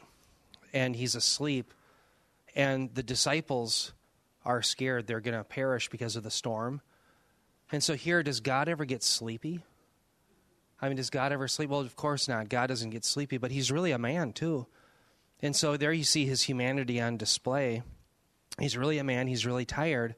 and 0.73 0.95
he's 0.95 1.15
asleep, 1.15 1.73
and 2.55 2.95
the 2.95 3.03
disciples 3.03 3.93
are 4.45 4.63
scared 4.63 5.07
they're 5.07 5.21
going 5.21 5.37
to 5.37 5.45
perish 5.45 5.89
because 5.89 6.17
of 6.17 6.23
the 6.23 6.31
storm. 6.31 6.81
And 7.73 7.83
so, 7.83 7.95
here, 7.95 8.23
does 8.23 8.41
God 8.41 8.69
ever 8.69 8.85
get 8.85 9.03
sleepy? 9.03 9.65
I 10.83 10.89
mean, 10.89 10.97
does 10.97 11.11
God 11.11 11.33
ever 11.33 11.47
sleep? 11.47 11.71
Well, 11.71 11.81
of 11.81 11.97
course 11.97 12.29
not. 12.29 12.49
God 12.49 12.69
doesn't 12.69 12.91
get 12.91 13.05
sleepy, 13.05 13.39
but 13.39 13.51
he's 13.51 13.71
really 13.71 13.93
a 13.93 13.99
man, 13.99 14.33
too. 14.33 14.67
And 15.43 15.57
so 15.57 15.77
there 15.77 15.93
you 15.93 16.05
see 16.05 16.27
his 16.27 16.43
humanity 16.43 17.01
on 17.01 17.17
display. 17.17 17.83
He's 18.59 18.77
really 18.77 18.99
a 18.99 19.05
man, 19.05 19.27
he's 19.27 19.47
really 19.47 19.65
tired, 19.65 20.15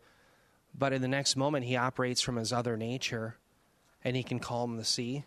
but 0.77 0.93
in 0.93 1.03
the 1.03 1.09
next 1.09 1.37
moment, 1.37 1.67
he 1.67 1.77
operates 1.77 2.21
from 2.21 2.37
his 2.37 2.53
other 2.53 2.77
nature 2.77 3.37
and 4.05 4.17
he 4.17 4.23
can 4.23 4.39
calm 4.39 4.77
the 4.77 4.85
sea. 4.85 5.25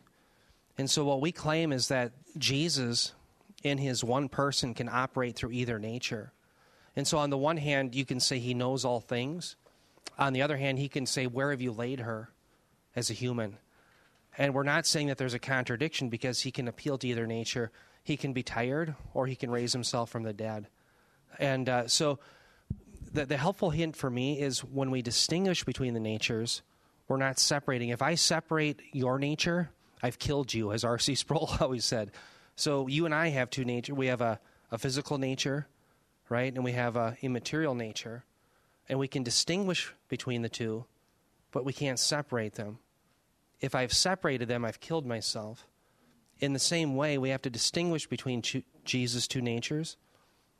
And 0.78 0.90
so, 0.90 1.06
what 1.06 1.22
we 1.22 1.32
claim 1.32 1.72
is 1.72 1.88
that 1.88 2.12
Jesus, 2.38 3.14
in 3.64 3.78
his 3.78 4.04
one 4.04 4.28
person, 4.28 4.74
can 4.74 4.90
operate 4.90 5.36
through 5.36 5.52
either 5.52 5.80
nature. 5.80 6.34
And 6.96 7.08
so, 7.08 7.18
on 7.18 7.30
the 7.30 7.38
one 7.38 7.58
hand, 7.58 7.96
you 7.96 8.06
can 8.06 8.20
say 8.20 8.40
he 8.40 8.54
knows 8.54 8.84
all 8.84 9.00
things. 9.00 9.56
On 10.18 10.34
the 10.34 10.42
other 10.42 10.58
hand, 10.58 10.80
he 10.80 10.90
can 10.90 11.06
say, 11.06 11.28
Where 11.28 11.52
have 11.52 11.62
you 11.62 11.72
laid 11.72 12.02
her 12.02 12.30
as 12.96 13.10
a 13.10 13.14
human? 13.14 13.58
And 14.38 14.54
we're 14.54 14.64
not 14.64 14.86
saying 14.86 15.08
that 15.08 15.18
there's 15.18 15.34
a 15.34 15.40
contradiction 15.40 16.10
because 16.10 16.42
he 16.42 16.52
can 16.52 16.68
appeal 16.68 16.98
to 16.98 17.08
either 17.08 17.26
nature. 17.26 17.72
He 18.06 18.18
can 18.18 18.34
be 18.34 18.44
tired 18.44 18.94
or 19.16 19.26
he 19.26 19.36
can 19.36 19.50
raise 19.50 19.74
himself 19.74 20.12
from 20.12 20.22
the 20.22 20.32
dead. 20.32 20.68
And 21.40 21.68
uh, 21.68 21.88
so 21.88 22.20
the, 23.12 23.26
the 23.26 23.36
helpful 23.36 23.72
hint 23.72 23.96
for 23.96 24.12
me 24.12 24.40
is 24.40 24.64
when 24.64 24.92
we 24.92 25.02
distinguish 25.02 25.64
between 25.64 25.96
the 25.96 26.00
natures, 26.00 26.62
we're 27.08 27.18
not 27.18 27.40
separating. 27.40 27.90
If 27.90 28.04
I 28.04 28.14
separate 28.14 28.80
your 28.94 29.18
nature, 29.18 29.72
I've 30.04 30.20
killed 30.20 30.54
you, 30.54 30.72
as 30.72 30.84
R.C. 30.84 31.16
Sproul 31.16 31.50
always 31.60 31.84
said. 31.84 32.12
So 32.56 32.88
you 32.88 33.06
and 33.06 33.16
I 33.16 33.30
have 33.30 33.50
two 33.50 33.66
nature. 33.66 33.96
We 33.96 34.06
have 34.06 34.22
a, 34.22 34.40
a 34.72 34.78
physical 34.78 35.18
nature, 35.18 35.68
right? 36.30 36.54
And 36.54 36.64
we 36.64 36.74
have 36.74 36.96
a 36.96 37.18
immaterial 37.24 37.74
nature. 37.74 38.24
And 38.88 39.00
we 39.00 39.08
can 39.08 39.24
distinguish 39.24 39.92
between 40.10 40.44
the 40.44 40.50
two, 40.50 40.86
but 41.52 41.66
we 41.66 41.74
can't 41.74 41.98
separate 41.98 42.54
them. 42.54 42.78
If 43.62 43.74
I've 43.74 43.94
separated 43.94 44.48
them, 44.48 44.64
I've 44.64 44.80
killed 44.80 45.08
myself. 45.08 45.66
In 46.40 46.54
the 46.54 46.60
same 46.60 46.96
way, 46.96 47.18
we 47.18 47.30
have 47.30 47.42
to 47.44 47.50
distinguish 47.50 48.08
between 48.08 48.44
Jesus' 48.84 49.28
two 49.28 49.42
natures, 49.42 49.98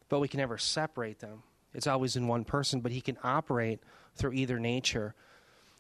but 0.10 0.20
we 0.20 0.28
can 0.28 0.40
never 0.40 0.58
separate 0.58 1.20
them. 1.20 1.44
It's 1.74 1.88
always 1.88 2.16
in 2.16 2.28
one 2.28 2.46
person, 2.46 2.80
but 2.80 2.92
he 2.92 3.02
can 3.02 3.18
operate 3.24 3.80
through 4.16 4.34
either 4.34 4.60
nature. 4.60 5.14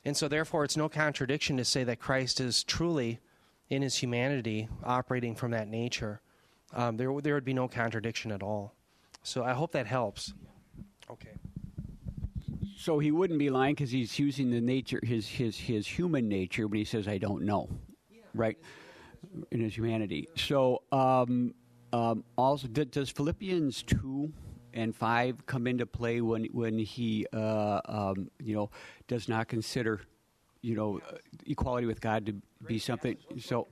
And 0.03 0.15
so, 0.15 0.27
therefore, 0.27 0.65
it's 0.65 0.77
no 0.77 0.89
contradiction 0.89 1.57
to 1.57 1.65
say 1.65 1.83
that 1.85 1.99
Christ 1.99 2.39
is 2.39 2.63
truly, 2.63 3.19
in 3.69 3.81
his 3.81 3.95
humanity, 3.95 4.67
operating 4.83 5.35
from 5.35 5.51
that 5.51 5.67
nature. 5.67 6.21
Um, 6.73 6.97
there, 6.97 7.09
there 7.21 7.33
would 7.33 7.45
be 7.45 7.53
no 7.53 7.67
contradiction 7.67 8.31
at 8.31 8.43
all. 8.43 8.73
So, 9.23 9.43
I 9.43 9.53
hope 9.53 9.71
that 9.71 9.87
helps. 9.87 10.33
Okay. 11.09 11.31
So 12.77 12.99
he 12.99 13.11
wouldn't 13.11 13.39
be 13.39 13.49
lying 13.49 13.73
because 13.73 13.89
he's 13.89 14.19
using 14.19 14.51
the 14.51 14.61
nature, 14.61 14.99
his 15.01 15.27
his 15.27 15.57
his 15.57 15.87
human 15.87 16.27
nature, 16.27 16.67
when 16.67 16.77
he 16.77 16.85
says, 16.85 17.07
"I 17.07 17.17
don't 17.17 17.43
know," 17.43 17.69
yeah. 18.11 18.21
right? 18.35 18.59
In 19.51 19.59
his 19.59 19.75
humanity. 19.75 20.27
So, 20.35 20.83
um, 20.91 21.53
um, 21.93 22.23
also, 22.37 22.67
does 22.67 23.09
Philippians 23.09 23.83
two 23.83 24.33
and 24.73 24.95
five 24.95 25.45
come 25.45 25.65
into 25.67 25.85
play 25.85 26.21
when 26.21 26.45
when 26.45 26.77
he 26.77 27.25
uh, 27.33 27.81
um, 27.85 28.29
you 28.43 28.55
know 28.55 28.69
does 29.07 29.27
not 29.27 29.47
consider 29.47 30.01
you 30.61 30.75
know 30.75 30.99
equality 31.47 31.87
with 31.87 32.01
God 32.01 32.25
to 32.25 32.35
be 32.67 32.77
something. 32.77 33.17
So 33.39 33.67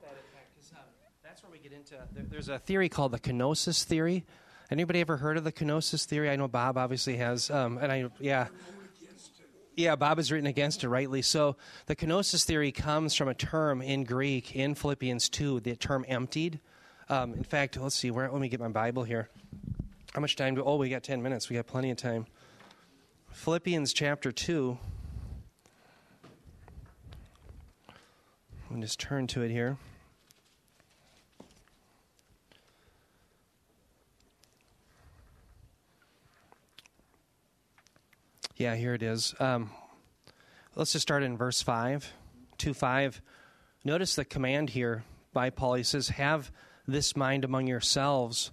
that's 1.24 1.44
where 1.44 1.52
we 1.52 1.60
get 1.60 1.74
into. 1.74 1.96
There's 2.30 2.50
a 2.50 2.60
theory 2.60 2.90
called 2.90 3.12
the 3.12 3.20
kenosis 3.20 3.84
theory. 3.84 4.26
Anybody 4.72 5.02
ever 5.02 5.18
heard 5.18 5.38
of 5.38 5.44
the 5.44 5.52
kenosis 5.52 6.06
theory? 6.06 6.30
I 6.30 6.36
know 6.36 6.48
Bob 6.48 6.78
obviously 6.78 7.18
has, 7.18 7.52
um, 7.52 7.78
and 7.78 7.92
I 7.92 8.10
yeah. 8.20 8.48
Yeah, 9.76 9.96
Bob 9.96 10.18
has 10.18 10.32
written 10.32 10.46
against 10.46 10.84
it 10.84 10.90
rightly. 10.90 11.22
So 11.24 11.56
the 11.88 11.96
kenosis 11.96 12.46
theory 12.46 12.72
comes 12.72 13.16
from 13.16 13.28
a 13.28 13.34
term 13.34 13.82
in 13.82 14.04
Greek 14.04 14.56
in 14.56 14.76
Philippians 14.76 15.30
2, 15.30 15.62
the 15.62 15.76
term 15.76 16.06
emptied. 16.08 16.60
Um, 17.10 17.34
in 17.34 17.44
fact, 17.44 17.78
let's 17.78 17.96
see, 17.96 18.12
where, 18.12 18.30
let 18.32 18.40
me 18.40 18.50
get 18.50 18.60
my 18.60 18.68
Bible 18.68 19.04
here. 19.04 19.30
How 20.14 20.22
much 20.22 20.36
time 20.36 20.56
do? 20.56 20.64
Oh, 20.64 20.76
we 20.76 20.90
got 20.90 21.04
10 21.04 21.24
minutes. 21.24 21.50
We 21.50 21.56
got 21.56 21.66
plenty 21.66 21.90
of 21.90 21.98
time. 21.98 22.28
Philippians 23.32 23.94
chapter 23.94 24.32
2. 24.32 24.78
I'll 28.72 28.80
just 28.80 29.00
turn 29.00 29.26
to 29.28 29.42
it 29.42 29.50
here. 29.50 29.78
Yeah, 38.56 38.76
here 38.76 38.94
it 38.94 39.02
is. 39.02 39.34
Um, 39.40 39.72
let's 40.76 40.92
just 40.92 41.02
start 41.02 41.24
in 41.24 41.38
verse 41.38 41.64
5. 41.64 42.14
2 42.60 42.74
5. 42.74 43.22
Notice 43.84 44.16
the 44.16 44.26
command 44.26 44.70
here 44.70 45.04
by 45.34 45.50
Paul. 45.50 45.74
He 45.74 45.84
says, 45.84 46.10
Have 46.10 46.52
this 46.88 47.16
mind 47.16 47.44
among 47.44 47.66
yourselves 47.66 48.52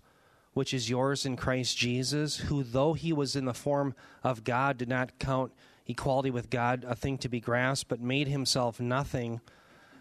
which 0.53 0.75
is 0.75 0.91
yours 0.91 1.25
in 1.25 1.37
Christ 1.37 1.77
Jesus, 1.77 2.39
who, 2.39 2.63
though 2.63 2.95
he 2.95 3.13
was 3.13 3.37
in 3.37 3.45
the 3.45 3.55
form 3.55 3.95
of 4.25 4.43
God, 4.43 4.79
did 4.79 4.89
not 4.89 5.19
count 5.19 5.53
equality 5.87 6.31
with 6.31 6.51
God 6.51 6.85
a 6.89 6.97
thing 6.97 7.19
to 7.19 7.29
be 7.29 7.41
grasped, 7.41 7.89
but 7.89 8.01
made 8.01 8.27
himself 8.27 8.81
nothing, 8.81 9.41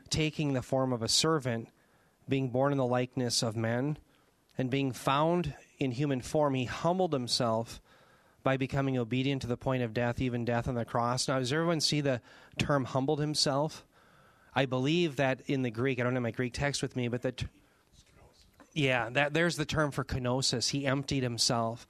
taking 0.10 0.54
the 0.54 0.62
form 0.62 0.92
of 0.92 1.04
a 1.04 1.08
servant, 1.08 1.68
being 2.28 2.50
born 2.50 2.72
in 2.72 2.78
the 2.78 2.86
likeness 2.86 3.44
of 3.44 3.56
men, 3.56 3.98
and 4.58 4.70
being 4.70 4.92
found 4.92 5.54
in 5.78 5.92
human 5.92 6.22
form, 6.22 6.56
he 6.56 6.66
humbled 6.66 7.14
himself 7.14 7.80
by 8.44 8.58
becoming 8.58 8.98
obedient 8.98 9.42
to 9.42 9.48
the 9.48 9.58
point 9.58 9.84
of 9.84 9.94
death, 9.94 10.22
even 10.22 10.46
death 10.46 10.68
on 10.68 10.76
the 10.76 10.86
cross. 10.86 11.28
Now, 11.28 11.40
does 11.40 11.52
everyone 11.52 11.82
see 11.82 12.02
the 12.02 12.22
term 12.58 12.86
humbled 12.86 13.20
himself? 13.20 13.86
I 14.56 14.66
believe 14.66 15.18
that 15.18 15.42
in 15.46 15.62
the 15.62 15.70
Greek, 15.70 16.00
I 16.00 16.04
don't 16.04 16.14
have 16.14 16.24
my 16.24 16.32
Greek 16.32 16.54
text 16.54 16.82
with 16.82 16.96
me, 16.96 17.08
but 17.08 17.22
that 17.22 17.44
yeah, 18.74 19.10
that 19.12 19.34
there's 19.34 19.58
the 19.58 19.66
term 19.66 19.92
for 19.92 20.04
kenosis. 20.04 20.70
He 20.70 20.86
emptied 20.86 21.24
himself. 21.24 21.88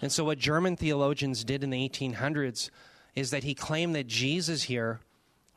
And 0.00 0.10
so 0.10 0.24
what 0.24 0.38
German 0.38 0.76
theologians 0.76 1.44
did 1.44 1.62
in 1.62 1.70
the 1.70 1.88
1800s 1.88 2.70
is 3.14 3.30
that 3.30 3.44
he 3.44 3.54
claimed 3.54 3.94
that 3.94 4.06
Jesus 4.06 4.64
here 4.64 5.00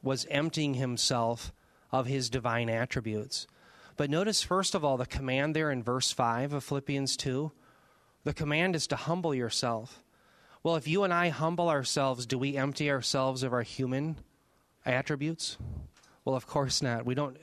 was 0.02 0.28
emptying 0.30 0.74
himself 0.74 1.54
of 1.92 2.08
his 2.08 2.30
divine 2.30 2.70
attributes. 2.70 3.48
But 3.96 4.10
notice, 4.10 4.42
first 4.42 4.76
of 4.76 4.84
all, 4.84 4.98
the 4.98 5.06
command 5.06 5.56
there 5.56 5.72
in 5.72 5.84
verse 5.84 6.12
5 6.12 6.54
of 6.54 6.64
Philippians 6.64 7.16
2. 7.16 7.52
The 8.24 8.34
command 8.34 8.76
is 8.76 8.88
to 8.88 8.96
humble 8.96 9.36
yourself. 9.36 10.03
Well, 10.64 10.78
if 10.78 10.88
you 10.88 11.04
and 11.04 11.14
I 11.14 11.28
humble 11.28 11.68
ourselves, 11.68 12.26
do 12.26 12.38
we 12.38 12.56
empty 12.56 12.90
ourselves 12.90 13.44
of 13.44 13.52
our 13.52 13.64
human 13.64 14.18
attributes? 14.86 15.58
Well, 16.24 16.36
of 16.36 16.48
course 16.48 16.82
not. 16.82 17.06
We 17.06 17.16
don't 17.16 17.38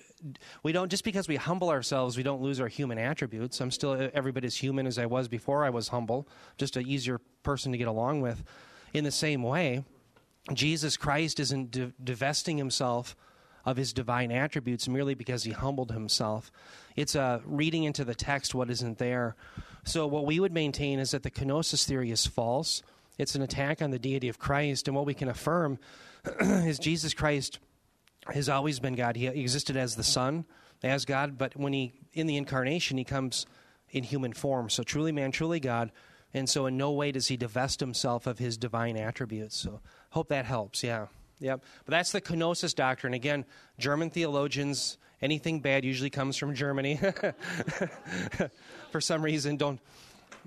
we 0.62 0.72
don't 0.72 0.90
just 0.90 1.04
because 1.04 1.28
we 1.28 1.36
humble 1.36 1.68
ourselves, 1.68 2.16
we 2.16 2.22
don't 2.22 2.40
lose 2.40 2.60
our 2.60 2.68
human 2.68 2.98
attributes. 2.98 3.60
I'm 3.60 3.70
still 3.70 4.10
every 4.14 4.32
bit 4.32 4.44
as 4.44 4.56
human 4.56 4.86
as 4.86 4.98
I 4.98 5.06
was 5.06 5.28
before 5.28 5.64
I 5.64 5.70
was 5.70 5.88
humble, 5.88 6.28
just 6.56 6.76
an 6.76 6.86
easier 6.86 7.20
person 7.42 7.72
to 7.72 7.78
get 7.78 7.88
along 7.88 8.22
with. 8.22 8.42
In 8.94 9.04
the 9.04 9.10
same 9.10 9.42
way, 9.42 9.84
Jesus 10.54 10.96
Christ 10.96 11.40
isn't 11.40 11.70
di- 11.70 11.92
divesting 12.02 12.56
himself 12.56 13.16
of 13.66 13.76
his 13.76 13.92
divine 13.92 14.32
attributes 14.32 14.88
merely 14.88 15.14
because 15.14 15.44
he 15.44 15.52
humbled 15.52 15.92
himself. 15.92 16.50
It's 16.96 17.14
a 17.14 17.42
reading 17.44 17.84
into 17.84 18.04
the 18.04 18.14
text 18.14 18.54
what 18.54 18.70
isn't 18.70 18.96
there. 18.96 19.36
So 19.84 20.06
what 20.06 20.24
we 20.24 20.40
would 20.40 20.52
maintain 20.52 20.98
is 20.98 21.10
that 21.10 21.22
the 21.22 21.30
kenosis 21.30 21.86
theory 21.86 22.10
is 22.10 22.26
false. 22.26 22.82
It's 23.20 23.34
an 23.34 23.42
attack 23.42 23.82
on 23.82 23.90
the 23.90 23.98
deity 23.98 24.28
of 24.28 24.38
Christ, 24.38 24.88
and 24.88 24.96
what 24.96 25.04
we 25.04 25.12
can 25.12 25.28
affirm 25.28 25.78
is 26.40 26.78
Jesus 26.78 27.12
Christ 27.12 27.58
has 28.26 28.48
always 28.48 28.80
been 28.80 28.94
God. 28.94 29.14
He 29.14 29.26
existed 29.26 29.76
as 29.76 29.94
the 29.94 30.02
Son, 30.02 30.46
as 30.82 31.04
God, 31.04 31.36
but 31.36 31.54
when 31.54 31.74
he 31.74 31.92
in 32.14 32.26
the 32.26 32.36
incarnation, 32.36 32.96
he 32.96 33.04
comes 33.04 33.46
in 33.90 34.04
human 34.04 34.32
form. 34.32 34.70
So 34.70 34.82
truly 34.82 35.12
man, 35.12 35.32
truly 35.32 35.60
God. 35.60 35.92
And 36.32 36.48
so 36.48 36.66
in 36.66 36.76
no 36.76 36.92
way 36.92 37.12
does 37.12 37.26
he 37.26 37.36
divest 37.36 37.80
himself 37.80 38.26
of 38.26 38.38
his 38.38 38.56
divine 38.56 38.96
attributes. 38.96 39.56
So 39.56 39.80
hope 40.10 40.28
that 40.28 40.44
helps. 40.44 40.82
Yeah. 40.82 41.06
Yep. 41.40 41.64
But 41.84 41.90
that's 41.90 42.12
the 42.12 42.20
kenosis 42.20 42.74
doctrine. 42.74 43.14
Again, 43.14 43.44
German 43.78 44.10
theologians, 44.10 44.96
anything 45.20 45.60
bad 45.60 45.84
usually 45.84 46.10
comes 46.10 46.36
from 46.36 46.54
Germany. 46.54 47.00
For 48.90 49.00
some 49.00 49.22
reason, 49.22 49.56
don't. 49.56 49.80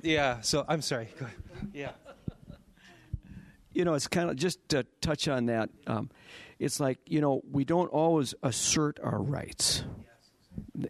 Yeah. 0.01 0.39
So 0.41 0.65
I'm 0.67 0.81
sorry. 0.81 1.09
Yeah. 1.73 1.91
You 3.73 3.85
know, 3.85 3.93
it's 3.95 4.07
kind 4.07 4.29
of 4.29 4.35
just 4.35 4.69
to 4.69 4.85
touch 5.01 5.27
on 5.27 5.47
that. 5.47 5.69
Um, 5.87 6.09
it's 6.63 6.79
like 6.79 6.97
you 7.05 7.19
know 7.19 7.41
we 7.51 7.65
don't 7.65 7.89
always 7.89 8.33
assert 8.41 8.99
our 9.03 9.21
rights 9.21 9.83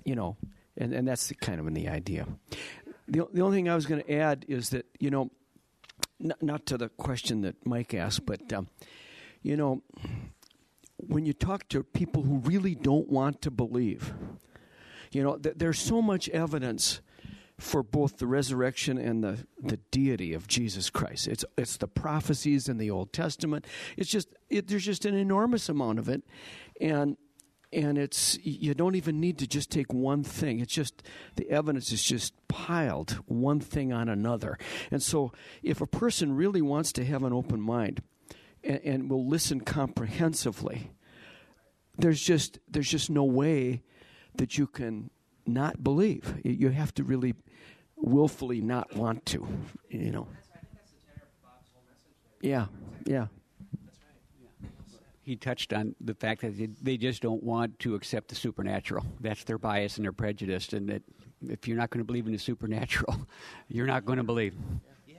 you 0.06 0.16
know 0.16 0.38
and, 0.78 0.94
and 0.94 1.08
that's 1.08 1.32
kind 1.42 1.60
of 1.60 1.68
in 1.68 1.74
the 1.74 1.88
idea 1.88 2.28
the, 3.08 3.26
the 3.34 3.42
only 3.42 3.58
thing 3.58 3.70
i 3.70 3.76
was 3.76 3.86
going 3.86 4.02
to 4.02 4.12
add 4.12 4.46
is 4.48 4.70
that 4.70 4.86
you 5.00 5.10
know 5.10 5.32
not, 6.20 6.42
not 6.42 6.66
to 6.66 6.78
the 6.78 6.90
question 6.90 7.42
that 7.42 7.56
mike 7.66 7.94
asked 7.94 8.26
but 8.26 8.54
um, 8.54 8.68
you 9.42 9.58
know 9.58 9.82
when 10.98 11.26
you 11.26 11.34
talk 11.34 11.68
to 11.70 11.84
people 11.84 12.22
who 12.22 12.38
really 12.38 12.76
don't 12.76 13.10
want 13.10 13.42
to 13.42 13.50
believe 13.50 14.14
you 15.12 15.24
know 15.24 15.38
th- 15.38 15.56
there's 15.58 15.80
so 15.80 16.02
much 16.02 16.30
evidence 16.30 17.02
for 17.64 17.82
both 17.82 18.18
the 18.18 18.28
resurrection 18.28 18.98
and 18.98 19.24
the, 19.24 19.48
the 19.62 19.78
deity 19.90 20.34
of 20.34 20.48
Jesus 20.48 20.90
Christ. 20.90 21.30
It's, 21.30 21.46
it's 21.58 21.78
the 21.78 21.88
prophecies 21.88 22.68
in 22.68 22.78
the 22.78 22.92
Old 22.92 23.14
Testament. 23.14 23.66
It's 23.96 24.10
just, 24.10 24.28
it, 24.50 24.68
there's 24.68 24.86
just 24.86 25.06
an 25.06 25.16
enormous 25.16 25.70
amount 25.70 26.00
of 26.00 26.10
it. 26.10 26.24
And, 26.82 27.16
and 27.72 27.98
it's, 27.98 28.38
you 28.44 28.74
don't 28.74 28.96
even 28.96 29.22
need 29.22 29.40
to 29.40 29.48
just 29.48 29.72
take 29.72 29.94
one 29.94 30.24
thing. 30.24 30.60
It's 30.60 30.74
just, 30.74 31.04
the 31.36 31.50
evidence 31.50 31.94
is 31.94 32.04
just 32.04 32.34
piled 32.50 33.12
one 33.28 33.62
thing 33.62 33.94
on 33.94 34.10
another. 34.10 34.58
And 34.92 35.02
so 35.02 35.32
if 35.64 35.80
a 35.80 35.88
person 35.88 36.36
really 36.36 36.62
wants 36.62 36.92
to 36.94 37.06
have 37.06 37.24
an 37.24 37.32
open 37.32 37.62
mind 37.62 38.02
and, 38.62 38.82
and 38.84 39.10
will 39.10 39.26
listen 39.26 39.62
comprehensively, 39.62 40.92
there's 41.98 42.22
just, 42.22 42.60
there's 42.70 42.90
just 42.90 43.10
no 43.10 43.24
way 43.24 43.84
that 44.36 44.58
you 44.58 44.68
can 44.68 45.10
not 45.46 45.84
believe. 45.84 46.40
You 46.44 46.70
have 46.70 46.94
to 46.96 47.04
really 47.04 47.36
willfully 47.96 48.62
not 48.62 48.96
want 48.96 49.26
to, 49.28 49.48
you 49.90 50.12
know. 50.12 50.28
Yeah, 52.42 52.66
yeah. 53.06 53.28
He 55.22 55.38
touched 55.38 55.72
on 55.72 55.96
the 56.02 56.14
fact 56.14 56.42
that 56.42 56.76
they 56.82 56.98
just 56.98 57.22
don't 57.22 57.42
want 57.42 57.80
to 57.80 57.96
accept 57.96 58.28
the 58.28 58.36
supernatural. 58.36 59.06
That's 59.22 59.46
their 59.46 59.58
bias 59.58 59.96
and 59.96 60.04
their 60.04 60.12
prejudice, 60.12 60.74
and 60.74 60.90
that 60.90 61.02
if 61.48 61.66
you're 61.66 61.78
not 61.78 61.90
going 61.90 62.00
to 62.00 62.06
believe 62.06 62.26
in 62.26 62.34
the 62.34 62.38
supernatural, 62.38 63.28
you're 63.70 63.88
not 63.88 64.04
going 64.04 64.18
to 64.18 64.24
believe. 64.24 64.54
Yeah, 65.08 65.16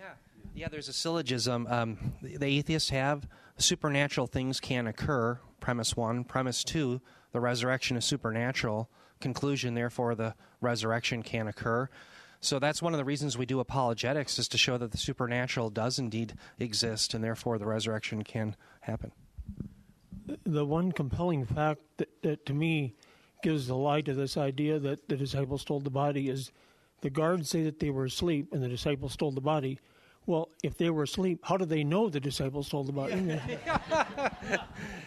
Yeah, 0.55 0.69
there's 0.69 0.89
a 0.91 0.93
syllogism. 0.93 1.67
Um, 1.71 2.13
the, 2.21 2.37
the 2.37 2.47
atheists 2.47 2.91
have 2.91 3.27
supernatural 3.57 4.27
things 4.27 4.61
can 4.61 4.87
occur. 4.87 5.41
Premise 5.61 5.97
one. 5.97 6.25
Premise 6.25 6.65
two. 6.65 7.01
The 7.33 7.41
resurrection 7.41 7.97
is 7.97 8.05
supernatural. 8.05 8.91
Conclusion, 9.25 9.73
therefore, 9.73 10.15
the 10.15 10.35
resurrection 10.61 11.23
can 11.23 11.49
occur. 11.49 11.89
So 12.41 12.59
that's 12.59 12.83
one 12.83 12.93
of 12.93 12.99
the 12.99 13.07
reasons 13.07 13.39
we 13.39 13.47
do 13.47 13.59
apologetics 13.59 14.39
is 14.39 14.49
to 14.49 14.59
show 14.59 14.77
that 14.77 14.91
the 14.91 14.99
supernatural 14.99 15.71
does 15.71 15.99
indeed 15.99 16.35
exist, 16.59 17.15
and 17.15 17.25
therefore 17.25 17.57
the 17.57 17.65
resurrection 17.65 18.23
can 18.23 18.55
happen. 18.83 19.13
The 20.45 20.67
one 20.67 20.93
compelling 20.93 21.47
fact 21.47 21.81
that, 21.97 22.11
that 22.21 22.45
to 22.45 22.53
me 22.53 22.97
gives 23.43 23.67
the 23.67 23.77
lie 23.77 24.03
to 24.03 24.13
this 24.13 24.37
idea 24.37 24.79
that 24.79 25.09
the 25.09 25.17
disciples 25.17 25.63
stole 25.63 25.81
the 25.81 25.89
body 25.89 26.29
is 26.29 26.53
the 27.01 27.09
guards 27.09 27.49
say 27.49 27.63
that 27.63 27.81
they 27.81 27.89
were 27.89 28.05
asleep 28.05 28.53
and 28.53 28.63
the 28.63 28.69
disciples 28.69 29.15
stole 29.15 29.33
the 29.33 29.41
body. 29.41 29.79
Well, 30.27 30.49
if 30.63 30.79
they 30.79 30.89
were 30.89 31.03
asleep, 31.03 31.41
how 31.43 31.59
do 31.59 31.67
they 31.67 31.85
know 31.85 32.09
the 32.09 32.21
disciples 32.21 32.69
stole 32.69 32.85
the 32.85 32.93
body? 32.93 33.39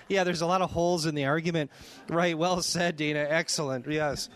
yeah, 0.07 0.23
there's 0.23 0.41
a 0.41 0.45
lot 0.45 0.61
of 0.61 0.69
holes 0.69 1.05
in 1.05 1.15
the 1.15 1.25
argument. 1.25 1.71
Right, 2.07 2.37
well 2.37 2.61
said, 2.61 2.97
Dana. 2.97 3.25
Excellent. 3.27 3.87
Yes. 3.87 4.29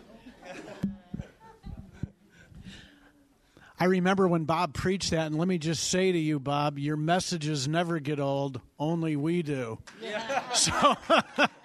I 3.81 3.85
remember 3.85 4.27
when 4.27 4.43
Bob 4.45 4.75
preached 4.75 5.09
that, 5.09 5.25
and 5.25 5.39
let 5.39 5.47
me 5.47 5.57
just 5.57 5.89
say 5.89 6.11
to 6.11 6.17
you, 6.17 6.39
Bob, 6.39 6.77
your 6.77 6.95
messages 6.95 7.67
never 7.67 7.99
get 7.99 8.19
old, 8.19 8.61
only 8.77 9.15
we 9.15 9.41
do. 9.41 9.79
Yeah. 10.01 10.43
So, 10.53 10.95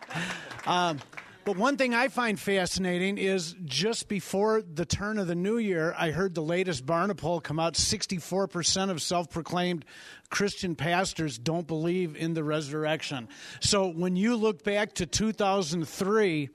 um, 0.66 1.00
but 1.46 1.56
one 1.56 1.76
thing 1.76 1.94
I 1.94 2.08
find 2.08 2.40
fascinating 2.40 3.18
is 3.18 3.54
just 3.64 4.08
before 4.08 4.62
the 4.62 4.84
turn 4.84 5.16
of 5.16 5.28
the 5.28 5.36
new 5.36 5.58
year, 5.58 5.94
I 5.96 6.10
heard 6.10 6.34
the 6.34 6.42
latest 6.42 6.84
Barna 6.84 7.16
poll 7.16 7.40
come 7.40 7.60
out 7.60 7.74
64% 7.74 8.90
of 8.90 9.00
self 9.00 9.30
proclaimed 9.30 9.84
Christian 10.28 10.74
pastors 10.74 11.38
don't 11.38 11.68
believe 11.68 12.16
in 12.16 12.34
the 12.34 12.42
resurrection. 12.42 13.28
So 13.60 13.86
when 13.86 14.16
you 14.16 14.34
look 14.34 14.64
back 14.64 14.94
to 14.94 15.06
2003, 15.06 16.48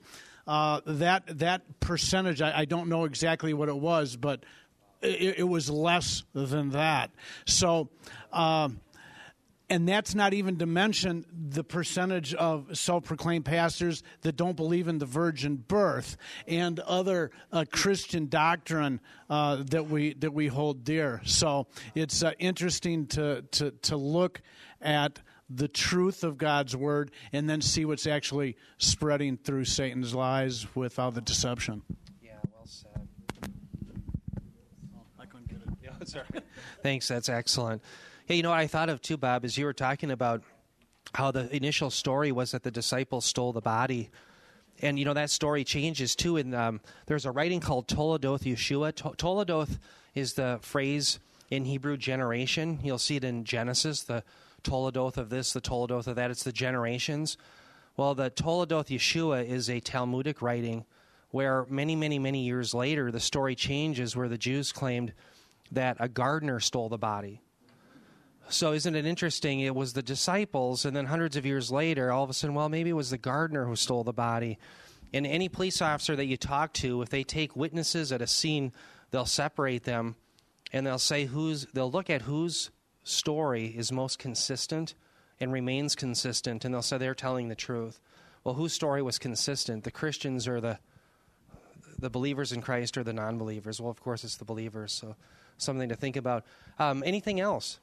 uh, 0.46 0.80
that, 0.84 1.38
that 1.38 1.80
percentage, 1.80 2.42
I, 2.42 2.58
I 2.58 2.64
don't 2.66 2.90
know 2.90 3.04
exactly 3.04 3.54
what 3.54 3.70
it 3.70 3.78
was, 3.78 4.16
but 4.16 4.44
it, 5.00 5.38
it 5.38 5.48
was 5.48 5.70
less 5.70 6.22
than 6.34 6.72
that. 6.72 7.12
So, 7.46 7.88
um, 8.30 8.78
and 9.72 9.88
that's 9.88 10.14
not 10.14 10.34
even 10.34 10.58
to 10.58 10.66
mention 10.66 11.24
the 11.32 11.64
percentage 11.64 12.34
of 12.34 12.76
self-proclaimed 12.76 13.46
pastors 13.46 14.02
that 14.20 14.36
don't 14.36 14.54
believe 14.54 14.86
in 14.86 14.98
the 14.98 15.06
virgin 15.06 15.56
birth 15.56 16.18
and 16.46 16.78
other 16.80 17.30
uh, 17.50 17.64
Christian 17.72 18.28
doctrine 18.28 19.00
uh, 19.30 19.62
that 19.70 19.88
we 19.88 20.12
that 20.12 20.34
we 20.34 20.48
hold 20.48 20.84
dear. 20.84 21.22
So 21.24 21.68
it's 21.94 22.22
uh, 22.22 22.32
interesting 22.38 23.06
to, 23.08 23.46
to 23.52 23.70
to 23.70 23.96
look 23.96 24.42
at 24.82 25.20
the 25.48 25.68
truth 25.68 26.22
of 26.22 26.36
God's 26.36 26.76
word 26.76 27.10
and 27.32 27.48
then 27.48 27.62
see 27.62 27.86
what's 27.86 28.06
actually 28.06 28.58
spreading 28.76 29.38
through 29.38 29.64
Satan's 29.64 30.14
lies 30.14 30.66
with 30.76 30.98
all 30.98 31.12
the 31.12 31.22
deception. 31.22 31.82
Yeah, 32.20 32.32
well 32.52 32.66
said. 32.66 33.08
I 35.18 35.24
couldn't 35.24 35.48
get 35.48 35.60
it. 35.62 35.68
Yeah, 35.82 35.92
that's 35.98 36.14
all 36.14 36.24
right. 36.30 36.44
Thanks. 36.82 37.08
That's 37.08 37.30
excellent. 37.30 37.80
Hey, 38.26 38.36
you 38.36 38.44
know 38.44 38.50
what 38.50 38.60
I 38.60 38.68
thought 38.68 38.88
of 38.88 39.02
too, 39.02 39.16
Bob, 39.16 39.44
is 39.44 39.58
you 39.58 39.64
were 39.64 39.72
talking 39.72 40.12
about 40.12 40.44
how 41.12 41.32
the 41.32 41.54
initial 41.54 41.90
story 41.90 42.30
was 42.30 42.52
that 42.52 42.62
the 42.62 42.70
disciples 42.70 43.24
stole 43.24 43.52
the 43.52 43.60
body. 43.60 44.10
And, 44.80 44.96
you 44.96 45.04
know, 45.04 45.14
that 45.14 45.28
story 45.28 45.64
changes 45.64 46.14
too. 46.14 46.36
And 46.36 46.54
um, 46.54 46.80
there's 47.06 47.26
a 47.26 47.32
writing 47.32 47.58
called 47.58 47.88
Toledoth 47.88 48.42
Yeshua. 48.42 48.94
To- 48.94 49.16
Toledoth 49.16 49.80
is 50.14 50.34
the 50.34 50.60
phrase 50.62 51.18
in 51.50 51.64
Hebrew 51.64 51.96
generation. 51.96 52.78
You'll 52.84 52.98
see 52.98 53.16
it 53.16 53.24
in 53.24 53.42
Genesis, 53.42 54.04
the 54.04 54.22
Toledoth 54.62 55.16
of 55.16 55.28
this, 55.28 55.52
the 55.52 55.60
Toledoth 55.60 56.06
of 56.06 56.14
that. 56.14 56.30
It's 56.30 56.44
the 56.44 56.52
generations. 56.52 57.36
Well, 57.96 58.14
the 58.14 58.30
Toledoth 58.30 58.86
Yeshua 58.86 59.44
is 59.44 59.68
a 59.68 59.80
Talmudic 59.80 60.40
writing 60.40 60.84
where 61.30 61.66
many, 61.68 61.96
many, 61.96 62.20
many 62.20 62.44
years 62.44 62.72
later, 62.72 63.10
the 63.10 63.20
story 63.20 63.56
changes 63.56 64.14
where 64.14 64.28
the 64.28 64.38
Jews 64.38 64.70
claimed 64.70 65.12
that 65.72 65.96
a 65.98 66.08
gardener 66.08 66.60
stole 66.60 66.88
the 66.88 66.98
body. 66.98 67.41
So 68.48 68.72
isn't 68.72 68.94
it 68.94 69.06
interesting? 69.06 69.60
It 69.60 69.74
was 69.74 69.92
the 69.92 70.02
disciples, 70.02 70.84
and 70.84 70.94
then 70.94 71.06
hundreds 71.06 71.36
of 71.36 71.46
years 71.46 71.70
later, 71.70 72.12
all 72.12 72.24
of 72.24 72.30
a 72.30 72.34
sudden, 72.34 72.54
well, 72.54 72.68
maybe 72.68 72.90
it 72.90 72.94
was 72.94 73.10
the 73.10 73.18
gardener 73.18 73.64
who 73.64 73.76
stole 73.76 74.04
the 74.04 74.12
body. 74.12 74.58
And 75.14 75.26
any 75.26 75.48
police 75.48 75.80
officer 75.80 76.16
that 76.16 76.26
you 76.26 76.36
talk 76.36 76.72
to, 76.74 77.02
if 77.02 77.08
they 77.08 77.22
take 77.22 77.56
witnesses 77.56 78.12
at 78.12 78.22
a 78.22 78.26
scene, 78.26 78.72
they'll 79.10 79.26
separate 79.26 79.84
them, 79.84 80.16
and 80.72 80.86
they'll 80.86 80.98
say 80.98 81.26
who's. 81.26 81.66
They'll 81.72 81.90
look 81.90 82.10
at 82.10 82.22
whose 82.22 82.70
story 83.04 83.66
is 83.66 83.92
most 83.92 84.18
consistent 84.18 84.94
and 85.40 85.52
remains 85.52 85.94
consistent, 85.94 86.64
and 86.64 86.74
they'll 86.74 86.82
say 86.82 86.98
they're 86.98 87.14
telling 87.14 87.48
the 87.48 87.54
truth. 87.54 88.00
Well, 88.44 88.54
whose 88.54 88.72
story 88.72 89.02
was 89.02 89.18
consistent? 89.18 89.84
The 89.84 89.90
Christians 89.90 90.48
or 90.48 90.60
the 90.60 90.78
the 91.98 92.10
believers 92.10 92.52
in 92.52 92.60
Christ 92.60 92.98
or 92.98 93.04
the 93.04 93.12
non-believers? 93.12 93.80
Well, 93.80 93.90
of 93.90 94.00
course, 94.00 94.24
it's 94.24 94.36
the 94.36 94.44
believers. 94.44 94.92
So 94.92 95.14
something 95.56 95.88
to 95.88 95.94
think 95.94 96.16
about. 96.16 96.44
Um, 96.78 97.02
anything 97.06 97.38
else? 97.38 97.78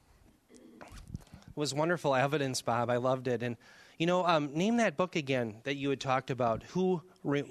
Was 1.60 1.74
wonderful 1.74 2.14
evidence, 2.14 2.62
Bob. 2.62 2.88
I 2.88 2.96
loved 2.96 3.28
it. 3.28 3.42
And, 3.42 3.58
you 3.98 4.06
know, 4.06 4.24
um, 4.24 4.54
name 4.54 4.78
that 4.78 4.96
book 4.96 5.14
again 5.14 5.56
that 5.64 5.76
you 5.76 5.90
had 5.90 6.00
talked 6.00 6.30
about. 6.30 6.62
Who. 6.70 7.02
Re- 7.22 7.44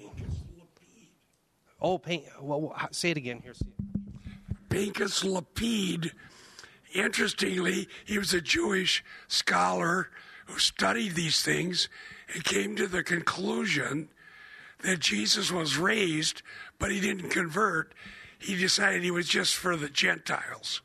oh, 1.80 2.00
paint, 2.00 2.24
well, 2.42 2.76
say 2.90 3.12
it 3.12 3.18
again. 3.18 3.40
Here, 3.44 3.54
see 3.54 3.68
Pinchas 4.68 5.24
Lapide. 5.24 6.12
Interestingly, 6.92 7.88
he 8.04 8.18
was 8.18 8.34
a 8.34 8.42
Jewish 8.42 9.04
scholar 9.28 10.10
who 10.48 10.58
studied 10.58 11.14
these 11.14 11.44
things 11.44 11.88
and 12.34 12.44
came 12.44 12.76
to 12.78 12.88
the 12.88 13.04
conclusion 13.04 14.10
that 14.80 15.02
Jesus 15.02 15.52
was 15.52 15.78
raised, 15.78 16.42
but 16.80 16.92
he 16.92 17.00
didn't 17.00 17.30
convert. 17.30 17.94
He 18.40 18.56
decided 18.56 19.04
he 19.04 19.12
was 19.12 19.28
just 19.28 19.56
for 19.56 19.78
the 19.78 19.88
Gentiles. 19.88 20.82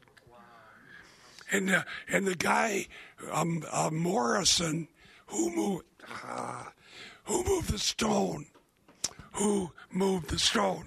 And 1.50 1.70
uh, 1.70 1.84
and 2.08 2.26
the 2.26 2.34
guy 2.34 2.88
um, 3.32 3.62
uh, 3.70 3.90
Morison, 3.92 4.88
who 5.26 5.54
moved, 5.54 5.84
uh, 6.26 6.64
who 7.24 7.44
moved 7.44 7.70
the 7.70 7.78
stone, 7.78 8.46
who 9.32 9.72
moved 9.90 10.28
the 10.28 10.38
stone, 10.38 10.86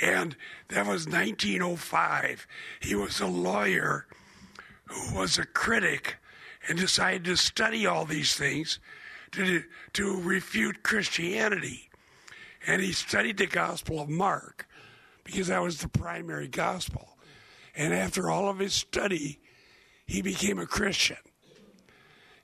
and 0.00 0.36
that 0.68 0.86
was 0.86 1.06
1905. 1.06 2.46
He 2.80 2.94
was 2.94 3.20
a 3.20 3.26
lawyer 3.26 4.06
who 4.86 5.16
was 5.16 5.38
a 5.38 5.46
critic 5.46 6.16
and 6.68 6.78
decided 6.78 7.24
to 7.24 7.36
study 7.36 7.86
all 7.86 8.04
these 8.04 8.34
things 8.34 8.78
to 9.32 9.62
to 9.94 10.20
refute 10.20 10.82
Christianity, 10.82 11.90
and 12.66 12.82
he 12.82 12.92
studied 12.92 13.38
the 13.38 13.46
Gospel 13.46 14.00
of 14.00 14.08
Mark 14.08 14.66
because 15.24 15.48
that 15.48 15.62
was 15.62 15.78
the 15.78 15.88
primary 15.88 16.48
gospel. 16.48 17.16
And 17.74 17.92
after 17.92 18.30
all 18.30 18.48
of 18.48 18.58
his 18.58 18.74
study, 18.74 19.40
he 20.06 20.22
became 20.22 20.58
a 20.58 20.66
Christian 20.66 21.16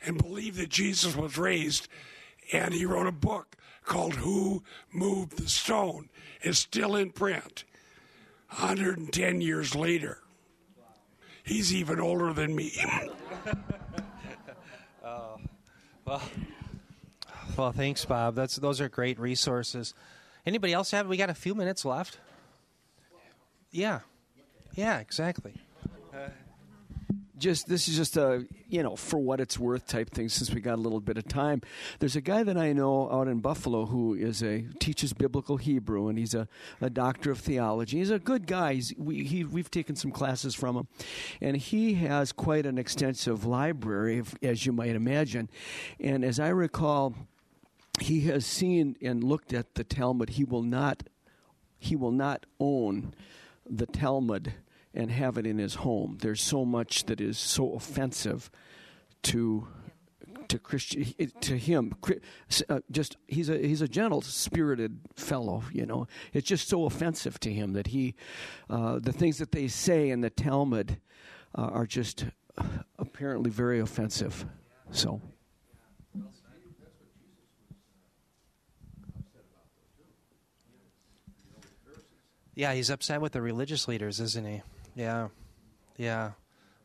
and 0.05 0.19
believed 0.19 0.59
that 0.59 0.69
Jesus 0.69 1.17
was 1.17 1.39
raised. 1.39 1.89
And 2.53 2.75
he 2.75 2.85
wrote 2.85 3.07
a 3.07 3.13
book 3.13 3.57
called 3.85 4.15
Who 4.15 4.63
Moved 4.93 5.37
the 5.37 5.49
Stone. 5.49 6.09
It's 6.43 6.59
still 6.59 6.97
in 6.97 7.11
print 7.11 7.65
110 8.49 9.41
years 9.41 9.75
later. 9.75 10.19
He's 11.43 11.75
even 11.75 12.01
older 12.01 12.33
than 12.33 12.55
me. 12.55 12.73
uh, 12.83 13.07
well, 16.05 16.23
well, 17.57 17.73
thanks, 17.73 18.05
Bob. 18.05 18.35
That's 18.35 18.57
those 18.57 18.81
are 18.81 18.89
great 18.89 19.19
resources. 19.19 19.95
Anybody 20.47 20.73
else 20.73 20.91
have? 20.93 21.07
We 21.07 21.17
got 21.17 21.31
a 21.31 21.35
few 21.35 21.55
minutes 21.55 21.85
left. 21.85 22.19
Yeah, 23.71 24.01
yeah, 24.75 24.99
exactly. 24.99 25.55
Uh, 26.13 26.29
just 27.41 27.69
this 27.69 27.89
is 27.89 27.97
just 27.97 28.17
a 28.17 28.47
you 28.69 28.83
know 28.83 28.95
for 28.95 29.19
what 29.19 29.41
it's 29.41 29.59
worth 29.59 29.87
type 29.87 30.11
thing 30.11 30.29
since 30.29 30.51
we 30.51 30.61
got 30.61 30.75
a 30.75 30.81
little 30.81 31.01
bit 31.01 31.17
of 31.17 31.27
time. 31.27 31.63
There's 31.99 32.17
a 32.17 32.21
guy 32.21 32.43
that 32.43 32.57
i 32.57 32.73
know 32.73 33.11
out 33.11 33.27
in 33.27 33.41
buffalo 33.41 33.87
who 33.87 34.15
is 34.15 34.43
a 34.43 34.65
teaches 34.79 35.13
biblical 35.13 35.57
hebrew 35.57 36.09
and 36.09 36.19
he's 36.19 36.35
a, 36.35 36.47
a 36.81 36.91
doctor 36.91 37.31
of 37.31 37.39
theology. 37.39 37.99
He's 37.99 38.11
a 38.11 38.19
good 38.19 38.47
guy. 38.47 38.75
He's, 38.75 38.95
we, 38.97 39.25
he, 39.25 39.45
we've 39.45 39.71
taken 39.71 39.97
some 39.97 40.11
classes 40.11 40.55
from 40.55 40.77
him. 40.77 40.89
And 41.41 41.57
he 41.57 41.95
has 41.95 42.33
quite 42.33 42.67
an 42.67 42.79
extensive 42.79 43.45
library 43.45 44.23
as 44.43 44.67
you 44.67 44.73
might 44.73 44.95
imagine. 44.95 45.49
And 45.99 46.25
as 46.25 46.39
i 46.39 46.49
recall 46.49 47.15
he 48.01 48.23
has 48.23 48.47
seen 48.47 48.97
and 49.03 49.23
looked 49.23 49.53
at 49.53 49.75
the 49.75 49.85
talmud. 49.85 50.31
He 50.31 50.45
will 50.45 50.63
not 50.63 51.05
he 51.79 51.97
will 51.97 52.13
not 52.13 52.45
own 52.59 53.15
the 53.69 53.87
talmud 53.87 54.53
and 54.95 55.11
have 55.11 55.39
it 55.39 55.47
in 55.47 55.59
his 55.59 55.77
home. 55.77 56.19
There's 56.21 56.43
so 56.43 56.65
much 56.65 57.05
that 57.07 57.21
is 57.21 57.39
so 57.39 57.75
offensive 57.75 58.51
to 59.23 59.69
to 60.49 60.59
Christian 60.59 61.05
to 61.41 61.57
him. 61.57 61.95
Uh, 62.69 62.81
just 62.91 63.17
he's 63.29 63.49
a 63.49 63.59
he's 63.59 63.83
a 63.83 63.89
gentle 63.89 64.21
spirited 64.21 65.01
fellow. 65.15 65.63
You 65.73 65.87
know, 65.87 66.07
it's 66.33 66.47
just 66.47 66.69
so 66.69 66.85
offensive 66.85 67.39
to 67.41 67.53
him 67.53 67.73
that 67.75 67.89
he 67.89 68.15
uh, 68.69 68.99
the 68.99 69.13
things 69.13 69.39
that 69.39 69.53
they 69.53 69.69
say 69.69 70.11
in 70.11 70.21
the 70.21 70.31
Talmud 70.31 70.99
uh, 71.55 71.63
are 71.63 71.87
just 71.87 72.27
apparently 72.99 73.51
very 73.51 73.81
offensive. 73.81 74.45
So. 74.91 75.21
Yeah, 82.57 82.75
he's 82.75 82.91
upset 82.91 83.23
with 83.23 83.33
the 83.33 83.41
religious 83.41 83.89
leaders, 83.89 84.21
isn't 84.21 84.47
he? 84.47 84.61
Yeah, 85.01 85.29
yeah, 85.97 86.33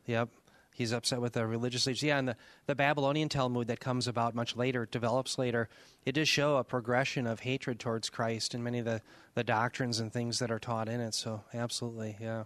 yep. 0.06 0.30
He's 0.72 0.92
upset 0.92 1.20
with 1.20 1.34
the 1.34 1.46
religious 1.46 1.86
leaders. 1.86 2.02
Yeah, 2.02 2.18
and 2.18 2.28
the, 2.28 2.36
the 2.66 2.74
Babylonian 2.74 3.28
Talmud 3.28 3.66
that 3.68 3.78
comes 3.78 4.08
about 4.08 4.34
much 4.34 4.56
later, 4.56 4.86
develops 4.86 5.36
later, 5.36 5.68
it 6.06 6.12
does 6.12 6.26
show 6.26 6.56
a 6.56 6.64
progression 6.64 7.26
of 7.26 7.40
hatred 7.40 7.78
towards 7.78 8.08
Christ 8.08 8.54
and 8.54 8.64
many 8.64 8.78
of 8.78 8.86
the, 8.86 9.02
the 9.34 9.44
doctrines 9.44 10.00
and 10.00 10.10
things 10.10 10.38
that 10.38 10.50
are 10.50 10.58
taught 10.58 10.88
in 10.88 11.00
it. 11.00 11.14
So, 11.14 11.44
absolutely, 11.52 12.16
yeah. 12.18 12.44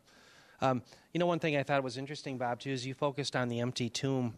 Um, 0.60 0.82
you 1.12 1.20
know, 1.20 1.26
one 1.26 1.38
thing 1.38 1.56
I 1.56 1.62
thought 1.62 1.84
was 1.84 1.96
interesting, 1.96 2.36
Bob, 2.36 2.58
too, 2.58 2.70
is 2.70 2.84
you 2.84 2.94
focused 2.94 3.36
on 3.36 3.48
the 3.48 3.60
empty 3.60 3.88
tomb. 3.88 4.34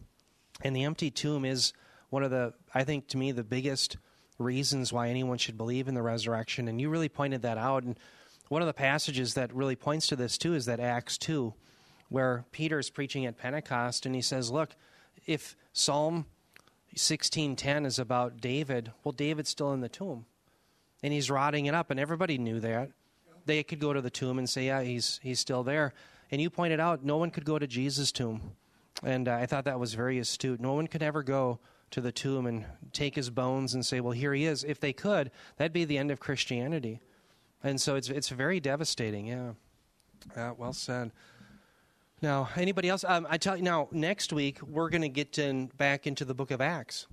And 0.61 0.75
the 0.75 0.83
empty 0.83 1.09
tomb 1.09 1.45
is 1.45 1.73
one 2.11 2.23
of 2.23 2.29
the, 2.29 2.53
I 2.75 2.83
think, 2.83 3.07
to 3.07 3.17
me, 3.17 3.31
the 3.31 3.43
biggest 3.43 3.97
reasons 4.37 4.93
why 4.93 5.09
anyone 5.09 5.39
should 5.39 5.57
believe 5.57 5.87
in 5.87 5.95
the 5.95 6.03
resurrection. 6.03 6.67
And 6.67 6.79
you 6.79 6.89
really 6.89 7.09
pointed 7.09 7.41
that 7.41 7.57
out. 7.57 7.81
And 7.83 7.97
one 8.49 8.61
of 8.61 8.67
the 8.67 8.73
passages 8.73 9.33
that 9.33 9.53
really 9.53 9.75
points 9.75 10.07
to 10.07 10.15
this, 10.15 10.37
too, 10.37 10.53
is 10.53 10.65
that 10.65 10.79
Acts 10.79 11.17
2 11.17 11.53
where 12.13 12.45
Peter's 12.51 12.91
preaching 12.91 13.25
at 13.25 13.39
Pentecost 13.39 14.05
and 14.05 14.13
he 14.13 14.21
says, 14.21 14.51
"Look, 14.51 14.75
if 15.25 15.55
Psalm 15.71 16.27
16:10 16.95 17.87
is 17.87 17.97
about 17.97 18.39
David, 18.39 18.91
well 19.03 19.11
David's 19.11 19.49
still 19.49 19.73
in 19.73 19.81
the 19.81 19.89
tomb. 19.89 20.27
And 21.01 21.11
he's 21.11 21.31
rotting 21.31 21.65
it 21.65 21.73
up 21.73 21.89
and 21.89 21.99
everybody 21.99 22.37
knew 22.37 22.59
that. 22.59 22.91
They 23.45 23.63
could 23.63 23.79
go 23.79 23.93
to 23.93 24.01
the 24.01 24.11
tomb 24.11 24.37
and 24.37 24.47
say, 24.47 24.67
"Yeah, 24.67 24.83
he's 24.83 25.19
he's 25.23 25.39
still 25.39 25.63
there." 25.63 25.93
And 26.31 26.39
you 26.39 26.51
pointed 26.51 26.79
out 26.79 27.03
no 27.03 27.17
one 27.17 27.31
could 27.31 27.45
go 27.45 27.57
to 27.57 27.65
Jesus' 27.65 28.11
tomb. 28.11 28.55
And 29.03 29.27
uh, 29.27 29.33
I 29.33 29.47
thought 29.47 29.65
that 29.65 29.79
was 29.79 29.95
very 29.95 30.19
astute. 30.19 30.61
No 30.61 30.73
one 30.73 30.87
could 30.87 31.03
ever 31.03 31.23
go 31.23 31.59
to 31.91 31.99
the 31.99 32.11
tomb 32.11 32.45
and 32.45 32.65
take 32.91 33.15
his 33.15 33.31
bones 33.31 33.73
and 33.73 33.83
say, 33.83 33.99
"Well, 33.99 34.11
here 34.11 34.35
he 34.35 34.45
is." 34.45 34.63
If 34.63 34.79
they 34.79 34.93
could, 34.93 35.31
that'd 35.57 35.73
be 35.73 35.83
the 35.83 35.97
end 35.97 36.11
of 36.11 36.19
Christianity. 36.19 37.01
And 37.63 37.79
so 37.79 37.95
it's 37.95 38.09
it's 38.09 38.29
very 38.29 38.59
devastating. 38.59 39.27
Yeah. 39.27 39.53
Yeah, 40.35 40.51
well 40.57 40.73
said. 40.73 41.11
Now, 42.21 42.49
anybody 42.55 42.87
else? 42.87 43.03
Um, 43.03 43.27
I 43.29 43.37
tell 43.37 43.57
you 43.57 43.63
now. 43.63 43.89
Next 43.91 44.31
week 44.31 44.61
we're 44.61 44.89
going 44.89 45.01
to 45.01 45.09
get 45.09 45.37
in, 45.37 45.67
back 45.77 46.07
into 46.07 46.23
the 46.23 46.33
Book 46.33 46.51
of 46.51 46.61
Acts, 46.61 47.07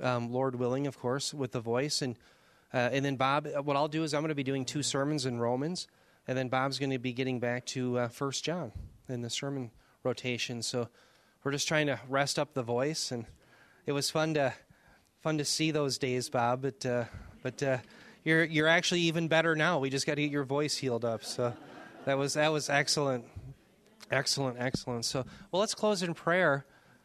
um, 0.00 0.32
Lord 0.32 0.54
willing, 0.54 0.86
of 0.86 0.98
course, 0.98 1.34
with 1.34 1.52
the 1.52 1.60
voice, 1.60 2.00
and 2.00 2.16
uh, 2.72 2.90
and 2.92 3.04
then 3.04 3.16
Bob. 3.16 3.46
Uh, 3.46 3.62
what 3.62 3.76
I'll 3.76 3.88
do 3.88 4.04
is 4.04 4.14
I'm 4.14 4.22
going 4.22 4.30
to 4.30 4.34
be 4.34 4.42
doing 4.42 4.64
two 4.64 4.82
sermons 4.82 5.26
in 5.26 5.38
Romans, 5.38 5.86
and 6.26 6.36
then 6.36 6.48
Bob's 6.48 6.78
going 6.78 6.90
to 6.90 6.98
be 6.98 7.12
getting 7.12 7.40
back 7.40 7.66
to 7.66 7.98
uh, 7.98 8.08
First 8.08 8.44
John 8.44 8.72
in 9.08 9.20
the 9.20 9.30
sermon 9.30 9.70
rotation. 10.02 10.62
So 10.62 10.88
we're 11.44 11.52
just 11.52 11.68
trying 11.68 11.86
to 11.88 12.00
rest 12.08 12.38
up 12.38 12.54
the 12.54 12.62
voice, 12.62 13.10
and 13.10 13.26
it 13.84 13.92
was 13.92 14.10
fun 14.10 14.34
to 14.34 14.54
fun 15.20 15.38
to 15.38 15.44
see 15.44 15.70
those 15.70 15.98
days, 15.98 16.30
Bob. 16.30 16.62
But 16.62 16.86
uh, 16.86 17.04
but 17.42 17.62
uh, 17.62 17.78
you're 18.28 18.44
you're 18.44 18.68
actually 18.68 19.00
even 19.00 19.26
better 19.26 19.56
now. 19.56 19.78
We 19.78 19.88
just 19.88 20.06
got 20.06 20.16
to 20.16 20.22
get 20.22 20.30
your 20.30 20.44
voice 20.44 20.76
healed 20.76 21.04
up. 21.04 21.24
So 21.24 21.54
that 22.04 22.18
was 22.18 22.34
that 22.34 22.52
was 22.52 22.68
excellent. 22.68 23.24
Excellent, 24.10 24.58
excellent. 24.58 25.04
So, 25.04 25.24
well, 25.50 25.60
let's 25.60 25.74
close 25.74 26.02
in 26.02 26.14
prayer 26.14 26.64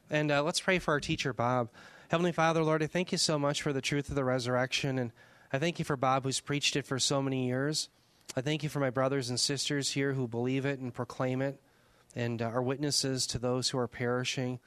and 0.09 0.31
uh, 0.31 0.43
let's 0.43 0.59
pray 0.59 0.79
for 0.79 0.91
our 0.91 0.99
teacher, 0.99 1.33
Bob. 1.33 1.69
Heavenly 2.09 2.31
Father, 2.31 2.61
Lord, 2.63 2.83
I 2.83 2.87
thank 2.87 3.11
you 3.11 3.17
so 3.17 3.39
much 3.39 3.61
for 3.61 3.73
the 3.73 3.81
truth 3.81 4.09
of 4.09 4.15
the 4.15 4.23
resurrection. 4.23 4.99
And 4.99 5.11
I 5.51 5.59
thank 5.59 5.79
you 5.79 5.85
for 5.85 5.97
Bob, 5.97 6.23
who's 6.23 6.39
preached 6.39 6.75
it 6.75 6.85
for 6.85 6.99
so 6.99 7.21
many 7.21 7.47
years. 7.47 7.89
I 8.35 8.41
thank 8.41 8.63
you 8.63 8.69
for 8.69 8.79
my 8.79 8.89
brothers 8.89 9.29
and 9.29 9.39
sisters 9.39 9.91
here 9.91 10.13
who 10.13 10.27
believe 10.27 10.65
it 10.65 10.79
and 10.79 10.93
proclaim 10.93 11.41
it 11.41 11.59
and 12.15 12.41
uh, 12.41 12.45
are 12.45 12.61
witnesses 12.61 13.27
to 13.27 13.39
those 13.39 13.69
who 13.69 13.77
are 13.77 13.87
perishing. 13.87 14.59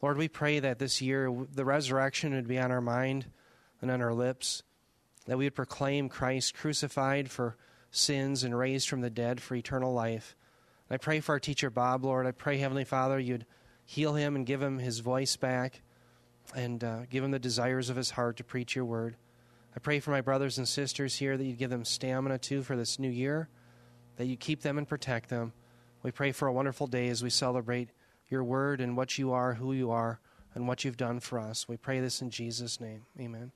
Lord, 0.00 0.16
we 0.16 0.28
pray 0.28 0.60
that 0.60 0.78
this 0.78 1.02
year 1.02 1.32
the 1.52 1.64
resurrection 1.64 2.34
would 2.34 2.48
be 2.48 2.58
on 2.58 2.70
our 2.70 2.80
mind 2.80 3.26
and 3.80 3.90
on 3.90 4.00
our 4.00 4.14
lips, 4.14 4.62
that 5.26 5.38
we 5.38 5.44
would 5.44 5.54
proclaim 5.54 6.08
Christ 6.08 6.54
crucified 6.54 7.30
for 7.30 7.56
sins 7.90 8.42
and 8.42 8.56
raised 8.56 8.88
from 8.88 9.00
the 9.00 9.10
dead 9.10 9.40
for 9.40 9.54
eternal 9.54 9.92
life. 9.92 10.34
I 10.90 10.96
pray 10.98 11.20
for 11.20 11.32
our 11.32 11.40
teacher, 11.40 11.70
Bob, 11.70 12.04
Lord. 12.04 12.26
I 12.26 12.32
pray, 12.32 12.58
Heavenly 12.58 12.84
Father, 12.84 13.18
you'd 13.18 13.46
heal 13.84 14.14
him 14.14 14.36
and 14.36 14.46
give 14.46 14.60
him 14.60 14.78
his 14.78 14.98
voice 14.98 15.36
back 15.36 15.80
and 16.54 16.82
uh, 16.82 17.00
give 17.08 17.24
him 17.24 17.30
the 17.30 17.38
desires 17.38 17.88
of 17.88 17.96
his 17.96 18.10
heart 18.10 18.36
to 18.36 18.44
preach 18.44 18.76
your 18.76 18.84
word. 18.84 19.16
I 19.74 19.80
pray 19.80 20.00
for 20.00 20.10
my 20.10 20.20
brothers 20.20 20.58
and 20.58 20.68
sisters 20.68 21.16
here 21.16 21.36
that 21.36 21.44
you'd 21.44 21.58
give 21.58 21.70
them 21.70 21.84
stamina 21.84 22.38
too 22.38 22.62
for 22.62 22.76
this 22.76 22.98
new 22.98 23.10
year, 23.10 23.48
that 24.16 24.26
you 24.26 24.36
keep 24.36 24.60
them 24.60 24.76
and 24.76 24.86
protect 24.86 25.30
them. 25.30 25.52
We 26.02 26.10
pray 26.10 26.32
for 26.32 26.46
a 26.48 26.52
wonderful 26.52 26.86
day 26.88 27.08
as 27.08 27.22
we 27.22 27.30
celebrate 27.30 27.88
your 28.28 28.44
word 28.44 28.80
and 28.80 28.96
what 28.96 29.18
you 29.18 29.32
are, 29.32 29.54
who 29.54 29.72
you 29.72 29.90
are, 29.90 30.20
and 30.54 30.68
what 30.68 30.84
you've 30.84 30.96
done 30.96 31.20
for 31.20 31.38
us. 31.38 31.68
We 31.68 31.76
pray 31.76 32.00
this 32.00 32.20
in 32.20 32.28
Jesus' 32.30 32.80
name. 32.80 33.06
Amen. 33.18 33.52